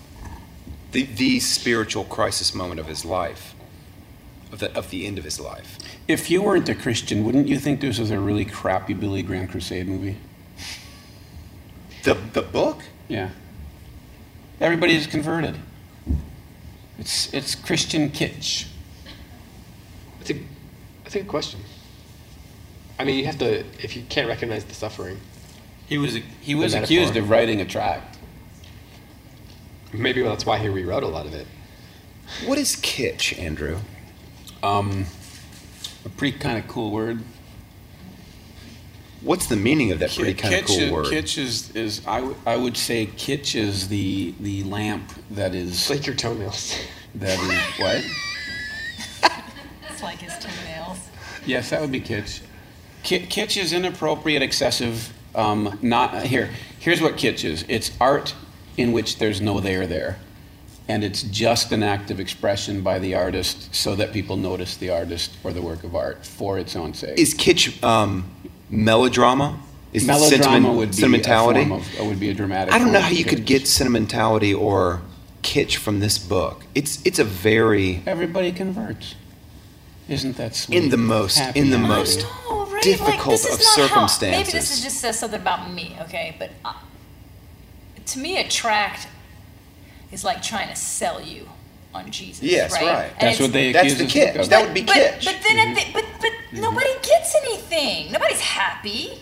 [0.92, 3.54] The, the spiritual crisis moment of his life,
[4.52, 5.78] of the, of the end of his life.
[6.08, 9.48] If you weren't a Christian, wouldn't you think this was a really crappy Billy Graham
[9.48, 10.16] Crusade movie?
[12.04, 12.82] The, the book?
[13.08, 13.30] Yeah.
[14.60, 15.56] Everybody's converted.
[16.98, 18.66] It's, it's Christian kitsch.
[20.18, 20.34] That's a,
[21.02, 21.60] that's a good question.
[22.98, 25.20] I mean, you have to if you can't recognize the suffering.
[25.88, 28.18] He was, he was The accused of writing a tract.
[29.92, 31.46] Maybe that's why he rewrote a lot of it.
[32.46, 33.78] What is kitsch, Andrew?
[34.62, 35.06] Um,
[36.04, 37.20] a pretty kind of cool word.
[39.20, 41.06] What's the meaning of that pretty kind of cool is- word?
[41.06, 45.70] kitsch is, is I, w- I would say kitsch is the, the lamp that is,
[45.72, 46.76] It's like your toenails.
[47.14, 48.04] that is, what?
[49.90, 50.98] It's like his toenails.
[51.46, 52.40] Yes, that would be kitsch.
[53.02, 55.12] Ki- kitsch is inappropriate, excessive.
[55.34, 56.50] Um, not here.
[56.78, 57.64] Here's what kitsch is.
[57.68, 58.34] It's art
[58.76, 60.18] in which there's no there there,
[60.88, 64.90] and it's just an act of expression by the artist so that people notice the
[64.90, 67.18] artist or the work of art for its own sake.
[67.18, 68.30] Is kitsch um,
[68.70, 69.58] melodrama?
[69.92, 71.60] Is it Melodrama sentiment- would be sentimentality?
[71.62, 72.74] a form of, uh, would be a dramatic.
[72.74, 75.02] I don't know how of you could get sentimentality or
[75.42, 76.64] kitsch from this book.
[76.74, 79.14] It's it's a very Everybody converts.
[80.08, 80.76] Isn't that sweet?
[80.82, 81.88] in the most Happy in the ending.
[81.88, 82.26] most
[82.86, 83.00] No, right?
[83.00, 84.38] like, difficult this is of not how- circumstances.
[84.46, 86.36] maybe this is just says something about me, okay?
[86.38, 86.74] But uh,
[88.06, 89.08] to me, a tract
[90.12, 91.48] is like trying to sell you
[91.92, 92.42] on Jesus.
[92.42, 92.82] Yes, right?
[92.82, 93.12] right.
[93.20, 94.40] That's it's- what they That's accuse the us kitsch.
[94.42, 94.48] of.
[94.50, 95.24] That would be but, kitsch.
[95.24, 98.12] But then, at the, but but nobody gets anything.
[98.12, 99.20] Nobody's happy.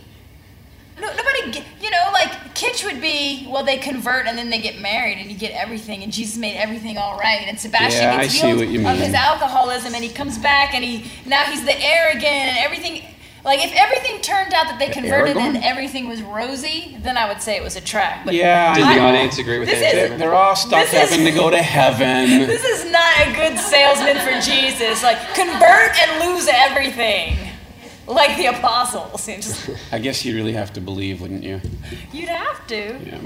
[1.00, 4.60] No, nobody, get, you know, like kitsch would be well, they convert and then they
[4.60, 8.16] get married and you get everything, and Jesus made everything all right, and Sebastian Yeah,
[8.16, 11.10] I gets see healed what you of his alcoholism, and he comes back and he
[11.26, 13.02] now he's the heir again, and everything.
[13.44, 17.42] Like if everything turned out that they converted and everything was rosy, then I would
[17.42, 18.24] say it was a tract.
[18.24, 20.20] But Yeah, Did the audience agree with that statement?
[20.20, 22.46] They're all stuck This having to go to heaven.
[22.46, 25.02] this is not a good salesman for Jesus.
[25.02, 27.36] Like convert and lose everything,
[28.06, 29.26] like the apostles.
[29.26, 31.60] Just- I guess you really have to believe, wouldn't you?
[32.12, 32.76] You'd have to.
[33.04, 33.18] Yeah.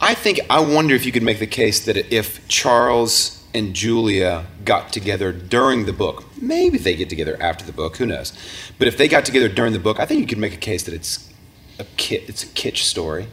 [0.00, 4.46] I think I wonder if you could make the case that if Charles and Julia
[4.64, 8.32] got together during the book, maybe they get together after the book, who knows?
[8.78, 10.82] But if they got together during the book, I think you could make a case
[10.82, 11.32] that it's
[11.78, 13.28] a kit, it's a kitsch story,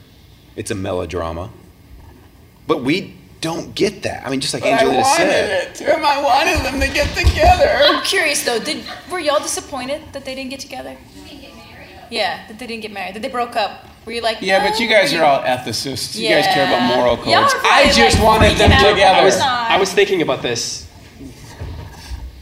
[0.56, 1.50] it's a melodrama.
[2.68, 4.26] But we don't get that.
[4.26, 5.92] I mean, just like Angelina said, it to.
[5.92, 7.70] I wanted them to get together.
[7.84, 8.60] I'm curious though.
[8.60, 10.96] Did were y'all disappointed that they didn't get together?
[12.12, 13.16] Yeah, that they didn't get married.
[13.16, 13.88] That they broke up.
[14.06, 14.42] Were you like?
[14.42, 16.18] Yeah, but you guys oh, are all ethicists.
[16.18, 17.54] You guys care about moral codes.
[17.64, 18.90] I just like, wanted them freaking out.
[18.92, 19.22] together.
[19.22, 20.88] I was, I was thinking about this.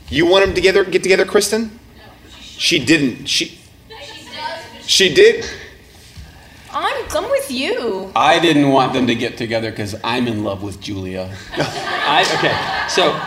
[0.10, 1.80] you want them together, get together, Kristen?
[2.40, 3.26] She didn't.
[3.28, 3.60] She.
[4.86, 5.46] She did.
[6.72, 8.12] I'm, I'm with you.
[8.16, 11.36] I didn't want them to get together because I'm in love with Julia.
[11.54, 13.20] I, okay, so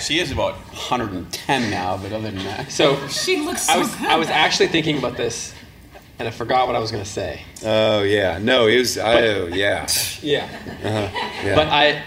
[0.00, 2.70] She is about 110 now, but other than that.
[2.70, 4.08] so She looks so I was good.
[4.08, 5.54] I was actually thinking about this,
[6.18, 7.42] and I forgot what I was going to say.
[7.64, 8.98] Oh yeah, no, it was.
[8.98, 9.86] Oh yeah.
[10.22, 10.44] Yeah.
[10.82, 11.08] Uh-huh.
[11.44, 11.54] yeah.
[11.54, 12.02] But I,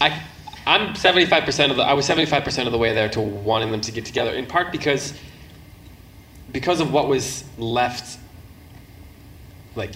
[0.00, 0.22] I,
[0.66, 1.82] I'm 75% of the.
[1.82, 4.32] I was 75% of the way there to wanting them to get together.
[4.32, 5.14] In part because,
[6.52, 8.18] because of what was left
[9.76, 9.92] like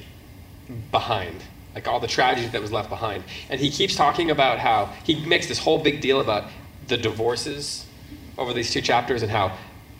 [0.90, 1.42] behind,
[1.74, 3.24] like all the tragedy that was left behind.
[3.48, 6.50] And he keeps talking about how he makes this whole big deal about
[6.86, 7.86] the divorces
[8.36, 9.56] over these two chapters and how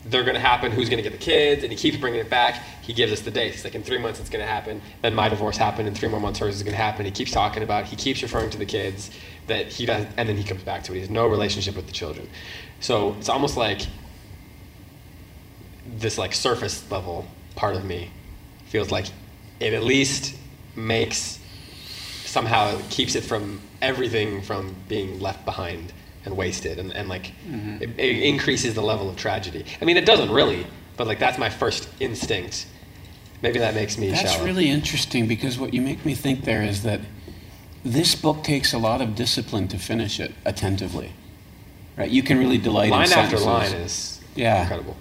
[0.07, 2.31] they're going to happen, who's going to get the kids, and he keeps bringing it
[2.31, 2.63] back.
[2.83, 3.57] He gives us the dates.
[3.57, 4.81] He's like, in three months it's going to happen.
[5.03, 5.89] Then my divorce happened.
[5.89, 7.05] In three more months hers is going to happen.
[7.05, 7.85] He keeps talking about.
[7.85, 9.11] He keeps referring to the kids
[9.49, 10.97] that he does, and then he comes back to it.
[10.97, 12.29] He has no relationship with the children.
[12.81, 13.83] So it's almost like
[15.97, 17.27] this like surface level
[17.57, 18.11] part of me
[18.67, 19.07] feels like
[19.59, 20.37] it at least
[20.77, 21.39] makes
[22.25, 25.93] somehow it keeps it from everything from being left behind
[26.29, 27.83] and wasted and, and like mm-hmm.
[27.83, 30.67] it, it increases the level of tragedy i mean it doesn't really
[30.99, 32.67] but like that's my first instinct
[33.43, 36.63] maybe that makes me That's shallow really interesting because what you make me think there
[36.63, 37.01] is that
[37.85, 41.13] this book takes a lot of discipline to finish it attentively.
[41.97, 42.11] Right?
[42.11, 44.63] You can really delight line in after line is Yeah.
[44.63, 44.97] incredible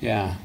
[0.00, 0.36] Yeah.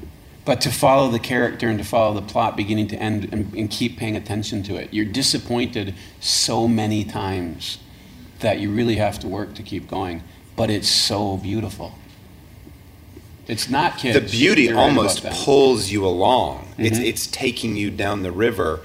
[0.44, 3.70] But to follow the character and to follow the plot beginning to end and, and
[3.70, 7.78] keep paying attention to it, you're disappointed so many times
[8.40, 10.22] that you really have to work to keep going.
[10.56, 11.94] But it's so beautiful.
[13.46, 14.14] It's not kids.
[14.14, 15.22] the beauty right almost.
[15.22, 15.44] Mm-hmm.
[15.44, 16.68] pulls you along.
[16.78, 18.80] It's it's taking you down the river,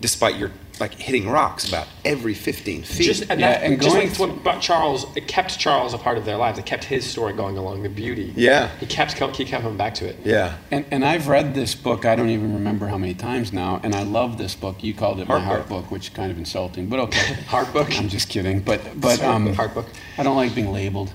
[0.00, 0.50] despite your
[0.80, 3.04] like hitting rocks about every 15 feet.
[3.04, 5.98] just and, Yeah, that, and just going like what about Charles, it kept Charles a
[5.98, 6.58] part of their lives.
[6.58, 7.82] It kept his story going along.
[7.82, 8.32] The beauty.
[8.36, 8.68] Yeah.
[8.78, 10.16] He kept he kept coming back to it.
[10.24, 10.56] yeah.
[10.70, 13.94] And, and I've read this book, I don't even remember how many times now, and
[13.94, 14.82] I love this book.
[14.82, 15.82] You called it my Heart heart book.
[15.84, 17.34] book, which is kind of insulting, but okay.
[17.46, 17.96] Heart book?
[17.98, 18.60] I'm just kidding.
[18.60, 19.86] But, but um, heart book.
[20.18, 21.12] I don't like being labeled.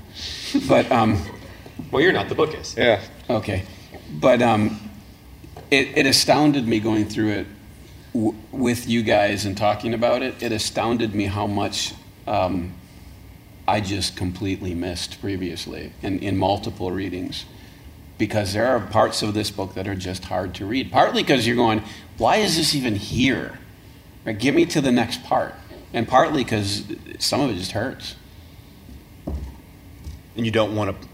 [0.67, 1.21] But, um,
[1.91, 2.29] Well, you're not.
[2.29, 2.75] The book is.
[2.77, 3.01] Yeah.
[3.29, 3.63] okay.
[4.19, 4.79] But um,
[5.69, 7.47] it, it astounded me going through it
[8.13, 10.41] w- with you guys and talking about it.
[10.41, 11.93] It astounded me how much
[12.27, 12.73] um,
[13.67, 17.45] I just completely missed previously in, in multiple readings.
[18.17, 20.91] Because there are parts of this book that are just hard to read.
[20.91, 21.83] Partly because you're going,
[22.17, 23.57] why is this even here?
[24.25, 25.55] Right, get me to the next part.
[25.93, 26.83] And partly because
[27.17, 28.15] some of it just hurts.
[30.35, 31.07] And you don't want to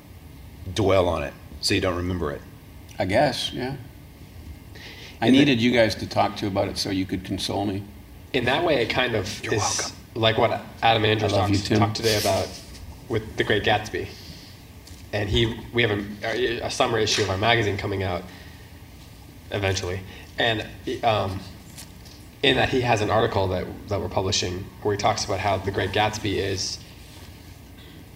[0.74, 2.42] dwell on it, so you don't remember it.
[3.00, 3.78] I guess, yeah.
[5.22, 7.66] I And the- needed you guys to talk to about it so you could console
[7.66, 7.84] me.
[8.34, 9.92] in that way, it kind of You're is welcome.
[10.16, 12.48] like what Adam Andrews I love talks, you, talked today about
[13.10, 14.08] with The Great Gatsby.
[15.14, 15.92] And he, we have
[16.24, 18.24] a, a summer issue of our magazine coming out
[19.52, 20.02] eventually,
[20.38, 20.68] and
[21.04, 21.40] um,
[22.44, 25.58] in that he has an article that that we're publishing where he talks about how
[25.58, 26.80] The Great Gatsby is.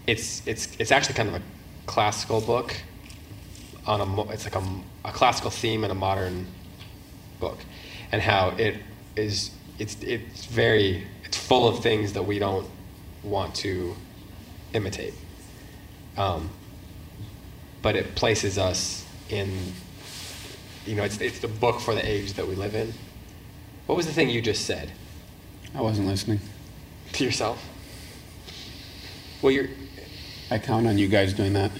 [0.06, 1.42] It's it's it's actually kind of a
[1.86, 2.76] classical book
[3.88, 4.64] on a it's like a,
[5.06, 6.46] a classical theme in a modern
[7.42, 7.58] book
[8.12, 8.78] and how it
[9.18, 12.68] is it's it's very it's full of things that we don't
[13.24, 13.94] want to
[14.74, 15.14] imitate
[16.18, 16.50] um,
[17.82, 19.50] but it places us in
[20.86, 22.94] you know it's, it's the book for the age that we live in
[23.88, 24.92] what was the thing you just said
[25.76, 26.40] I wasn't listening.
[27.14, 27.62] to yourself
[29.42, 29.68] well you're
[30.52, 31.72] I count on you guys doing that.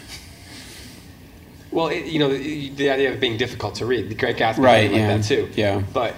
[1.72, 4.10] Well, it, you know, the, the idea of being difficult to read.
[4.10, 5.50] The Great Gatsby Right, like yeah, that too.
[5.56, 5.82] yeah.
[5.94, 6.16] But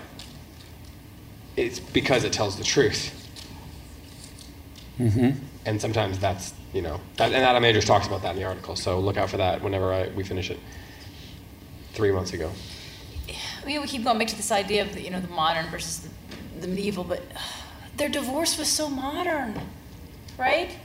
[1.56, 3.12] it's because it tells the truth.
[5.00, 5.32] Mm-hmm.
[5.66, 8.76] And sometimes that's, you know, that, and Adam Andrews talks about that in the article.
[8.76, 10.60] So look out for that whenever I, we finish it.
[11.94, 12.52] Three months ago.
[13.30, 15.68] I mean, we keep going back to this idea of the, you know the modern
[15.70, 17.22] versus the, the medieval, but
[17.98, 19.62] their divorce was so modern,
[20.38, 20.76] right?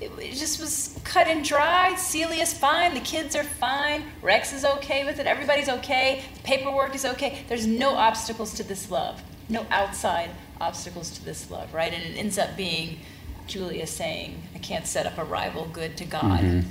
[0.00, 1.94] It, it just was cut and dry.
[1.96, 2.94] Celia's fine.
[2.94, 4.04] The kids are fine.
[4.22, 5.26] Rex is okay with it.
[5.26, 6.22] Everybody's okay.
[6.36, 7.44] The paperwork is okay.
[7.48, 9.22] There's no obstacles to this love.
[9.48, 10.30] No outside
[10.60, 11.92] obstacles to this love, right?
[11.92, 12.98] And it ends up being
[13.46, 16.68] Julia saying, "I can't set up a rival good to God." Mm-hmm.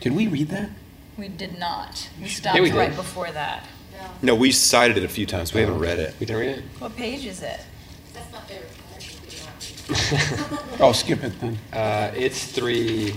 [0.00, 0.70] Did we read that?
[1.18, 2.08] We did not.
[2.20, 3.66] We stopped Yeah, we right before that.
[4.22, 5.52] No, we cited it a few times.
[5.54, 6.14] We haven't read it.
[6.20, 6.64] We didn't read it?
[6.78, 7.60] What page is it?
[8.12, 9.74] That's not their requirement, we do not read.
[10.78, 11.58] Oh, skip it then.
[11.72, 13.14] Uh, it's three.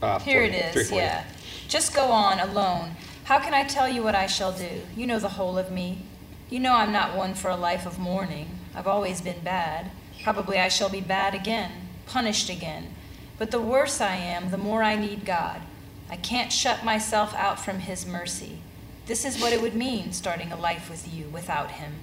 [0.00, 1.24] Uh, Here 40, it is, yeah.
[1.66, 2.92] Just go on alone.
[3.24, 4.82] How can I tell you what I shall do?
[4.96, 6.02] You know the whole of me.
[6.48, 8.58] You know I'm not one for a life of mourning.
[8.74, 9.90] I've always been bad.
[10.22, 11.72] Probably I shall be bad again,
[12.06, 12.94] punished again.
[13.38, 15.62] But the worse I am, the more I need God.
[16.08, 18.60] I can't shut myself out from His mercy.
[19.06, 21.94] This is what it would mean starting a life with you without Him.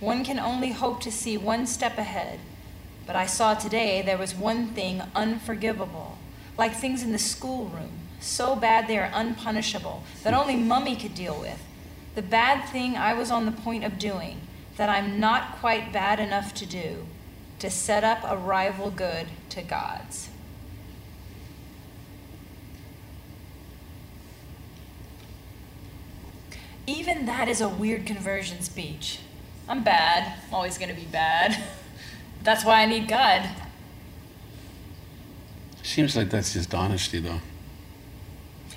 [0.00, 2.40] One can only hope to see one step ahead.
[3.08, 6.18] But I saw today there was one thing unforgivable,
[6.58, 11.40] like things in the schoolroom, so bad they are unpunishable, that only Mummy could deal
[11.40, 11.58] with.
[12.16, 14.42] The bad thing I was on the point of doing,
[14.76, 17.06] that I'm not quite bad enough to do,
[17.60, 20.28] to set up a rival good to God's.
[26.86, 29.20] Even that is a weird conversion speech.
[29.66, 30.40] I'm bad.
[30.48, 31.64] I'm always to be bad.
[32.42, 33.48] That's why I need God.
[35.82, 37.40] Seems like that's just honesty, though.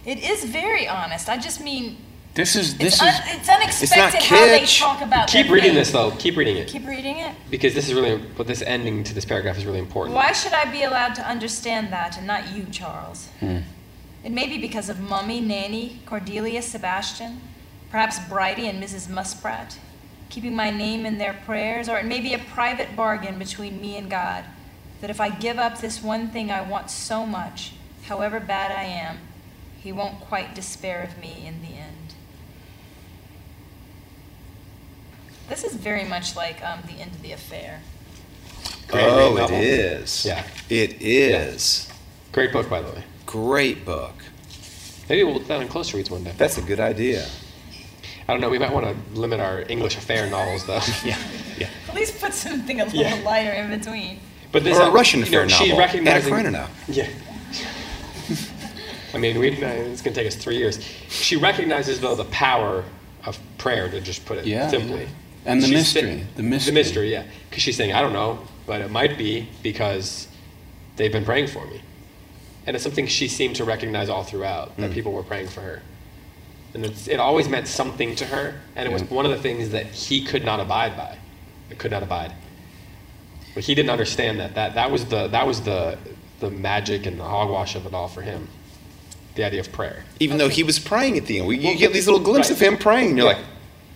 [0.05, 1.29] It is very honest.
[1.29, 1.97] I just mean
[2.33, 4.79] This is it's, this un- is it's unexpected how they kitsch.
[4.79, 5.27] talk about.
[5.27, 5.79] Keep reading faith.
[5.79, 6.11] this though.
[6.11, 7.35] Keep reading it Keep reading it.
[7.51, 10.15] because this is really, but this ending to this paragraph is really important.
[10.15, 13.27] Why should I be allowed to understand that and not you, Charles?
[13.41, 13.59] Hmm.
[14.23, 17.41] It may be because of Mummy, Nanny, Cordelia, Sebastian,
[17.91, 19.07] perhaps Bridie and Mrs.
[19.07, 19.77] Muspratt,
[20.31, 23.97] keeping my name in their prayers, or it may be a private bargain between me
[23.97, 24.45] and God
[25.01, 28.83] that if I give up this one thing I want so much, however bad I
[28.83, 29.17] am,
[29.79, 32.13] He won't quite despair of me in the end.
[35.49, 37.81] This is very much like um, the end of the affair.
[38.87, 40.25] Great oh, it is.
[40.25, 40.45] Yeah.
[40.69, 41.91] It is.
[42.31, 43.03] Great book, by the way.
[43.25, 44.13] Great book.
[45.09, 46.33] Maybe we'll put that on close reads one day.
[46.37, 47.27] That's a good idea.
[48.31, 48.49] I don't know.
[48.49, 50.79] We might want to limit our English affair novels, though.
[51.03, 51.17] Yeah.
[51.59, 51.67] Yeah.
[51.89, 53.15] At least put something a little Yeah.
[53.25, 54.21] lighter in between.
[54.53, 55.79] But this Or a uh, Russian affair know, She novel.
[55.79, 56.33] recognizing.
[56.33, 56.69] Anna Karenina.
[56.87, 57.09] Yeah.
[59.13, 60.79] I mean, we, uh, it's going to take us three years.
[61.09, 62.85] She recognizes, though, the power
[63.25, 65.01] of prayer, to just put it Yeah, simply.
[65.01, 65.07] yeah.
[65.45, 66.71] And the She's mystery, saying- the mystery.
[66.71, 67.23] The mystery, yeah.
[67.49, 70.29] Because she's saying, I don't know, but it might be because
[70.95, 71.81] they've been praying for me.
[72.65, 75.81] And it's something she seemed to recognize all throughout, that people were praying for her.
[76.73, 79.69] And it's, it always meant something to her, and it was one of the things
[79.71, 81.17] that he could not abide by.
[81.69, 82.31] It could not abide.
[83.53, 84.55] But he didn't understand that.
[84.55, 85.97] That, that was, the, that was the,
[86.39, 88.47] the magic and the hogwash of it all for him.
[89.35, 90.03] The idea of prayer.
[90.19, 92.59] Even though he was praying at the end, we, you Well, get these little glimpses
[92.59, 92.67] right.
[92.67, 93.37] of him praying, and you're Yeah.
[93.37, 93.45] like,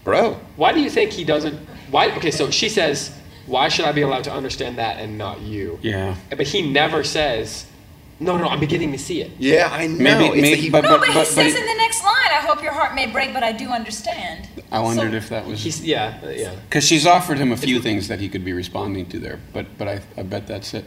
[0.04, 0.40] bro.
[0.58, 1.56] Why do you think he doesn't?
[1.92, 2.10] Why?
[2.16, 3.12] Okay, so she says,
[3.46, 6.16] "Why should I be allowed to understand that and not you?" Yeah.
[6.30, 7.66] But he never says,
[8.20, 9.98] "No, no, I'm beginning to see it." Yeah, I know.
[9.98, 12.04] Maybe- It's maybe- that he- but- No, but, he but says he- in the next
[12.04, 14.48] line, I hope your heart may break, but I do understand.
[14.72, 16.52] I wondered So- if that was He's yeah, uh, yeah.
[16.70, 19.78] because she's offered him a few things that he could be responding to there, but
[19.78, 20.86] but I, I bet that's it.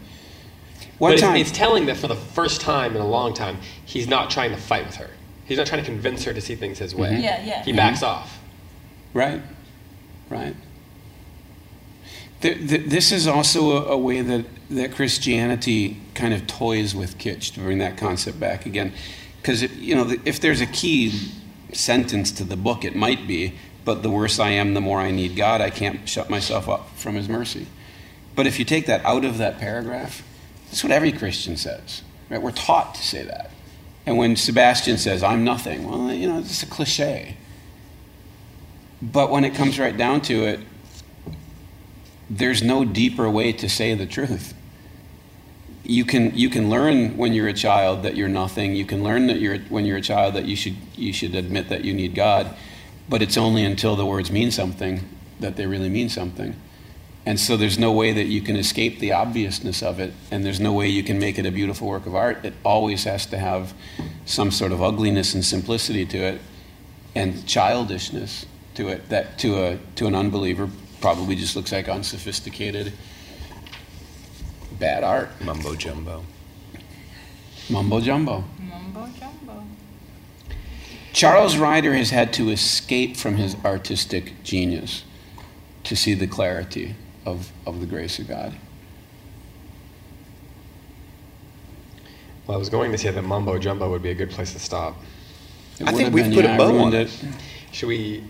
[0.99, 1.37] What But time?
[1.37, 4.57] it's telling that for the first time in a long time, he's not trying to
[4.57, 5.11] fight with her.
[5.45, 7.21] He's not trying to convince her to see things his way.
[7.23, 7.63] Yeah, yeah.
[7.65, 8.39] He backs off.
[9.15, 9.41] Right,
[10.29, 10.55] right.
[12.40, 17.19] Th- th- this is also a, a way that, that Christianity kind of toys with
[17.19, 18.93] kitsch to bring that concept back again.
[19.40, 21.32] Because, you know, the- if there's a key
[21.73, 23.55] sentence to the book, it might be,
[23.85, 26.90] but the worse I am, the more I need God, I can't shut myself up
[26.97, 27.66] from His mercy.
[28.36, 30.23] But if you take that out of that paragraph,
[30.66, 32.02] that's what every Christian says.
[32.28, 32.40] Right?
[32.40, 33.51] We're taught to say that.
[34.06, 37.36] And when Sebastian says, I'm nothing, well, you know, it's a cliche.
[39.02, 40.60] But when it comes right down to it,
[42.31, 44.55] there's no deeper way to say the truth.
[45.85, 48.75] You can, you can learn when you're a child that you're nothing.
[48.75, 51.71] You can learn that you're, when you're a child that you should, you should admit
[51.71, 52.55] that you need God.
[53.09, 55.09] But it's only until the words mean something
[55.41, 56.55] that they really mean something.
[57.25, 60.61] And so there's no way that you can escape the obviousness of it, and there's
[60.61, 62.45] no way you can make it a beautiful work of art.
[62.45, 63.75] It always has to have
[64.25, 66.41] some sort of ugliness and simplicity to it,
[67.15, 68.47] and childishness
[68.77, 72.93] to it that to a to an unbeliever probably just looks like unsophisticated
[74.79, 75.29] bad art.
[75.41, 76.25] Mumbo jumbo.
[77.70, 78.45] Mumbo jumbo.
[78.59, 79.65] Mumbo jumbo.
[81.12, 85.05] Charles Ryder has had to escape from his artistic genius
[85.85, 86.95] to see the clarity
[87.27, 88.55] of, of the grace of God.
[92.47, 94.59] Well, I was going to say that mumbo jumbo would be a good place to
[94.59, 94.97] stop.
[95.81, 97.11] It I think we've put a bow on ruined it.
[97.73, 98.25] Should we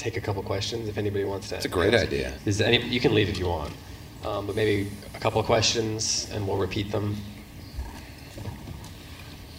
[0.00, 1.56] take a couple questions if anybody wants to?
[1.56, 2.32] It's a great idea.
[2.46, 3.72] Is any, you can leave if you want,
[4.24, 7.16] um, but maybe a couple of questions and we'll repeat them.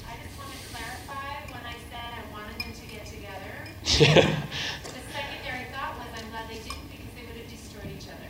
[0.10, 4.32] I just want to clarify when I said I wanted them to get together.
[4.84, 8.30] The secondary thought was I'm glad they didn't because they would have destroyed each other.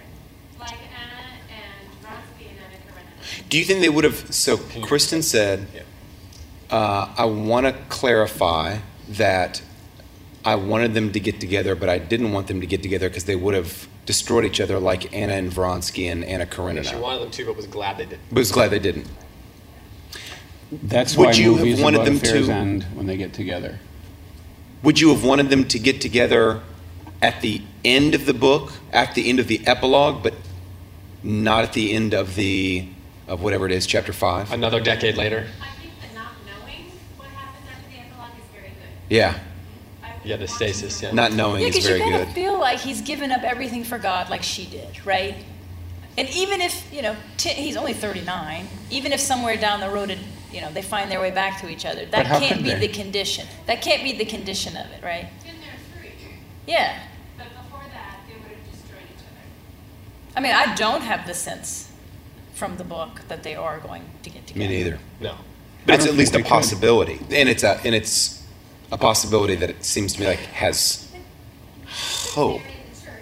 [0.59, 3.49] Like Anna and Vronsky and Anna Karenina.
[3.49, 4.33] Do you think they would have?
[4.33, 5.65] So Kristen said,
[6.69, 8.79] uh, "I want to clarify
[9.09, 9.61] that
[10.43, 13.25] I wanted them to get together, but I didn't want them to get together because
[13.25, 16.83] they would have destroyed each other, like Anna and Vronsky and Anna Karenina.
[16.83, 18.21] she wanted them to, but was glad they didn't.
[18.29, 19.07] But was glad they didn't.
[20.71, 23.79] That's Would why you have movies wanted about them to- end when they get together.
[24.83, 26.61] Would you have wanted them to get together
[27.21, 30.33] at the end of the book, at the end of the epilogue, but
[31.21, 32.87] not at the end of the
[33.27, 34.51] of whatever it is, chapter five?
[34.51, 36.85] Another decade later, I think that not knowing
[37.17, 39.15] what happens after the epilogue is very good.
[39.15, 39.41] Yeah, I would
[40.23, 41.11] yeah, the want stasis, to- yeah.
[41.13, 42.27] not knowing Yeah, is because you very kind good.
[42.29, 45.35] of feel like he's given up everything for God, like she did, right?
[46.17, 50.09] And even if you know t- he's only 39, even if somewhere down the road,
[50.11, 50.19] it,
[50.51, 52.87] you know, they find their way back to each other, that can't be they?
[52.87, 53.47] the condition.
[53.67, 55.29] That can't be the condition of it, right?
[55.43, 55.71] Been there
[56.01, 56.11] free.
[56.67, 56.99] Yeah.
[57.37, 60.35] But before that, they would have destroyed each other.
[60.35, 61.91] I mean, I don't have the sense
[62.53, 64.67] from the book that they are going to get together.
[64.69, 64.99] Me neither.
[65.21, 65.35] No.
[65.85, 66.51] But it's at least a think could.
[66.53, 68.40] possibility, and it's a and it's
[68.91, 71.11] a possibility that it seems to me like has
[72.33, 72.59] hope.
[72.61, 73.13] Married in the church.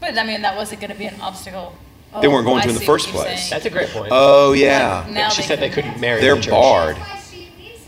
[0.00, 1.74] But I mean, that wasn't going to be an obstacle.
[2.20, 3.48] They Oh, weren't going I to in the first place.
[3.48, 3.50] saying.
[3.50, 4.08] That's a great point.
[4.10, 6.96] Oh yeah, Now she they said they couldn't marry they're the barred.
[6.96, 7.86] That's why she leaves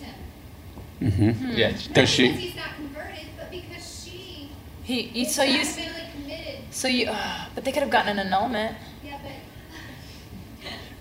[1.18, 1.52] him.
[1.54, 1.72] Yeah.
[1.72, 2.28] Does Because she?
[2.28, 4.48] he's not converted, but because she
[4.84, 5.62] He, he- so you,
[6.70, 8.76] so you, uh, but they could have gotten an annulment.
[9.04, 9.32] Yeah, but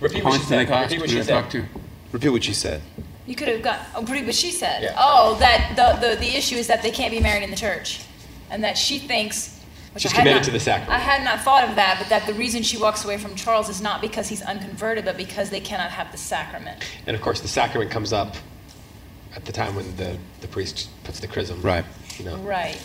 [0.01, 0.69] Repeat what she said.
[0.69, 1.69] Repeat what she did I talk said.
[2.11, 2.81] Repeat what she said.
[3.25, 3.79] You could have got.
[3.95, 4.83] Oh, pretty, but she said.
[4.83, 4.95] Yeah.
[4.97, 8.01] Oh, that the, the the issue is that they can't be married in the church,
[8.49, 9.59] and that she thinks.
[9.93, 10.91] which She's I had committed not- to the sacrament.
[10.93, 13.69] I had not thought of that, but that the reason she walks away from Charles
[13.69, 16.83] is not because he's unconverted, but because they cannot have the sacrament.
[17.07, 18.35] And of course, the sacrament comes up
[19.35, 21.61] at the time when the, the priest puts the chrism.
[21.61, 21.85] Right.
[22.17, 22.37] You know.
[22.37, 22.77] Right.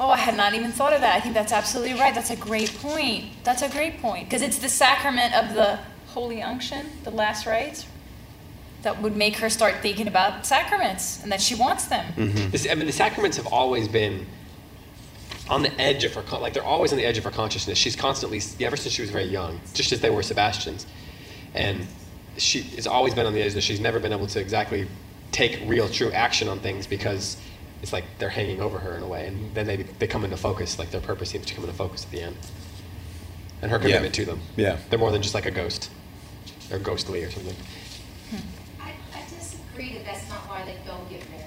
[0.00, 1.16] Oh, I had not even thought of that.
[1.16, 2.14] I think that's absolutely right.
[2.14, 3.24] That's a great point.
[3.42, 7.84] That's a great point because it's the sacrament of the holy unction, the last rites,
[8.82, 12.06] that would make her start thinking about sacraments and that she wants them.
[12.14, 12.50] Mm-hmm.
[12.50, 14.26] This, I mean, the sacraments have always been
[15.50, 17.78] on the edge of her, con- like they're always on the edge of her consciousness.
[17.78, 20.86] She's constantly, ever since she was very young, just as they were Sebastian's,
[21.54, 21.86] and
[22.36, 24.86] she has always been on the edge that she's never been able to exactly
[25.32, 27.36] take real, true action on things because
[27.82, 30.36] it's like they're hanging over her in a way, and then they they come into
[30.36, 32.36] focus, like their purpose seems to come into focus at the end,
[33.62, 34.40] and her commitment to them.
[34.56, 34.78] Yeah.
[34.90, 35.90] they're more than just like a ghost,
[36.70, 37.56] or ghostly or something.
[39.78, 41.44] I, I that that's not why they don't get married.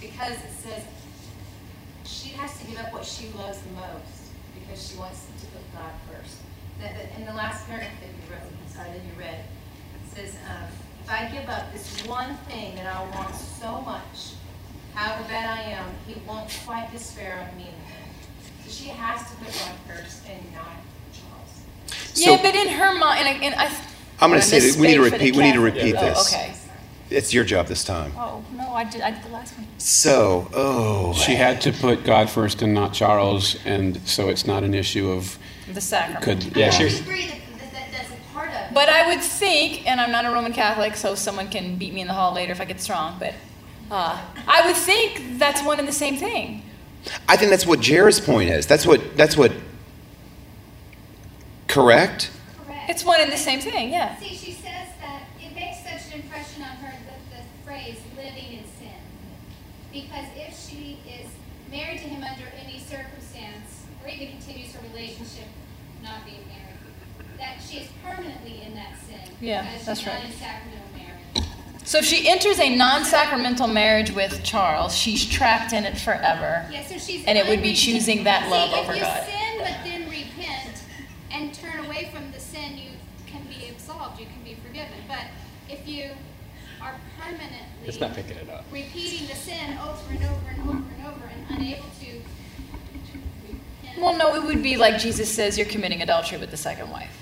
[0.00, 0.82] Because it says
[2.04, 5.92] she has to give up what she loves most because she wants to put God
[6.10, 6.36] first.
[6.80, 10.36] That, that in the last paragraph that you read, sorry, that you read, it says,
[10.50, 10.68] um,
[11.02, 14.34] if I give up this one thing that I want so much,
[14.94, 17.68] however bad I am, he won't quite despair of me.
[18.64, 20.82] So she has to put God first and not
[21.12, 22.16] Charles.
[22.16, 23.70] yeah, So- but in her mind, and I, and I
[24.20, 25.74] I'm gonna say that we need to misspoke for the repeat- we need to Catholic-
[25.74, 26.34] repeat oh, this.
[26.34, 26.54] Okay.
[27.08, 28.12] It's your job this time.
[28.16, 29.00] Oh no, I did.
[29.00, 29.66] I did the last one.
[29.78, 34.64] So, oh, She had to put God first and not Charles, and so it's not
[34.64, 35.38] an issue of
[35.72, 36.24] The sacrament.
[36.24, 36.56] could.
[36.56, 38.74] Yeah, I she was- disagree that, that, that that's a part of it.
[38.74, 42.00] But I would think, and I'm not a Roman Catholic, so someone can beat me
[42.00, 43.16] in the hall later if I get strong.
[43.20, 43.34] But
[43.90, 46.62] uh, I would think that's one and the same thing.
[47.28, 48.66] I think that's what Jared's point is.
[48.66, 49.16] That's what.
[49.16, 49.52] That's what.
[51.68, 52.30] Correct.
[52.66, 52.90] correct.
[52.90, 53.90] It's one and the same thing.
[53.90, 54.18] Yeah.
[54.18, 58.58] See, she says that it makes such an impression on her that the phrase living
[58.58, 58.94] in sin.
[60.02, 61.26] Because if she is
[61.70, 65.48] married to him under any circumstance, or even continues her relationship
[66.02, 69.32] not being married, that she is permanently in that sin.
[69.40, 70.22] Yeah, because that's right.
[70.22, 71.48] in sacramental marriage.
[71.84, 76.68] So if she enters a non-sacramental marriage with Charles, she's trapped in it forever.
[76.70, 79.24] Yeah, so she's And it would be choosing that love See, over if you God.
[79.24, 80.82] sin but then repent
[81.30, 82.90] and turn away from the sin, you
[83.26, 84.20] can be absolved.
[84.20, 84.92] You can be forgiven.
[85.08, 85.24] But
[85.70, 86.10] if you
[86.86, 88.64] are permanently It's not picking it up.
[88.72, 92.06] repeating the sin over and over and over and over and unable to
[93.82, 96.90] repent, Well, no, it would be like Jesus says, you're committing adultery with the second
[96.90, 97.16] wife.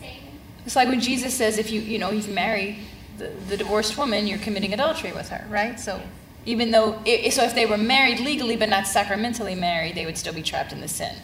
[0.00, 0.18] say,
[0.64, 2.78] It's like when Jesus says, if you, you know, if you marry
[3.18, 5.78] the, the divorced woman, you're committing adultery with her, right?
[5.78, 6.00] So
[6.44, 10.18] even though, i so if they were married legally but not sacramentally married, they would
[10.18, 11.14] still be trapped in the sin.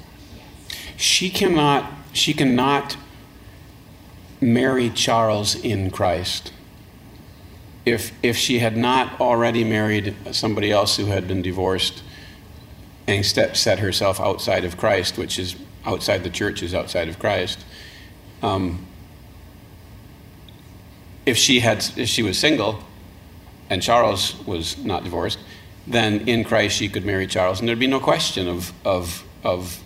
[0.97, 1.93] She cannot.
[2.13, 2.97] She cannot
[4.41, 6.53] marry Charles in Christ.
[7.93, 12.03] If if she had not already married somebody else who had been divorced,
[13.07, 15.57] and step, set herself outside of Christ, which is
[15.87, 17.65] outside the church, is outside of Christ.
[18.43, 18.87] Um,
[21.25, 22.85] if she had, if she was single,
[23.71, 25.39] and Charles was not divorced,
[25.87, 29.83] then in Christ she could marry Charles, and there'd be no question of of of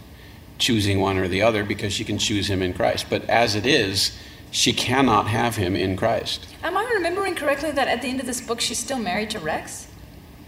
[0.59, 3.07] choosing one or the other because she can choose him in Christ.
[3.09, 4.17] But as it is,
[4.53, 6.47] she cannot have him in Christ.
[6.63, 9.41] Am I remembering correctly that at the end of this book, she's still married to
[9.41, 9.89] Rex?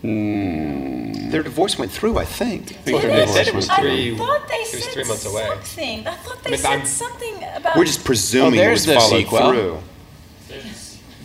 [0.02, 1.30] Hmm.
[1.30, 2.18] Their divorce went through.
[2.18, 2.62] I think.
[2.62, 3.28] I think Did their it?
[3.30, 5.46] said it was three- I thought they said three months away.
[5.48, 6.06] something.
[6.06, 7.76] I thought they I mean, said I'm- something about.
[7.76, 9.48] We're just presuming Oh, it was the followed sequel.
[9.50, 9.78] through.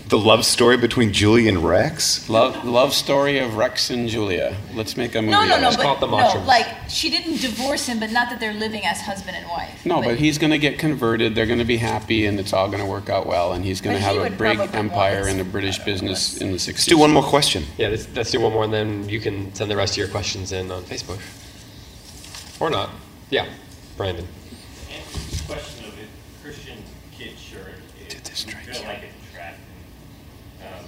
[0.09, 2.27] The love story between Julie and Rex.
[2.29, 4.57] Love, love story of Rex and Julia.
[4.73, 5.33] Let's make a movie.
[5.33, 5.77] No, no, no, of it.
[5.77, 8.99] but call the no, like she didn't divorce him, but not that they're living as
[9.01, 9.85] husband and wife.
[9.85, 11.35] No, but he's going to get converted.
[11.35, 13.53] They're going to be happy, and it's all going to work out well.
[13.53, 15.43] And he's going to have a would big empire want in the.
[15.43, 16.67] British business in the 60s.
[16.69, 17.65] Let's do one more question.
[17.77, 20.07] Yeah, let's, let's do one more, and then you can send the rest of your
[20.07, 21.19] questions in on Facebook.
[22.59, 22.89] Or not.
[23.29, 23.47] Yeah,
[23.95, 24.27] Brandon.
[24.91, 26.07] Answer the question of it,
[26.43, 26.77] Christian
[27.11, 27.75] kid shirt.
[28.01, 28.87] It, Did this you strike feel you?
[28.87, 29.59] like it's a tract.
[30.61, 30.85] Um,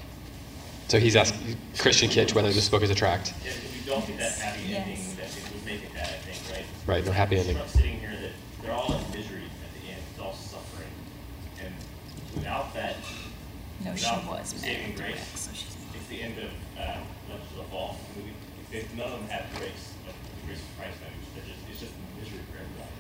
[0.92, 3.32] So he's asking Christian Kitch whether this book is a tract.
[3.48, 4.84] if you you don't get that happy Yes.
[4.84, 6.66] ending that it would make it bad, I think, right?
[6.86, 7.56] Right, no happy ending.
[7.56, 10.92] I'm sitting here that they're all in misery at the end, it's all suffering.
[11.64, 11.72] And
[12.36, 12.98] without that,
[13.88, 17.00] No, she without was saving to grace, Rex, so she's it's the end of, uh,
[17.56, 17.96] the Fall.
[18.18, 18.36] movie.
[18.76, 21.80] If none of them have grace, of the grace of Christ, then it's just, it's
[21.88, 22.92] just misery for everybody.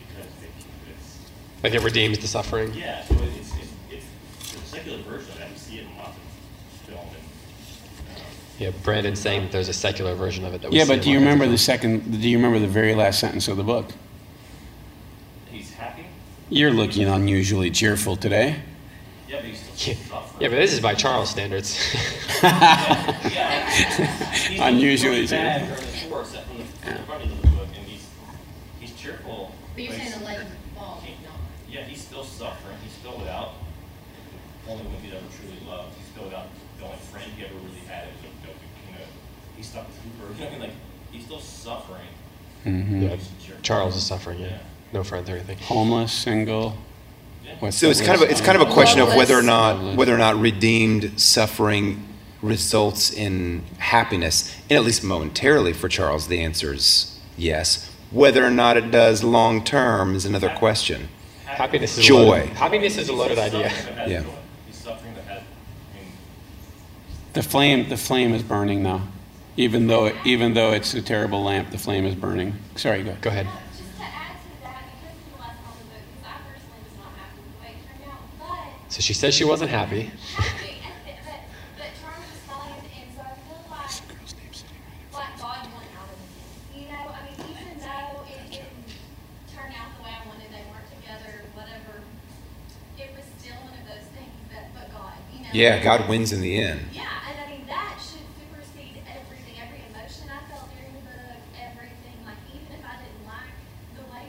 [0.00, 0.48] Because they,
[0.96, 1.20] it's,
[1.60, 2.72] Like it redeems the suffering.
[2.72, 4.08] yeah, so it's, it's, it's
[4.56, 5.52] the secular version of that.
[5.52, 6.24] We see it in lots of
[6.88, 8.22] film and, um,
[8.58, 11.10] Yeah, Brandon's saying that there's a secular version of it that we Yeah, but do
[11.10, 12.20] you remember the second?
[12.20, 13.86] Do you remember the very last sentence of the book?
[15.50, 16.04] he's happy.
[16.50, 18.56] You're looking unusually cheerful today.
[19.28, 20.42] Yeah, but he's still suffering.
[20.42, 21.78] Yeah, but this is by Charles standards.
[22.42, 23.68] Yeah.
[23.70, 25.66] He's Unusually cheerful.
[25.66, 28.06] during the course from the, from the front end of the book, and he's
[28.80, 29.52] he's cheerful.
[29.74, 31.02] But you're saying the legend of the fall.
[31.70, 32.76] Yeah, he's still suffering.
[32.82, 33.54] He's still without
[34.68, 35.94] only one he's ever truly loved.
[35.98, 36.46] He's still without
[36.78, 38.04] the only friend he ever really had.
[38.08, 39.04] It was a, you know,
[39.56, 40.32] he's stuck with Hooper.
[40.34, 40.70] You know, I mean, like
[41.12, 42.00] he's still suffering.
[42.64, 43.02] Mm-hmm.
[43.02, 43.62] yeah, He's a jerk.
[43.62, 44.40] Charles is suffering.
[44.40, 44.58] Yeah, Yeah.
[44.92, 45.58] no friends or anything.
[45.58, 46.76] Homeless, single.
[47.60, 49.96] What's So it's kind of a, it's kind of a question of whether or not
[49.96, 52.04] whether or not redeemed suffering
[52.42, 57.90] results in happiness, and at least momentarily for Charles, the answer is yes.
[58.10, 61.08] Whether or not it does long term is another question.
[61.46, 62.16] Happiness is Joy.
[62.16, 63.70] A loaded, happiness is a loaded idea.
[63.70, 64.20] suffering that has Yeah.
[64.22, 64.28] joy.
[64.66, 65.38] He's suffering that has.
[65.42, 66.12] I mean,
[67.32, 69.02] The flame, the flame is burning now.
[69.58, 72.54] Even though, even though it's a terrible lamp, the flame is burning.
[72.76, 73.16] Sorry, go.
[73.20, 73.48] Go ahead.
[73.76, 76.38] Just to add to that, because of the last part of the book, because I
[76.46, 79.42] personally was not happy with the way it turned out, but So she says she
[79.42, 80.12] wasn't happy.
[80.38, 81.42] happy, and, but,
[81.74, 82.78] but Charlie was fine,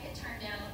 [0.10, 0.73] it turned out,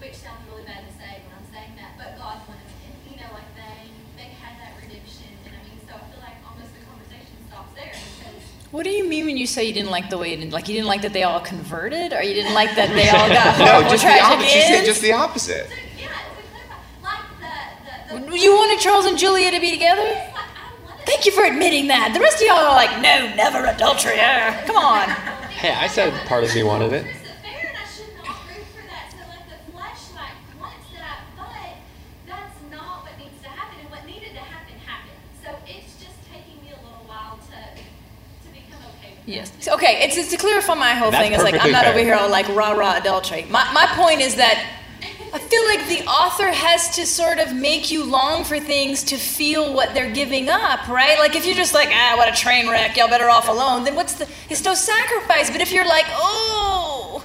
[0.00, 2.94] which sounds really bad to say when I'm saying that, but God wanted it.
[3.12, 6.38] You know, like they they had that redemption, and I mean, so I feel like
[6.48, 8.40] almost the conversation stops there because
[8.72, 10.52] What do you mean when you say you didn't like the way it ended?
[10.52, 13.28] Like you didn't like that they all converted, or you didn't like that they all
[13.38, 14.48] got No, just the opposite.
[14.50, 15.66] She said just the opposite.
[15.68, 16.08] so, yeah,
[17.04, 17.24] like
[18.10, 20.02] the the, the You wanted Charles and Julia to be together?
[20.02, 20.48] it's like
[21.04, 22.14] Thank you for admitting that.
[22.14, 24.14] The rest of y'all are like, no, never adultery.
[24.66, 25.08] Come on.
[25.50, 27.02] Hey, I said part of me wanted it.
[27.06, 27.58] Is it fair?
[27.58, 29.10] And I should not root for that.
[29.10, 31.74] So like the flesh like wants that, but
[32.30, 33.82] that's not what needs to happen.
[33.82, 35.18] And what needed to happen happened.
[35.42, 39.52] So it's just taking me a little while to to become okay with Yes.
[39.68, 41.32] Okay, it's, it's to clarify my whole That's thing.
[41.32, 41.92] It's like I'm not fair.
[41.92, 43.46] over here all like rah rah adultery.
[43.50, 44.82] My my point is that
[45.34, 49.16] I feel like the author has to sort of make you long for things to
[49.16, 51.18] feel what they're giving up, right?
[51.18, 53.94] Like if you're just like, ah, what a train wreck, y'all better off alone, then
[53.94, 55.50] what's the it's no sacrifice.
[55.50, 57.24] But if you're like, oh,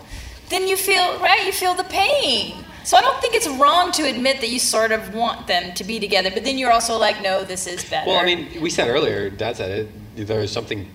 [0.49, 2.63] then you feel right, you feel the pain.
[2.85, 5.83] So I don't think it's wrong to admit that you sort of want them to
[5.83, 8.09] be together, but then you're also like, no, this is better.
[8.09, 10.27] Well, I mean, we said earlier, Dad said it.
[10.27, 10.89] There's something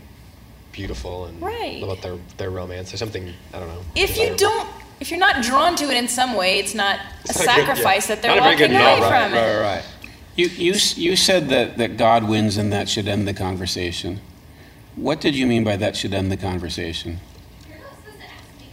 [0.82, 1.82] beautiful and Right.
[1.82, 2.90] about their their romance.
[2.90, 3.82] There's something I don't know.
[3.94, 4.68] if you don't
[5.00, 7.60] if you're not drawn to it in some way it's not It's a not a
[7.60, 8.14] good- sacrifice yeah.
[8.14, 9.84] that they're Not a very walking good away novel, right, from it Right, right, right.
[10.34, 14.20] You, you, you said that, that God wins and that should end the conversation.
[14.96, 17.20] What did you mean by that should end the conversation?
[17.68, 17.92] You're not
[18.32, 18.68] ask me.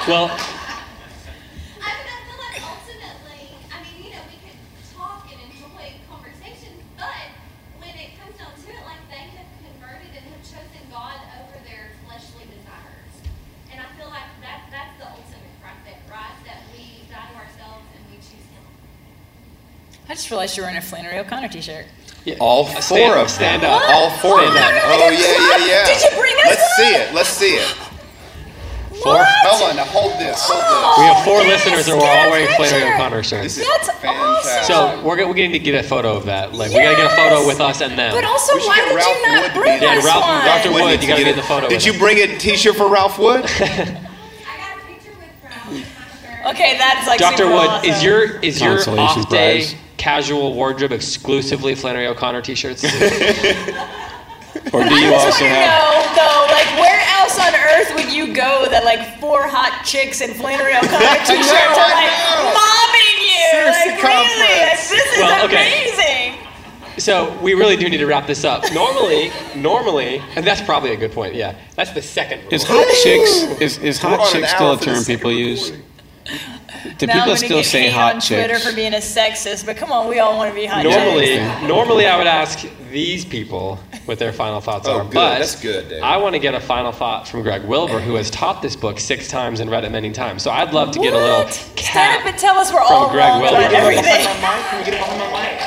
[0.08, 4.56] Well, I mean, I feel like ultimately, I mean, you know, we could
[4.96, 7.28] talk and enjoy conversation, but
[7.76, 11.60] when it comes down to it, like they have converted and have chosen God over
[11.68, 13.12] their fleshly desires.
[13.68, 16.36] And I feel like that that's the ultimate right there, right?
[16.48, 18.64] That we die to ourselves and we choose Him.
[20.10, 21.86] I just realized you were in a flannery o'connor t-shirt
[22.26, 23.72] yeah, All stand- four of stand them.
[23.72, 23.80] up.
[23.88, 24.82] All four of Stand them.
[24.84, 25.86] Oh yeah, yeah, yeah.
[25.88, 27.14] Did you bring us Let's see it.
[27.14, 27.68] Let's see it.
[29.02, 29.24] Four.
[29.24, 29.76] Hold on.
[29.76, 30.36] Now hold this.
[30.44, 32.92] Hold oh, We have four Yes, listeners that were get all wearing Flannery.
[32.92, 33.56] O'Connor shirts.
[33.56, 34.64] That's fantastic.
[34.68, 36.52] So we're, gonna- we're going to get a photo of that.
[36.52, 38.12] Like we're gonna get a photo with us and them.
[38.12, 40.28] but also We why get did Ralph you not Wood bring be Yeah, us Ralph-
[40.28, 40.72] one Dr.
[40.76, 43.18] Wood Wood, you gotta to get the photo Did you bring a T-shirt for Ralph
[43.18, 43.44] Wood?
[43.48, 46.54] I got a picture with Ralph in my shirt.
[46.54, 47.48] okay that's like Dr.
[47.48, 47.88] super Wood, awesome.
[47.90, 49.74] is your is your Consolation off day prize.
[50.00, 52.82] Casual wardrobe exclusively Flannery O'Connor t-shirts?
[54.72, 55.70] Or do you also have?
[55.70, 60.20] know though, like where else on earth would you go that like four hot chicks
[60.20, 62.50] in Flannery O'Connor t-shirts know, are like know.
[62.58, 63.46] mobbing you?
[63.50, 64.42] Seriously, like really?
[64.42, 65.86] Like, this is Well, okay.
[65.86, 66.98] amazing.
[66.98, 68.64] so we really do need to wrap this up.
[68.72, 71.34] Normally, normally, and that's probably a good point.
[71.34, 72.52] Yeah, that's the second rule.
[72.52, 75.70] Is hot chicks is, is hot chicks still a term second people use?
[75.70, 75.89] recording.
[76.98, 78.68] Do now I'm people still get say hot on Twitter chicks?
[78.68, 81.62] for being a sexist, but come on, we all want to be hot Normally, chicks.
[81.62, 85.04] normally I would ask these people what their final thoughts Oh, are.
[85.04, 85.14] good.
[85.14, 86.02] But That's good, Dave.
[86.02, 88.98] I want to get a final thought from Greg Wilbur, who has taught this book
[89.00, 90.42] six times and read it many times.
[90.42, 91.52] So I'd love to get a little What?
[91.52, 93.58] Stand up and tell us we're all Greg wrong Wilbur.
[93.58, 94.04] about everything.
[94.04, 95.60] Can we get it behind my mic?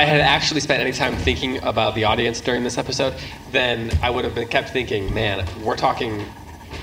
[0.00, 3.12] I had actually spent any time thinking about the audience during this episode,
[3.52, 6.24] then I would have been kept thinking, man, we're talking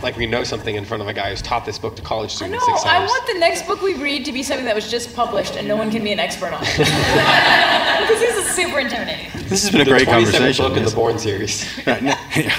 [0.04, 2.30] like we know something in front of a guy who's taught this book to college
[2.34, 2.76] I students know.
[2.76, 5.56] six I want the next book we read to be something that was just published
[5.56, 6.78] and no one can be an expert on it.
[6.78, 9.32] because this is super intimidating.
[9.50, 10.68] This has been a the great 27th conversation.
[10.68, 11.66] book in the Born series.
[11.88, 12.54] Right, no, yeah.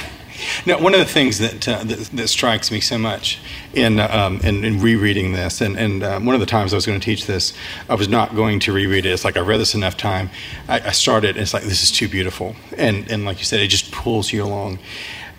[0.68, 3.38] No, one of the things that, uh, that that strikes me so much
[3.72, 6.84] in um, in, in rereading this, and, and um, one of the times I was
[6.84, 7.54] going to teach this,
[7.88, 9.12] I was not going to reread it.
[9.12, 10.28] It's like I read this enough time.
[10.68, 13.60] I, I started, and it's like this is too beautiful, and and like you said,
[13.60, 14.78] it just pulls you along.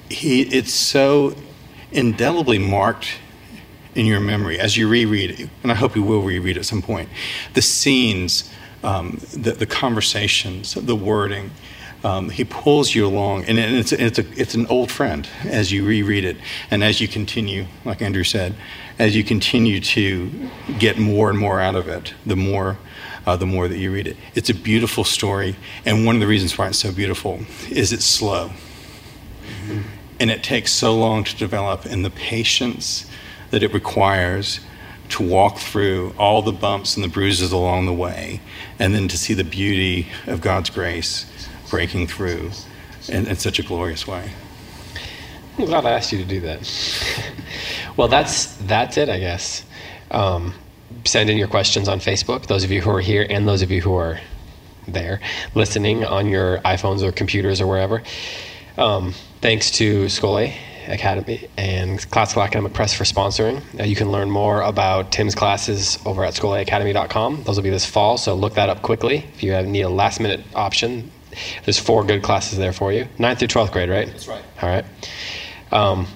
[0.10, 1.36] He, it's so
[1.92, 3.20] indelibly marked
[3.94, 6.82] in your memory as you reread it, and I hope you will reread at some
[6.82, 7.08] point.
[7.54, 8.52] The scenes,
[8.84, 11.52] um, the, the conversations, the wording.
[12.04, 15.86] Um, he pulls you along, and it's, it's, a, it's an old friend as you
[15.86, 16.38] reread it,
[16.72, 18.56] and as you continue, like Andrew said,
[18.98, 20.32] as you continue to
[20.78, 22.78] get more and more out of it, the more,
[23.26, 24.16] uh, the more that you read it.
[24.34, 28.06] It's a beautiful story, and one of the reasons why it's so beautiful is it's
[28.06, 28.52] slow.
[30.22, 33.06] And it takes so long to develop and the patience
[33.52, 34.62] that it requires
[35.10, 38.42] to walk through all the bumps and the bruises along the way
[38.78, 41.26] and then to see the beauty of god's grace
[41.70, 42.52] breaking through
[43.08, 44.32] in, in such a glorious way
[45.60, 46.62] I'm glad I asked you to do that.
[47.98, 49.66] well, that's that's it, I guess.
[50.10, 50.54] Um,
[51.04, 52.46] send in your questions on Facebook.
[52.46, 54.22] Those of you who are here and those of you who are
[54.88, 55.20] there
[55.56, 58.02] listening on your iPhones or computers or wherever.
[58.78, 60.54] Um, thanks to Schole
[60.88, 63.62] Academy and Classical Academic Press for sponsoring.
[63.78, 67.44] Uh, you can learn more about Tim's classes over at scholeacademy.com.
[67.44, 69.90] Those will be this fall, so look that up quickly if you have, need a
[69.90, 71.12] last minute option.
[71.66, 73.08] There's four good classes there for you.
[73.18, 74.08] Ninth through 12th grade, right?
[74.08, 74.42] That's right.
[74.62, 74.86] All right.
[75.72, 76.08] Um,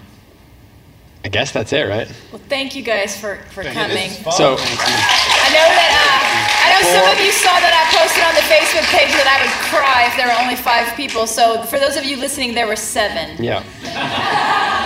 [1.25, 2.07] I guess that's it, right?
[2.31, 4.09] Well, thank you guys for, for coming.
[4.09, 8.35] So, I know that uh, I know some of you saw that I posted on
[8.35, 11.25] the Facebook page that I would cry if there were only five people.
[11.25, 13.41] So for those of you listening, there were seven.
[13.41, 13.63] yeah.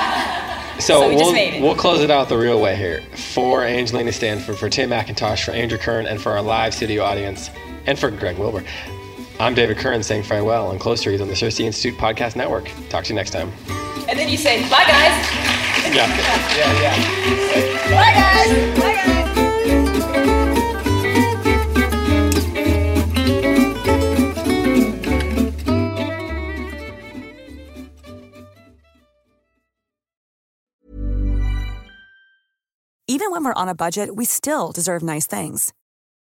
[0.80, 3.02] So So, we we'll, we'll close it out the real way here.
[3.34, 7.50] For Angelina Stanford, for Tim McIntosh, for Andrew Kern, and for our live studio audience,
[7.88, 8.64] and for Greg Wilbur,
[9.40, 12.72] I'm David Kern saying farewell on Close to Reads on the CiRCE Institute Podcast Network.
[12.90, 13.52] Talk to you next time.
[14.10, 15.14] And then you say, bye guys.
[15.94, 16.08] Yeah.
[16.58, 16.96] Yeah, Yeah.
[17.96, 18.80] Bye guys.
[18.80, 19.18] Bye guys.
[33.10, 35.74] Even when we're on a budget, we still deserve nice things.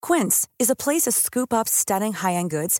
[0.01, 2.79] Quince is a place to scoop up stunning high-end goods